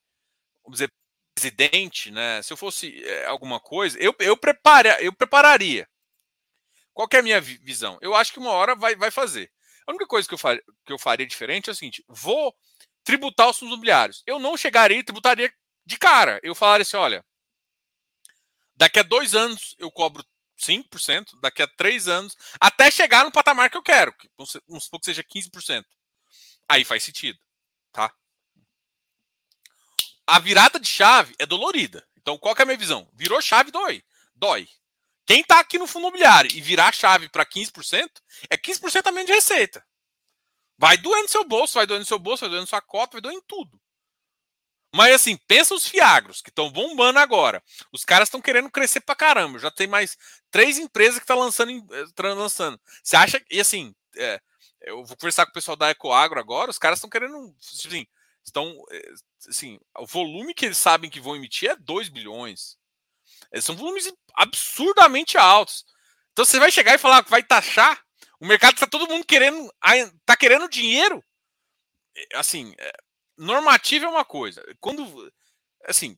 vamos 0.64 0.80
dizer, 0.80 0.92
presidente, 1.34 2.12
né? 2.12 2.42
Se 2.42 2.52
eu 2.52 2.58
fosse 2.58 3.02
é, 3.04 3.26
alguma 3.26 3.60
coisa, 3.60 3.98
eu, 4.00 4.14
eu, 4.20 4.36
prepara, 4.36 5.02
eu 5.02 5.14
prepararia. 5.14 5.88
Qual 6.94 7.08
é 7.14 7.18
a 7.18 7.24
minha 7.24 7.40
visão? 7.40 7.98
Eu 8.02 8.14
acho 8.14 8.34
que 8.34 8.40
uma 8.40 8.52
hora 8.52 8.76
vai, 8.76 8.96
vai 8.96 9.10
fazer. 9.10 9.50
A 9.88 9.92
única 9.92 10.06
coisa 10.06 10.28
que 10.28 10.34
eu, 10.34 10.38
faria, 10.38 10.62
que 10.86 10.92
eu 10.92 11.00
faria 11.00 11.26
diferente 11.26 11.70
é 11.70 11.72
o 11.72 11.76
seguinte: 11.76 12.04
vou 12.08 12.54
tributar 13.04 13.49
os 13.49 13.58
fundos 13.58 13.74
imobiliários. 13.74 14.24
Eu 14.26 14.39
não 14.39 14.58
chegaria 14.58 14.97
e 14.97 15.04
tributaria 15.04 15.54
de 15.86 15.97
cara. 15.97 16.39
Eu 16.43 16.56
falaria 16.56 16.84
assim: 16.84 16.97
olha, 16.97 17.26
daqui 18.76 18.99
a 18.99 19.04
dois 19.04 19.36
anos 19.36 19.76
eu 19.78 19.91
cobro 19.91 20.26
5%, 20.60 21.39
daqui 21.41 21.62
a 21.62 21.68
três 21.68 22.08
anos, 22.08 22.38
até 22.60 22.91
chegar 22.91 23.26
no 23.26 23.32
patamar 23.32 23.70
que 23.70 23.78
eu 23.78 23.84
quero, 23.84 24.14
que 24.14 24.30
vamos 24.68 24.84
supor 24.84 24.99
que 24.99 25.06
seja 25.06 25.24
15%. 25.24 25.84
Aí 26.70 26.86
faz 26.86 27.04
sentido, 27.04 27.39
tá? 27.91 28.14
A 30.26 30.39
virada 30.39 30.80
de 30.80 30.88
chave 30.88 31.36
é 31.39 31.45
dolorida. 31.45 32.08
Então, 32.16 32.38
qual 32.38 32.56
é 32.58 32.62
a 32.62 32.66
minha 32.66 32.78
visão? 32.78 33.10
Virou 33.14 33.41
chave, 33.41 33.72
dói. 33.72 34.04
Dói. 34.36 34.68
Quem 35.26 35.41
está 35.41 35.60
aqui 35.60 35.78
no 35.78 35.88
fundo 35.88 36.04
imobiliário 36.04 36.52
e 36.54 36.62
virar 36.62 36.89
a 36.89 36.91
chave 36.91 37.30
para 37.30 37.45
15%, 37.45 38.10
é 38.49 38.58
15% 38.58 39.08
a 39.08 39.12
menos 39.12 39.28
de 39.28 39.34
receita. 39.34 39.86
Vai 40.82 40.98
doendo 40.98 41.28
seu 41.28 41.44
bolso, 41.44 41.76
vai 41.76 41.86
doendo 41.86 42.04
seu 42.06 42.18
bolso, 42.18 42.42
vai 42.42 42.50
doendo 42.50 42.66
sua 42.66 42.82
cota, 42.82 43.12
vai 43.12 43.22
doendo 43.22 43.44
tudo. 43.48 43.80
Mas 44.92 45.14
assim, 45.14 45.38
pensa 45.48 45.76
os 45.76 45.86
fiagros 45.86 46.42
que 46.42 46.50
estão 46.50 46.72
bombando 46.72 47.20
agora. 47.20 47.64
Os 47.92 48.04
caras 48.04 48.28
estão 48.28 48.42
querendo 48.42 48.68
crescer 48.68 49.00
pra 49.02 49.14
caramba. 49.16 49.60
Já 49.60 49.70
tem 49.70 49.86
mais 49.86 50.18
três 50.50 50.80
empresas 50.80 51.20
que 51.20 51.24
estão 51.24 51.38
tá 51.38 51.44
lançando, 51.44 51.72
eh, 51.72 52.34
lançando. 52.34 52.82
Você 53.04 53.16
acha. 53.16 53.40
E 53.52 53.60
assim, 53.60 53.94
é, 54.18 54.42
eu 54.82 55.06
vou 55.06 55.16
conversar 55.16 55.46
com 55.46 55.52
o 55.52 55.54
pessoal 55.54 55.78
da 55.78 55.92
Ecoagro 55.92 56.40
agora. 56.40 56.72
Os 56.72 56.80
caras 56.80 56.98
estão 56.98 57.12
querendo. 57.12 57.56
Assim, 57.60 58.08
estão. 58.44 58.84
Eh, 58.90 59.14
assim, 59.48 59.80
o 60.00 60.08
volume 60.08 60.52
que 60.56 60.66
eles 60.66 60.80
sabem 60.80 61.12
que 61.12 61.22
vão 61.22 61.36
emitir 61.36 61.70
é 61.70 61.76
2 61.76 62.10
bilhões. 62.10 62.76
São 63.62 63.76
volumes 63.76 64.12
absurdamente 64.34 65.38
altos. 65.38 65.86
Então 66.32 66.44
você 66.44 66.58
vai 66.60 66.72
chegar 66.72 66.96
e 66.96 66.98
falar 66.98 67.24
que 67.24 67.30
vai 67.30 67.44
taxar. 67.44 68.04
O 68.42 68.48
mercado 68.48 68.74
está 68.74 68.88
todo 68.88 69.08
mundo 69.08 69.24
querendo, 69.24 69.72
tá 70.26 70.36
querendo 70.36 70.68
dinheiro. 70.68 71.24
É, 72.18 72.38
assim, 72.39 72.74
é, 72.80 72.92
normativa 73.38 74.06
é 74.08 74.10
uma 74.10 74.26
coisa. 74.26 74.64
Quando, 74.80 75.32
assim, 75.86 76.18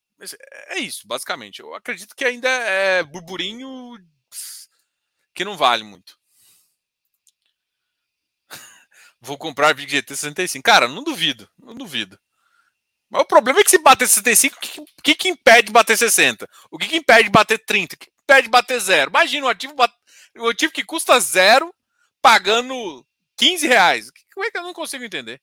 é 0.69 0.79
isso, 0.79 1.05
basicamente. 1.05 1.59
Eu 1.59 1.75
acredito 1.75 2.15
que 2.15 2.23
ainda 2.23 2.47
é 2.47 3.03
burburinho 3.03 3.97
que 5.35 5.43
não 5.43 5.57
vale 5.57 5.83
muito. 5.83 6.17
Vou 9.19 9.37
comprar 9.37 9.73
Big 9.73 9.91
GT 9.91 10.15
65. 10.15 10.63
Cara, 10.63 10.87
não 10.87 11.03
duvido, 11.03 11.49
não 11.59 11.75
duvido. 11.75 12.17
Mas 13.09 13.21
o 13.21 13.25
problema 13.25 13.59
é 13.59 13.63
que 13.65 13.69
se 13.69 13.79
bater 13.79 14.07
65, 14.07 14.55
o 14.55 14.59
que, 14.59 14.85
que, 15.03 15.15
que 15.15 15.29
impede 15.29 15.67
de 15.67 15.73
bater 15.73 15.97
60? 15.97 16.49
O 16.71 16.77
que, 16.77 16.87
que 16.87 16.95
impede 16.95 17.25
de 17.25 17.29
bater 17.29 17.59
30? 17.65 17.95
O 17.95 17.99
que 17.99 18.09
impede 18.23 18.43
de 18.43 18.49
bater 18.49 18.79
zero? 18.79 19.11
Imagina 19.11 19.45
um 19.45 19.49
ativo, 19.49 19.75
um 20.37 20.47
ativo 20.47 20.71
que 20.71 20.85
custa 20.85 21.19
zero 21.19 21.73
pagando 22.23 23.05
15 23.37 23.67
reais. 23.67 24.09
Como 24.33 24.45
é 24.47 24.49
que 24.49 24.57
eu 24.57 24.63
não 24.63 24.73
consigo 24.73 25.03
entender? 25.03 25.39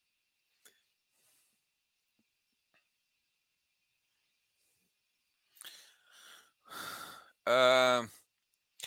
Uh, 7.46 8.08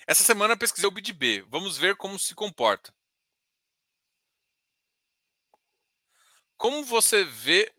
essa 0.07 0.23
semana 0.23 0.53
eu 0.53 0.57
pesquisei 0.57 0.87
o 0.87 0.91
BidB. 0.91 1.45
Vamos 1.49 1.77
ver 1.77 1.95
como 1.95 2.19
se 2.19 2.35
comporta. 2.35 2.93
como 6.63 6.85
você 6.85 7.25
vê 7.25 7.75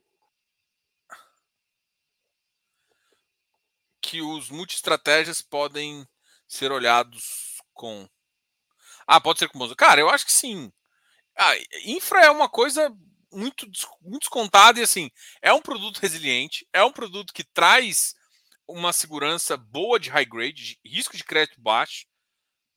que 4.03 4.21
os 4.21 4.51
multi-estratégias 4.51 5.41
podem 5.41 6.07
ser 6.47 6.71
olhados 6.71 7.63
com. 7.73 8.07
Ah, 9.07 9.21
pode 9.21 9.39
ser 9.39 9.49
com 9.49 9.59
bons. 9.59 9.75
Cara, 9.75 10.01
eu 10.01 10.09
acho 10.09 10.27
que 10.27 10.33
sim. 10.33 10.73
Ah, 11.37 11.53
infra 11.85 12.25
é 12.25 12.31
uma 12.31 12.49
coisa 12.49 12.91
muito, 13.33 13.67
muito 14.03 14.21
descontada 14.21 14.79
e 14.79 14.83
assim, 14.83 15.11
é 15.43 15.53
um 15.53 15.61
produto 15.61 15.99
resiliente, 15.99 16.67
é 16.73 16.85
um 16.85 16.93
produto 16.93 17.33
que 17.33 17.45
traz 17.45 18.15
uma 18.67 18.93
segurança 18.93 19.57
boa 19.57 19.99
de 19.99 20.11
high 20.11 20.25
grade, 20.25 20.79
de 20.83 20.91
risco 20.91 21.17
de 21.17 21.25
crédito 21.25 21.61
baixo. 21.61 22.07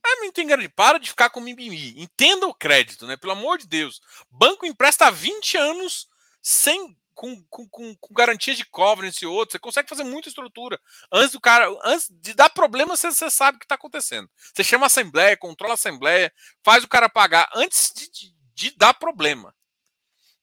É, 0.05 0.15
não 0.21 0.31
tem 0.31 0.47
grande. 0.47 0.69
Para 0.69 0.99
de 0.99 1.09
ficar 1.09 1.29
com 1.29 1.39
mimimi. 1.41 1.93
Entenda 2.01 2.47
o 2.47 2.53
crédito, 2.53 3.05
né? 3.05 3.17
Pelo 3.17 3.33
amor 3.33 3.57
de 3.57 3.67
Deus. 3.67 4.01
Banco 4.29 4.65
empresta 4.65 5.07
há 5.07 5.11
20 5.11 5.57
anos 5.57 6.07
sem 6.41 6.97
com, 7.17 7.43
com, 7.49 7.67
com, 7.67 7.95
com 7.95 8.13
garantia 8.13 8.53
de 8.53 8.63
covenant 8.63 9.19
e 9.19 9.25
outros, 9.25 9.53
você 9.53 9.59
consegue 9.59 9.89
fazer 9.89 10.03
muita 10.03 10.29
estrutura. 10.29 10.79
Antes 11.11 11.31
do 11.31 11.41
cara, 11.41 11.67
antes 11.83 12.07
de 12.11 12.35
dar 12.35 12.47
problema, 12.47 12.95
você, 12.95 13.11
você 13.11 13.31
sabe 13.31 13.55
o 13.55 13.59
que 13.59 13.65
está 13.65 13.73
acontecendo. 13.73 14.29
Você 14.53 14.63
chama 14.63 14.85
a 14.85 14.87
assembleia, 14.87 15.35
controla 15.35 15.73
a 15.73 15.75
assembleia, 15.75 16.31
faz 16.63 16.83
o 16.83 16.87
cara 16.87 17.09
pagar 17.09 17.49
antes 17.55 17.91
de, 17.91 18.11
de, 18.11 18.35
de 18.53 18.77
dar 18.77 18.93
problema. 18.93 19.51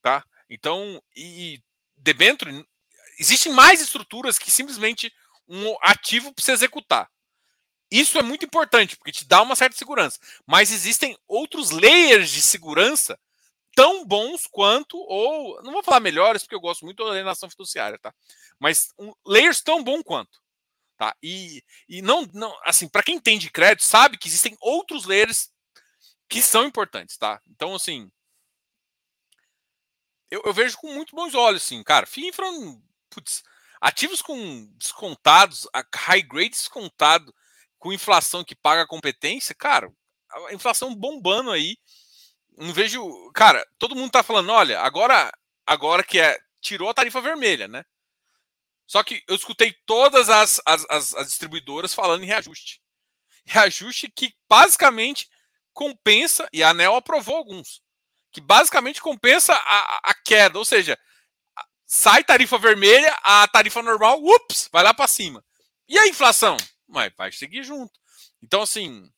Tá? 0.02 0.24
Então, 0.50 1.00
e 1.14 1.62
debênture, 1.96 2.66
existem 3.20 3.52
mais 3.52 3.80
estruturas 3.80 4.36
que 4.36 4.50
simplesmente 4.50 5.14
um 5.46 5.76
ativo 5.80 6.34
para 6.34 6.44
você 6.44 6.50
executar. 6.50 7.08
Isso 7.88 8.18
é 8.18 8.22
muito 8.22 8.44
importante, 8.44 8.96
porque 8.96 9.12
te 9.12 9.24
dá 9.24 9.40
uma 9.42 9.54
certa 9.54 9.76
segurança. 9.76 10.18
Mas 10.44 10.72
existem 10.72 11.16
outros 11.28 11.70
layers 11.70 12.30
de 12.30 12.42
segurança 12.42 13.16
tão 13.74 14.04
bons 14.06 14.46
quanto, 14.46 14.96
ou 14.96 15.62
não 15.62 15.72
vou 15.72 15.82
falar 15.82 16.00
melhores, 16.00 16.42
porque 16.42 16.54
eu 16.54 16.60
gosto 16.60 16.84
muito 16.84 17.04
da 17.04 17.10
alienação 17.10 17.50
fiduciária, 17.50 17.98
tá? 17.98 18.14
Mas 18.58 18.88
um, 18.98 19.12
layers 19.26 19.60
tão 19.60 19.82
bom 19.82 20.02
quanto. 20.02 20.42
Tá? 20.96 21.14
E, 21.22 21.62
e 21.88 22.00
não, 22.00 22.22
não 22.32 22.56
assim, 22.64 22.88
para 22.88 23.02
quem 23.02 23.16
entende 23.16 23.50
crédito, 23.50 23.84
sabe 23.84 24.16
que 24.16 24.28
existem 24.28 24.56
outros 24.60 25.04
layers 25.04 25.50
que 26.28 26.40
são 26.40 26.64
importantes, 26.64 27.16
tá? 27.16 27.40
Então, 27.48 27.74
assim, 27.74 28.10
eu, 30.30 30.42
eu 30.44 30.54
vejo 30.54 30.76
com 30.78 30.92
muito 30.92 31.14
bons 31.14 31.34
olhos, 31.34 31.62
assim, 31.62 31.82
cara. 31.82 32.06
FINFRA, 32.06 32.46
putz, 33.10 33.42
ativos 33.80 34.22
com 34.22 34.66
descontados, 34.76 35.66
high 35.94 36.22
grade 36.22 36.50
descontado, 36.50 37.34
com 37.78 37.92
inflação 37.92 38.44
que 38.44 38.54
paga 38.54 38.82
a 38.82 38.86
competência, 38.86 39.54
cara, 39.54 39.92
a 40.48 40.54
inflação 40.54 40.94
bombando 40.94 41.50
aí 41.50 41.76
não 42.56 42.72
vejo. 42.72 43.30
Cara, 43.32 43.66
todo 43.78 43.96
mundo 43.96 44.10
tá 44.10 44.22
falando, 44.22 44.50
olha, 44.50 44.80
agora, 44.80 45.32
agora 45.66 46.02
que 46.02 46.18
é. 46.20 46.38
Tirou 46.60 46.88
a 46.88 46.94
tarifa 46.94 47.20
vermelha, 47.20 47.68
né? 47.68 47.84
Só 48.86 49.02
que 49.02 49.22
eu 49.28 49.34
escutei 49.34 49.74
todas 49.84 50.30
as, 50.30 50.60
as, 50.64 50.86
as, 50.88 51.14
as 51.14 51.26
distribuidoras 51.26 51.92
falando 51.92 52.22
em 52.22 52.26
reajuste. 52.26 52.80
Reajuste 53.44 54.10
que 54.10 54.34
basicamente 54.48 55.28
compensa, 55.74 56.48
e 56.52 56.62
a 56.62 56.70
ANEL 56.70 56.94
aprovou 56.94 57.36
alguns, 57.36 57.82
que 58.32 58.40
basicamente 58.40 59.00
compensa 59.02 59.52
a, 59.52 60.10
a 60.10 60.14
queda, 60.14 60.58
ou 60.58 60.64
seja, 60.64 60.98
sai 61.84 62.24
tarifa 62.24 62.56
vermelha, 62.58 63.12
a 63.22 63.46
tarifa 63.48 63.82
normal, 63.82 64.22
ups, 64.22 64.68
vai 64.72 64.82
lá 64.82 64.94
para 64.94 65.08
cima. 65.08 65.44
E 65.88 65.98
a 65.98 66.06
inflação? 66.06 66.56
Vai, 66.88 67.10
vai 67.10 67.30
seguir 67.32 67.62
junto. 67.62 67.92
Então, 68.42 68.62
assim, 68.62 69.10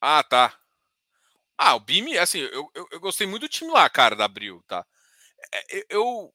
Ah, 0.00 0.22
tá. 0.22 0.58
Ah, 1.56 1.74
o 1.74 1.80
Bimi, 1.80 2.16
assim, 2.16 2.38
eu, 2.38 2.70
eu, 2.74 2.88
eu, 2.92 3.00
gostei 3.00 3.26
muito 3.26 3.42
do 3.42 3.48
time 3.48 3.70
lá, 3.72 3.88
cara, 3.90 4.14
da 4.14 4.24
Abril, 4.24 4.62
tá? 4.68 4.86
É, 5.52 5.86
eu, 5.90 6.32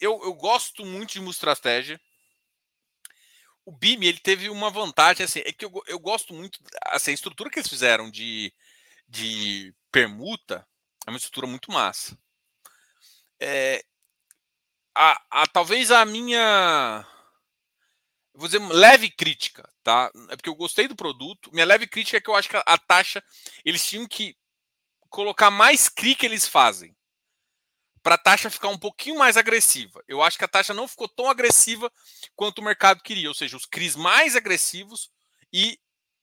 eu, 0.00 0.20
eu 0.22 0.34
gosto 0.34 0.84
muito 0.86 1.12
de 1.14 1.30
estratégia. 1.30 2.00
O 3.64 3.72
Bimi, 3.72 4.06
ele 4.06 4.18
teve 4.20 4.48
uma 4.48 4.70
vantagem, 4.70 5.24
assim, 5.24 5.40
é 5.44 5.52
que 5.52 5.64
eu, 5.64 5.72
eu 5.86 5.98
gosto 5.98 6.32
muito, 6.32 6.58
assim, 6.86 7.10
a 7.10 7.14
estrutura 7.14 7.50
que 7.50 7.58
eles 7.58 7.68
fizeram 7.68 8.10
de, 8.10 8.52
de 9.08 9.74
permuta 9.92 10.66
é 11.06 11.10
uma 11.10 11.18
estrutura 11.18 11.46
muito 11.46 11.72
massa. 11.72 12.18
É, 13.40 13.84
a, 14.94 15.20
a, 15.30 15.46
talvez 15.46 15.90
a 15.90 16.04
minha 16.04 17.06
vou 18.38 18.48
dizer, 18.48 18.60
leve 18.68 19.10
crítica, 19.10 19.68
tá? 19.82 20.10
É 20.30 20.36
porque 20.36 20.48
eu 20.48 20.54
gostei 20.54 20.86
do 20.86 20.94
produto. 20.94 21.50
Minha 21.52 21.66
leve 21.66 21.86
crítica 21.86 22.16
é 22.16 22.20
que 22.20 22.30
eu 22.30 22.36
acho 22.36 22.48
que 22.48 22.56
a, 22.56 22.78
taxa, 22.78 23.22
eles 23.64 23.84
tinham 23.84 24.06
que 24.06 24.36
colocar 25.10 25.50
mais 25.50 25.88
CRI 25.88 26.14
que 26.14 26.24
eles 26.24 26.46
fazem. 26.46 26.96
Para 28.02 28.14
a 28.14 28.18
taxa 28.18 28.48
ficar 28.48 28.68
um 28.68 28.78
pouquinho 28.78 29.18
mais 29.18 29.36
agressiva. 29.36 30.02
Eu 30.06 30.22
acho 30.22 30.38
que 30.38 30.44
a 30.44 30.48
taxa 30.48 30.72
não 30.72 30.86
ficou 30.86 31.08
tão 31.08 31.28
agressiva 31.28 31.92
quanto 32.36 32.60
o 32.60 32.64
mercado 32.64 33.02
queria. 33.02 33.28
Ou 33.28 33.34
seja, 33.34 33.56
os 33.56 33.66
CRIs 33.66 33.96
mais 33.96 34.36
agressivos 34.36 35.10
e 35.52 35.78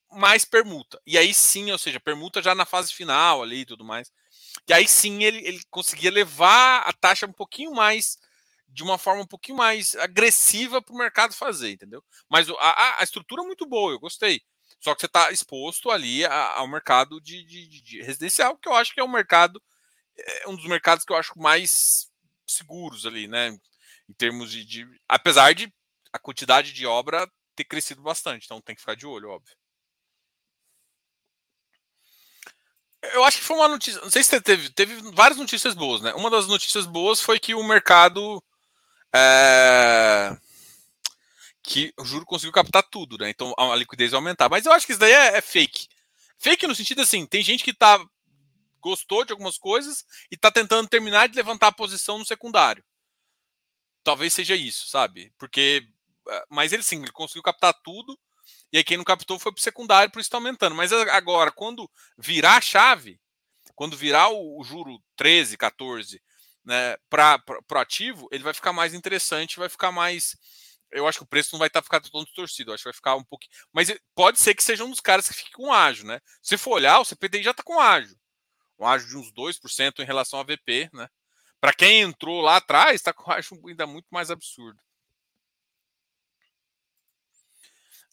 mais 0.09 0.45
permuta. 0.45 1.01
E 1.05 1.17
aí 1.17 1.33
sim, 1.33 1.71
ou 1.71 1.77
seja, 1.77 1.99
permuta 1.99 2.41
já 2.41 2.55
na 2.55 2.65
fase 2.65 2.93
final 2.93 3.43
ali 3.43 3.61
e 3.61 3.65
tudo 3.65 3.83
mais. 3.83 4.09
E 4.67 4.73
aí 4.73 4.87
sim 4.87 5.23
ele, 5.23 5.45
ele 5.45 5.61
conseguia 5.69 6.09
levar 6.09 6.81
a 6.87 6.93
taxa 6.93 7.25
um 7.25 7.33
pouquinho 7.33 7.73
mais 7.73 8.17
de 8.67 8.83
uma 8.83 8.97
forma 8.97 9.21
um 9.21 9.27
pouquinho 9.27 9.57
mais 9.57 9.95
agressiva 9.95 10.81
para 10.81 10.93
o 10.93 10.97
mercado 10.97 11.33
fazer, 11.33 11.71
entendeu? 11.71 12.03
Mas 12.29 12.49
a, 12.49 12.99
a, 12.99 13.03
estrutura 13.03 13.41
é 13.41 13.45
muito 13.45 13.65
boa, 13.65 13.93
eu 13.93 13.99
gostei. 13.99 14.41
Só 14.79 14.93
que 14.93 15.01
você 15.01 15.05
está 15.05 15.31
exposto 15.31 15.89
ali 15.89 16.25
ao 16.25 16.67
mercado 16.67 17.19
de, 17.21 17.43
de, 17.43 17.81
de, 17.81 18.01
residencial, 18.01 18.57
que 18.57 18.67
eu 18.67 18.73
acho 18.73 18.93
que 18.93 18.99
é 18.99 19.03
um 19.03 19.11
mercado, 19.11 19.61
é 20.17 20.47
um 20.47 20.55
dos 20.55 20.65
mercados 20.65 21.05
que 21.05 21.11
eu 21.11 21.17
acho 21.17 21.37
mais 21.37 22.09
seguros 22.45 23.05
ali, 23.05 23.27
né? 23.27 23.57
Em 24.07 24.13
termos 24.13 24.51
de, 24.51 24.63
de. 24.63 24.87
Apesar 25.07 25.53
de 25.53 25.73
a 26.13 26.19
quantidade 26.19 26.73
de 26.73 26.85
obra 26.85 27.29
ter 27.55 27.63
crescido 27.63 28.01
bastante, 28.01 28.45
então 28.45 28.61
tem 28.61 28.75
que 28.75 28.81
ficar 28.81 28.95
de 28.95 29.07
olho, 29.07 29.29
óbvio. 29.29 29.55
Eu 33.13 33.23
acho 33.23 33.37
que 33.37 33.43
foi 33.43 33.55
uma 33.57 33.67
notícia. 33.67 34.01
Não 34.01 34.09
sei 34.09 34.23
se 34.23 34.41
teve, 34.41 34.69
teve 34.69 34.95
várias 35.13 35.37
notícias 35.37 35.73
boas, 35.73 36.01
né? 36.01 36.13
Uma 36.13 36.29
das 36.29 36.47
notícias 36.47 36.85
boas 36.85 37.21
foi 37.21 37.39
que 37.39 37.53
o 37.53 37.63
mercado 37.63 38.43
é... 39.13 40.37
Que 41.63 41.93
o 41.99 42.05
juro 42.05 42.25
conseguiu 42.25 42.53
captar 42.53 42.83
tudo, 42.83 43.17
né? 43.17 43.29
Então 43.29 43.53
a 43.57 43.75
liquidez 43.75 44.11
vai 44.11 44.19
aumentar. 44.19 44.49
Mas 44.49 44.65
eu 44.65 44.71
acho 44.71 44.85
que 44.85 44.91
isso 44.91 44.99
daí 44.99 45.11
é, 45.11 45.37
é 45.37 45.41
fake. 45.41 45.87
Fake 46.37 46.67
no 46.67 46.75
sentido 46.75 47.01
assim, 47.01 47.25
tem 47.25 47.41
gente 47.41 47.63
que 47.63 47.73
tá 47.73 47.99
gostou 48.85 49.25
de 49.25 49.31
algumas 49.31 49.57
coisas 49.57 50.05
e 50.29 50.37
tá 50.37 50.51
tentando 50.51 50.87
terminar 50.87 51.27
de 51.27 51.35
levantar 51.35 51.67
a 51.69 51.71
posição 51.71 52.19
no 52.19 52.25
secundário. 52.25 52.85
Talvez 54.03 54.31
seja 54.31 54.55
isso, 54.55 54.87
sabe? 54.87 55.33
Porque. 55.39 55.87
É, 56.29 56.45
mas 56.49 56.71
ele 56.71 56.83
sim, 56.83 57.01
ele 57.01 57.11
conseguiu 57.11 57.41
captar 57.41 57.73
tudo. 57.83 58.17
E 58.71 58.77
aí 58.77 58.83
quem 58.83 58.97
não 58.97 59.03
captou 59.03 59.39
foi 59.39 59.51
pro 59.51 59.61
secundário, 59.61 60.11
por 60.11 60.19
isso 60.19 60.27
está 60.27 60.37
aumentando. 60.37 60.75
Mas 60.75 60.93
agora, 60.93 61.51
quando 61.51 61.89
virar 62.15 62.57
a 62.57 62.61
chave, 62.61 63.19
quando 63.73 63.97
virar 63.97 64.29
o, 64.29 64.59
o 64.59 64.63
juro 64.63 65.01
13, 65.15 65.57
14 65.57 66.21
né, 66.65 66.97
para 67.09 67.41
o 67.71 67.77
ativo, 67.77 68.27
ele 68.31 68.43
vai 68.43 68.53
ficar 68.53 68.73
mais 68.73 68.93
interessante, 68.93 69.59
vai 69.59 69.69
ficar 69.69 69.91
mais. 69.91 70.35
Eu 70.91 71.07
acho 71.07 71.19
que 71.19 71.23
o 71.23 71.27
preço 71.27 71.49
não 71.53 71.59
vai 71.59 71.67
estar 71.67 71.81
tá, 71.81 71.83
ficar 71.83 71.99
todo 72.01 72.25
distorcido, 72.25 72.73
acho 72.73 72.83
que 72.83 72.89
vai 72.89 72.93
ficar 72.93 73.15
um 73.15 73.23
pouquinho. 73.23 73.51
Mas 73.71 73.93
pode 74.15 74.39
ser 74.39 74.55
que 74.55 74.63
seja 74.63 74.83
um 74.83 74.89
dos 74.89 74.99
caras 74.99 75.27
que 75.27 75.33
fique 75.33 75.51
com 75.51 75.71
ágio, 75.71 76.05
né? 76.05 76.19
Se 76.41 76.57
for 76.57 76.71
olhar, 76.71 76.99
o 76.99 77.05
CPTI 77.05 77.43
já 77.43 77.51
está 77.51 77.63
com 77.63 77.79
ágio. 77.79 78.17
Um 78.79 78.87
ágio 78.87 79.07
de 79.07 79.17
uns 79.17 79.31
2% 79.31 79.99
em 79.99 80.05
relação 80.05 80.39
ao 80.39 80.45
VP, 80.45 80.89
né? 80.93 81.07
Para 81.61 81.73
quem 81.73 82.01
entrou 82.01 82.41
lá 82.41 82.57
atrás, 82.57 82.95
está 82.95 83.13
com 83.13 83.29
ágio 83.31 83.61
ainda 83.67 83.85
muito 83.85 84.07
mais 84.09 84.31
absurdo. 84.31 84.79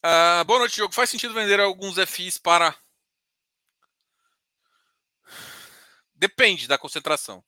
Uh, 0.05 0.44
boa 0.44 0.59
noite, 0.59 0.74
Diogo. 0.74 0.92
Faz 0.92 1.09
sentido 1.09 1.32
vender 1.32 1.61
alguns 1.61 1.96
FIs 2.09 2.36
para. 2.36 2.76
Depende 6.14 6.66
da 6.66 6.76
concentração. 6.76 7.44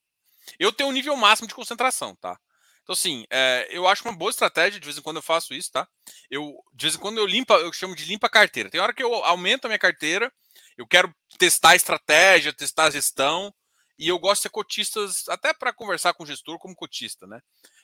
Eu 0.58 0.72
tenho 0.72 0.88
um 0.88 0.92
nível 0.92 1.16
máximo 1.16 1.48
de 1.48 1.54
concentração, 1.54 2.14
tá? 2.16 2.38
Então, 2.82 2.92
assim, 2.92 3.24
é, 3.30 3.66
eu 3.70 3.88
acho 3.88 4.04
uma 4.04 4.14
boa 4.14 4.30
estratégia, 4.30 4.78
de 4.78 4.84
vez 4.84 4.98
em 4.98 5.02
quando 5.02 5.16
eu 5.16 5.22
faço 5.22 5.54
isso, 5.54 5.72
tá? 5.72 5.88
Eu, 6.30 6.54
de 6.74 6.84
vez 6.84 6.94
em 6.94 6.98
quando 6.98 7.18
eu 7.18 7.26
limpo, 7.26 7.54
eu 7.54 7.72
chamo 7.72 7.96
de 7.96 8.04
limpa 8.04 8.28
carteira. 8.28 8.68
Tem 8.68 8.80
hora 8.80 8.92
que 8.92 9.02
eu 9.02 9.14
aumento 9.24 9.64
a 9.64 9.68
minha 9.68 9.78
carteira, 9.78 10.30
eu 10.76 10.86
quero 10.86 11.14
testar 11.38 11.70
a 11.70 11.76
estratégia, 11.76 12.52
testar 12.52 12.84
a 12.84 12.90
gestão, 12.90 13.52
e 13.98 14.08
eu 14.08 14.18
gosto 14.18 14.40
de 14.40 14.42
ser 14.42 14.50
cotistas, 14.50 15.28
até 15.28 15.54
para 15.54 15.72
conversar 15.72 16.12
com 16.14 16.24
o 16.24 16.26
gestor 16.26 16.58
como 16.58 16.74
cotista, 16.74 17.26
né? 17.26 17.40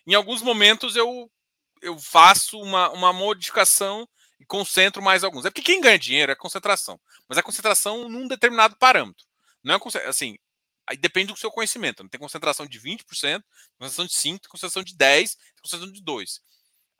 Em 0.07 0.15
alguns 0.15 0.43
momentos 0.43 0.97
eu, 0.97 1.31
eu 1.81 1.99
faço 1.99 2.61
uma, 2.61 2.91
uma 2.91 3.13
modificação 3.13 4.07
e 4.39 4.45
concentro 4.45 5.03
mais 5.03 5.23
alguns. 5.25 5.45
É 5.45 5.51
porque 5.51 5.63
quem 5.63 5.81
ganha 5.81 5.99
dinheiro 5.99 6.33
é 6.33 6.35
concentração, 6.35 7.01
mas 7.29 7.39
é 7.39 7.43
concentração 7.43 8.09
num 8.09 8.27
determinado 8.27 8.77
parâmetro. 8.77 9.25
Não 9.63 9.75
é 9.75 10.07
assim, 10.07 10.37
Aí 10.91 10.97
depende 10.97 11.33
do 11.33 11.39
seu 11.39 11.53
conhecimento. 11.53 12.03
Não 12.03 12.11
tem 12.11 12.19
concentração 12.19 12.67
de 12.67 12.81
20%, 12.81 13.05
concentração 13.79 14.07
de 14.07 14.13
5%, 14.13 14.49
concentração 14.49 14.83
de 14.83 14.97
10%, 14.97 15.37
concentração 15.63 15.93
de 15.93 16.03
2%. 16.03 16.41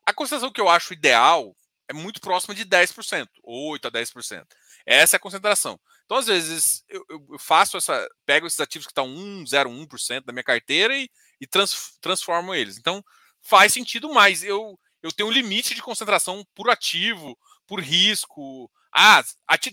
A 0.07 0.15
concentração 0.15 0.53
que 0.53 0.61
eu 0.61 0.69
acho 0.69 0.93
ideal 0.93 1.57
é 1.89 1.93
muito 1.93 2.21
próxima 2.21 2.55
de 2.55 2.65
10%, 2.65 3.27
8% 3.45 3.85
a 3.85 3.91
10%. 3.91 4.47
Essa 4.87 5.17
é 5.17 5.19
a 5.19 5.21
concentração. 5.21 5.79
Então, 6.05 6.19
às 6.19 6.29
vezes, 6.29 6.85
eu, 6.89 7.05
eu 7.09 7.39
faço 7.39 7.77
essa. 7.77 8.09
pego 8.25 8.47
esses 8.47 8.61
ativos 8.61 8.87
que 8.87 8.93
estão 8.93 9.09
1, 9.09 9.45
0,1% 9.45 10.25
da 10.25 10.33
minha 10.33 10.45
carteira 10.45 10.97
e, 10.97 11.11
e 11.41 11.47
trans, 11.49 11.97
transformo 12.01 12.55
eles. 12.55 12.79
Então, 12.79 13.05
faz 13.43 13.73
sentido, 13.73 14.13
mas 14.15 14.45
eu, 14.45 14.79
eu 15.03 15.11
tenho 15.11 15.29
um 15.29 15.33
limite 15.33 15.75
de 15.75 15.83
concentração 15.83 16.47
por 16.55 16.71
ativo, 16.71 17.37
por 17.67 17.81
risco. 17.81 18.71
Ah, 18.95 19.25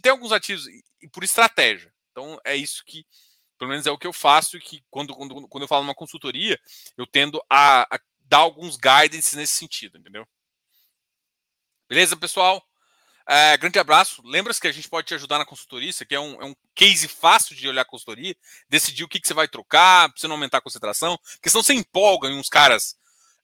tem 0.02 0.12
alguns 0.12 0.32
ativos 0.32 0.66
e 1.02 1.08
por 1.08 1.24
estratégia. 1.24 1.94
Então, 2.12 2.40
é 2.44 2.56
isso 2.56 2.84
que, 2.84 3.06
pelo 3.58 3.70
menos, 3.70 3.86
é 3.86 3.92
o 3.92 3.98
que 3.98 4.08
eu 4.08 4.14
faço 4.14 4.60
que, 4.60 4.84
quando, 4.90 5.14
quando, 5.16 5.48
quando 5.48 5.62
eu 5.64 5.68
falo 5.68 5.84
numa 5.84 5.96
consultoria, 5.96 6.60
eu 6.98 7.06
tendo 7.06 7.42
a, 7.50 7.84
a 7.84 8.00
dar 8.22 8.40
alguns 8.40 8.78
guidance 8.78 9.36
nesse 9.36 9.54
sentido, 9.54 9.98
entendeu? 9.98 10.28
Beleza, 11.90 12.16
pessoal? 12.18 12.64
É, 13.30 13.58
grande 13.58 13.78
abraço. 13.78 14.22
Lembra-se 14.26 14.60
que 14.60 14.68
a 14.68 14.72
gente 14.72 14.88
pode 14.88 15.08
te 15.08 15.14
ajudar 15.14 15.38
na 15.38 15.46
consultoria. 15.46 15.90
Isso 15.90 16.04
aqui 16.04 16.16
é 16.16 16.20
um, 16.20 16.42
é 16.42 16.46
um 16.46 16.56
case 16.74 17.08
fácil 17.08 17.56
de 17.56 17.68
olhar 17.68 17.82
a 17.82 17.86
consultoria, 17.86 18.36
decidir 18.70 19.04
o 19.04 19.08
que, 19.08 19.20
que 19.20 19.28
você 19.28 19.34
vai 19.34 19.48
trocar, 19.48 20.10
para 20.10 20.20
você 20.20 20.28
não 20.28 20.36
aumentar 20.36 20.60
a 20.60 20.62
concentração. 20.62 21.18
Porque 21.34 21.50
senão 21.50 21.62
você 21.62 21.74
empolga 21.74 22.30
em 22.30 22.40
uns 22.40 22.48
caras. 22.48 22.98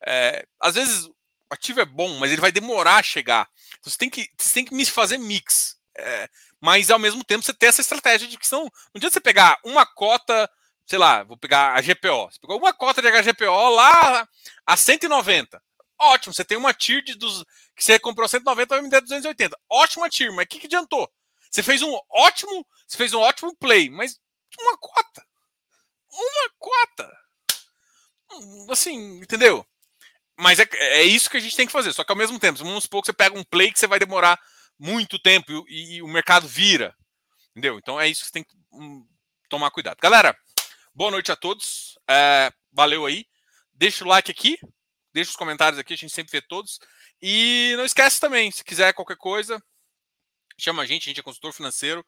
É, 0.06 0.46
às 0.60 0.76
vezes 0.76 1.06
o 1.06 1.16
ativo 1.50 1.82
é 1.82 1.86
bom, 1.86 2.18
mas 2.18 2.32
ele 2.32 2.42
vai 2.42 2.52
demorar 2.52 2.98
a 2.98 3.04
chegar. 3.04 3.50
Então, 3.80 3.92
você 3.92 3.98
tem 3.98 4.10
que, 4.10 4.30
você 4.38 4.54
tem 4.54 4.66
que 4.66 4.86
fazer 4.86 5.18
mix. 5.18 5.78
Mas 6.64 6.90
ao 6.90 6.98
mesmo 6.98 7.26
tempo 7.26 7.44
você 7.44 7.54
tem 7.54 7.68
essa 7.68 7.82
estratégia 7.82 8.26
de 8.26 8.38
que 8.38 8.48
são. 8.48 8.62
Não 8.62 8.72
adianta 8.96 9.16
você 9.16 9.20
pegar 9.20 9.60
uma 9.66 9.86
cota, 9.86 10.50
sei 10.88 10.98
lá, 10.98 11.22
vou 11.22 11.36
pegar 11.36 11.74
a 11.74 11.82
GPO. 11.82 12.32
Você 12.32 12.40
pegou 12.40 12.58
uma 12.58 12.74
cota 12.74 13.02
de 13.02 13.12
HGPO 13.12 13.70
lá 13.72 14.26
a 14.66 14.78
190. 14.78 15.62
Ótimo, 16.00 16.34
você 16.34 16.46
tem 16.46 16.58
uma 16.58 16.74
TIR 16.74 17.04
de 17.04 17.16
dos, 17.16 17.44
que 17.76 17.84
você 17.84 18.00
comprou 18.00 18.30
190 18.30 18.76
vai 18.76 18.82
me 18.82 18.90
dar 18.90 19.02
280. 19.02 19.60
Ótima 19.70 20.10
TIR, 20.10 20.32
mas 20.32 20.46
o 20.46 20.48
que, 20.48 20.60
que 20.60 20.68
adiantou? 20.68 21.12
Você 21.52 21.62
fez 21.62 21.82
um 21.82 22.00
ótimo, 22.10 22.66
você 22.88 22.96
fez 22.96 23.14
um 23.14 23.20
ótimo 23.20 23.54
play, 23.58 23.90
mas 23.90 24.18
uma 24.58 24.78
cota. 24.78 25.22
Uma 26.14 26.50
cota. 26.58 27.18
Hum, 28.32 28.68
assim, 28.72 29.20
entendeu? 29.20 29.68
Mas 30.40 30.60
é, 30.60 30.68
é 30.72 31.04
isso 31.04 31.30
que 31.30 31.36
a 31.36 31.42
gente 31.42 31.58
tem 31.58 31.66
que 31.66 31.74
fazer. 31.74 31.92
Só 31.92 32.06
que 32.06 32.12
ao 32.14 32.18
mesmo 32.18 32.40
tempo, 32.40 32.60
vamos 32.60 32.86
supor 32.86 33.02
que 33.02 33.08
você 33.08 33.14
pega 33.14 33.38
um 33.38 33.44
play 33.44 33.70
que 33.70 33.80
você 33.80 33.86
vai 33.86 34.00
demorar 34.00 34.40
muito 34.84 35.18
tempo 35.18 35.66
e, 35.70 35.96
e 35.96 36.02
o 36.02 36.08
mercado 36.08 36.48
vira. 36.48 36.96
Entendeu? 37.52 37.78
Então 37.78 38.00
é 38.00 38.08
isso 38.08 38.22
que 38.22 38.28
você 38.28 38.34
tem 38.34 38.44
que 38.44 38.56
um, 38.72 39.08
tomar 39.48 39.72
cuidado. 39.72 39.98
Galera, 40.02 40.38
boa 40.94 41.12
noite 41.12 41.32
a 41.32 41.36
todos. 41.36 41.98
É, 42.10 42.52
valeu 42.72 43.06
aí. 43.06 43.26
Deixa 43.74 44.04
o 44.04 44.08
like 44.08 44.30
aqui 44.30 44.58
deixa 45.14 45.30
os 45.30 45.38
comentários 45.38 45.80
aqui, 45.80 45.94
a 45.94 45.98
gente 45.98 46.12
sempre 46.12 46.32
vê 46.32 46.42
todos. 46.42 46.80
E 47.22 47.74
não 47.78 47.86
esquece 47.86 48.20
também, 48.20 48.52
se 48.52 48.64
quiser 48.64 48.94
qualquer 48.94 49.16
coisa, 49.16 49.64
chama 50.58 50.82
a 50.82 50.86
gente, 50.86 51.04
a 51.04 51.10
gente 51.10 51.20
é 51.20 51.24
consultor 51.24 51.54
financeiro. 51.54 52.06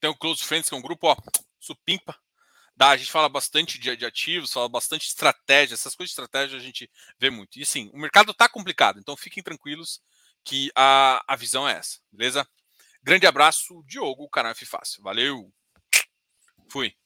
Tem 0.00 0.10
o 0.10 0.16
Close 0.16 0.44
Friends, 0.44 0.68
que 0.68 0.74
é 0.74 0.78
um 0.78 0.82
grupo, 0.82 1.06
ó, 1.06 1.16
supimpa. 1.58 2.18
Dá, 2.76 2.90
a 2.90 2.96
gente 2.96 3.10
fala 3.10 3.28
bastante 3.28 3.78
de, 3.78 3.96
de 3.96 4.04
ativos, 4.04 4.52
fala 4.52 4.68
bastante 4.68 5.02
de 5.02 5.08
estratégia, 5.08 5.74
essas 5.74 5.96
coisas 5.96 6.10
de 6.10 6.20
estratégia 6.20 6.58
a 6.58 6.62
gente 6.62 6.90
vê 7.18 7.30
muito. 7.30 7.58
E 7.58 7.66
sim, 7.66 7.90
o 7.92 7.98
mercado 7.98 8.32
está 8.32 8.48
complicado, 8.48 9.00
então 9.00 9.16
fiquem 9.16 9.42
tranquilos 9.42 10.00
que 10.48 10.72
a, 10.74 11.22
a 11.28 11.36
visão 11.36 11.68
é 11.68 11.72
essa, 11.72 11.98
beleza? 12.10 12.48
Grande 13.02 13.26
abraço, 13.26 13.84
Diogo, 13.86 14.30
canal 14.30 14.52
F 14.52 14.64
Fácil. 14.64 15.02
Valeu! 15.02 15.52
Fui. 16.70 16.96